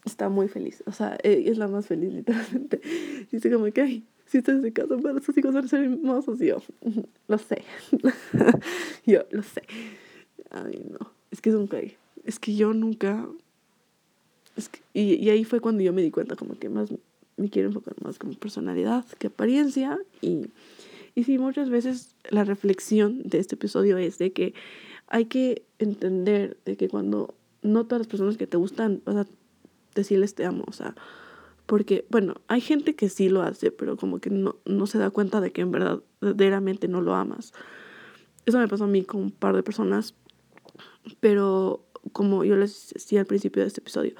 está 0.05 0.29
muy 0.29 0.47
feliz. 0.47 0.83
O 0.85 0.91
sea, 0.91 1.17
e, 1.23 1.43
es 1.47 1.57
la 1.57 1.67
más 1.67 1.87
feliz, 1.87 2.13
literalmente. 2.13 2.81
Dice 3.31 3.51
como 3.51 3.65
que, 3.71 4.03
si 4.25 4.37
ustedes 4.39 4.61
se 4.61 4.73
casan, 4.73 5.01
pero 5.01 5.17
esos 5.17 5.37
hijos 5.37 5.69
ser 5.69 5.83
hermosos. 5.83 6.39
Yo, 6.39 6.61
lo 7.27 7.37
sé. 7.37 7.63
yo, 9.05 9.23
lo 9.31 9.43
sé. 9.43 9.63
Ay, 10.49 10.81
no. 10.89 11.11
Es 11.31 11.41
que 11.41 11.49
es 11.49 11.55
un. 11.55 11.69
Es 12.23 12.39
que 12.39 12.55
yo 12.55 12.73
nunca... 12.73 13.27
Es 14.55 14.69
que, 14.69 14.79
y, 14.93 15.15
y 15.15 15.29
ahí 15.29 15.43
fue 15.43 15.59
cuando 15.59 15.81
yo 15.81 15.93
me 15.93 16.01
di 16.01 16.11
cuenta 16.11 16.35
como 16.35 16.57
que 16.57 16.69
más 16.69 16.89
me 17.37 17.49
quiero 17.49 17.69
enfocar 17.69 17.95
más 18.03 18.19
como 18.19 18.33
personalidad 18.33 19.05
que 19.17 19.27
apariencia. 19.27 19.97
Y, 20.21 20.47
y 21.15 21.23
sí, 21.23 21.37
muchas 21.37 21.69
veces 21.69 22.15
la 22.29 22.43
reflexión 22.43 23.21
de 23.23 23.39
este 23.39 23.55
episodio 23.55 23.97
es 23.97 24.17
de 24.17 24.31
que 24.31 24.53
hay 25.07 25.25
que 25.25 25.63
entender 25.79 26.57
de 26.65 26.77
que 26.77 26.87
cuando 26.87 27.33
no 27.61 27.85
todas 27.85 28.01
las 28.01 28.07
personas 28.07 28.37
que 28.37 28.47
te 28.47 28.57
gustan 28.57 29.01
vas 29.05 29.15
a 29.15 29.27
decirles 29.95 30.35
te 30.35 30.45
amo, 30.45 30.63
o 30.67 30.71
sea, 30.71 30.95
porque, 31.65 32.05
bueno, 32.09 32.35
hay 32.47 32.61
gente 32.61 32.95
que 32.95 33.09
sí 33.09 33.29
lo 33.29 33.41
hace, 33.41 33.71
pero 33.71 33.97
como 33.97 34.19
que 34.19 34.29
no, 34.29 34.57
no 34.65 34.87
se 34.87 34.97
da 34.97 35.09
cuenta 35.09 35.41
de 35.41 35.51
que 35.51 35.61
en 35.61 35.71
verdad, 35.71 36.01
verdaderamente 36.19 36.87
no 36.87 37.01
lo 37.01 37.15
amas. 37.15 37.53
Eso 38.45 38.57
me 38.57 38.67
pasó 38.67 38.85
a 38.85 38.87
mí 38.87 39.03
con 39.03 39.21
un 39.21 39.31
par 39.31 39.55
de 39.55 39.63
personas, 39.63 40.15
pero 41.19 41.85
como 42.11 42.43
yo 42.43 42.55
les 42.55 42.91
decía 42.93 43.21
al 43.21 43.25
principio 43.25 43.61
de 43.61 43.67
este 43.67 43.81
episodio, 43.81 44.15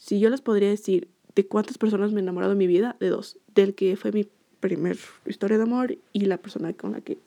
si 0.00 0.18
yo 0.18 0.30
les 0.30 0.40
podría 0.40 0.70
decir 0.70 1.08
de 1.36 1.46
cuántas 1.46 1.78
personas 1.78 2.10
me 2.10 2.20
he 2.20 2.22
enamorado 2.22 2.52
en 2.52 2.58
mi 2.58 2.66
vida, 2.66 2.96
de 3.00 3.10
dos, 3.10 3.36
del 3.54 3.74
que 3.74 3.96
fue 3.96 4.10
mi 4.12 4.26
primer 4.58 4.98
historia 5.26 5.58
de 5.58 5.62
amor 5.62 5.98
y 6.12 6.20
la 6.20 6.38
persona 6.38 6.72
con 6.72 6.92
la 6.92 7.02
que 7.02 7.18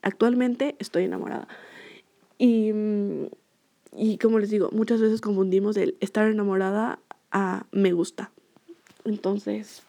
actualmente 0.00 0.74
estoy 0.78 1.04
enamorada. 1.04 1.46
Y, 2.38 2.72
y 3.94 4.18
como 4.18 4.38
les 4.38 4.50
digo, 4.50 4.70
muchas 4.72 5.02
veces 5.02 5.20
confundimos 5.20 5.76
el 5.76 5.96
estar 6.00 6.28
enamorada 6.30 6.98
a 7.30 7.66
me 7.72 7.92
gusta. 7.92 8.32
Entonces, 9.04 9.82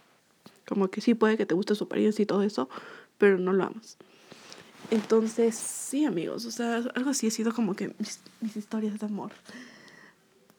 como 0.68 0.90
que 0.90 1.00
sí 1.00 1.14
puede 1.14 1.38
que 1.38 1.46
te 1.46 1.56
guste 1.56 1.74
su 1.74 1.86
apariencia 1.86 2.22
y 2.22 2.26
todo 2.26 2.44
eso, 2.44 2.70
pero 3.18 3.38
no 3.38 3.54
lo 3.54 3.64
amas. 3.64 3.98
Entonces, 4.92 5.56
sí, 5.56 6.04
amigos, 6.04 6.46
o 6.46 6.52
sea, 6.52 6.84
algo 6.96 7.12
así 7.12 7.28
ha 7.28 7.32
sido 7.32 7.54
como 7.54 7.76
que 7.76 7.94
mis, 7.98 8.20
mis 8.42 8.58
historias 8.58 9.00
de 9.00 9.06
amor. 9.06 9.32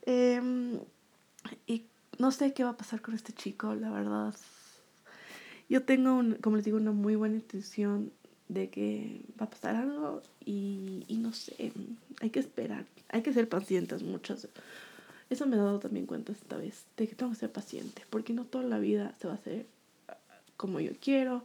Eh, 0.07 0.41
y 1.67 1.85
no 2.19 2.31
sé 2.31 2.53
qué 2.53 2.65
va 2.65 2.71
a 2.71 2.77
pasar 2.77 3.01
con 3.01 3.15
este 3.15 3.33
chico, 3.33 3.75
la 3.75 3.91
verdad. 3.91 4.35
Yo 5.69 5.83
tengo, 5.83 6.15
un, 6.15 6.35
como 6.37 6.57
les 6.57 6.65
digo, 6.65 6.79
una 6.79 6.93
muy 6.93 7.15
buena 7.17 7.37
intención 7.37 8.11
de 8.49 8.71
que 8.71 9.21
va 9.41 9.47
a 9.47 9.51
pasar 9.51 9.77
algo 9.77 10.23
y, 10.45 11.05
y 11.09 11.17
no 11.19 11.33
sé, 11.33 11.73
hay 12.21 12.31
que 12.31 12.41
esperar, 12.41 12.87
hay 13.11 13.23
que 13.23 13.33
ser 13.33 13.49
pacientes 13.49 14.03
muchas. 14.03 14.49
Eso 15.31 15.47
me 15.47 15.57
he 15.57 15.59
dado 15.59 15.79
también 15.79 16.07
cuenta 16.07 16.33
esta 16.33 16.57
vez, 16.57 16.85
de 16.97 17.07
que 17.07 17.15
tengo 17.15 17.33
que 17.33 17.39
ser 17.39 17.53
paciente, 17.53 18.03
porque 18.09 18.33
no 18.33 18.45
toda 18.45 18.65
la 18.65 18.79
vida 18.79 19.15
se 19.21 19.27
va 19.27 19.35
a 19.35 19.37
hacer 19.37 19.67
como 20.57 20.81
yo 20.81 20.93
quiero, 21.01 21.45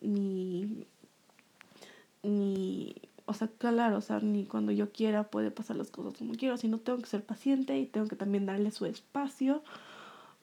ni, 0.00 0.86
ni, 2.22 2.94
o 3.28 3.34
sea, 3.34 3.48
claro, 3.48 3.98
o 3.98 4.00
sea, 4.00 4.20
ni 4.20 4.46
cuando 4.46 4.72
yo 4.72 4.90
quiera 4.90 5.24
puede 5.30 5.50
pasar 5.50 5.76
las 5.76 5.90
cosas 5.90 6.14
como 6.16 6.32
quiero, 6.32 6.56
sino 6.56 6.78
tengo 6.78 6.98
que 6.98 7.06
ser 7.06 7.22
paciente 7.22 7.78
y 7.78 7.84
tengo 7.84 8.06
que 8.08 8.16
también 8.16 8.46
darle 8.46 8.70
su 8.70 8.86
espacio 8.86 9.62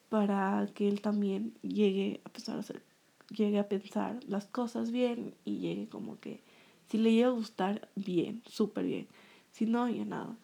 para 0.09 0.69
que 0.75 0.87
él 0.87 1.01
también 1.01 1.55
llegue 1.63 2.21
a 2.25 2.29
pensar 2.29 2.63
llegue 3.31 3.57
a 3.57 3.67
pensar 3.67 4.19
las 4.27 4.45
cosas 4.45 4.91
bien 4.91 5.33
y 5.45 5.57
llegue 5.57 5.89
como 5.89 6.19
que 6.19 6.43
si 6.87 6.99
le 6.99 7.11
llega 7.11 7.29
a 7.29 7.31
gustar 7.31 7.89
bien, 7.95 8.43
súper 8.45 8.85
bien, 8.85 9.07
si 9.51 9.65
no, 9.65 9.89
ya 9.89 10.05
nada. 10.05 10.37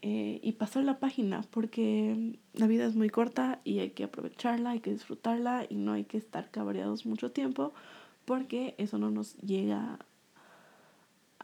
Eh, 0.00 0.40
y 0.42 0.52
pasar 0.52 0.84
la 0.84 0.98
página 0.98 1.42
porque 1.50 2.38
la 2.54 2.66
vida 2.66 2.86
es 2.86 2.96
muy 2.96 3.10
corta 3.10 3.60
y 3.64 3.80
hay 3.80 3.90
que 3.90 4.04
aprovecharla, 4.04 4.70
hay 4.70 4.80
que 4.80 4.92
disfrutarla 4.92 5.66
y 5.68 5.74
no 5.74 5.92
hay 5.92 6.04
que 6.04 6.16
estar 6.16 6.50
cabreados 6.50 7.04
mucho 7.04 7.32
tiempo 7.32 7.74
porque 8.24 8.74
eso 8.78 8.96
no 8.96 9.10
nos 9.10 9.36
llega 9.38 9.98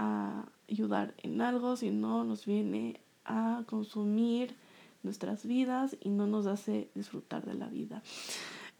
a 0.00 0.46
ayudar 0.68 1.12
en 1.22 1.42
algo, 1.42 1.76
sino 1.76 2.24
nos 2.24 2.46
viene 2.46 3.00
a 3.26 3.64
consumir 3.66 4.56
nuestras 5.02 5.44
vidas 5.44 5.96
y 6.00 6.08
no 6.08 6.26
nos 6.26 6.46
hace 6.46 6.88
disfrutar 6.94 7.44
de 7.44 7.54
la 7.54 7.68
vida. 7.68 8.02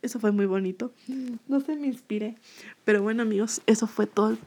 Eso 0.01 0.19
fue 0.19 0.33
muy 0.33 0.47
bonito. 0.47 0.93
No 1.47 1.61
sé, 1.61 1.77
me 1.77 1.89
inspiré. 1.89 2.37
Pero 2.85 3.03
bueno, 3.03 3.23
amigos, 3.23 3.61
eso 3.67 3.87
fue 3.87 4.07
todo, 4.07 4.39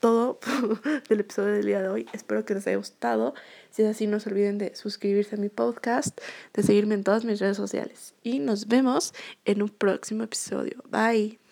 todo 0.00 0.40
del 1.08 1.20
episodio 1.20 1.52
del 1.52 1.66
día 1.66 1.80
de 1.80 1.88
hoy. 1.88 2.06
Espero 2.12 2.44
que 2.44 2.54
les 2.54 2.66
haya 2.66 2.76
gustado. 2.76 3.34
Si 3.70 3.82
es 3.82 3.88
así, 3.88 4.08
no 4.08 4.18
se 4.18 4.30
olviden 4.30 4.58
de 4.58 4.74
suscribirse 4.74 5.36
a 5.36 5.38
mi 5.38 5.50
podcast, 5.50 6.20
de 6.52 6.64
seguirme 6.64 6.96
en 6.96 7.04
todas 7.04 7.24
mis 7.24 7.38
redes 7.38 7.56
sociales. 7.56 8.14
Y 8.24 8.40
nos 8.40 8.66
vemos 8.66 9.14
en 9.44 9.62
un 9.62 9.68
próximo 9.68 10.24
episodio. 10.24 10.82
Bye. 10.90 11.43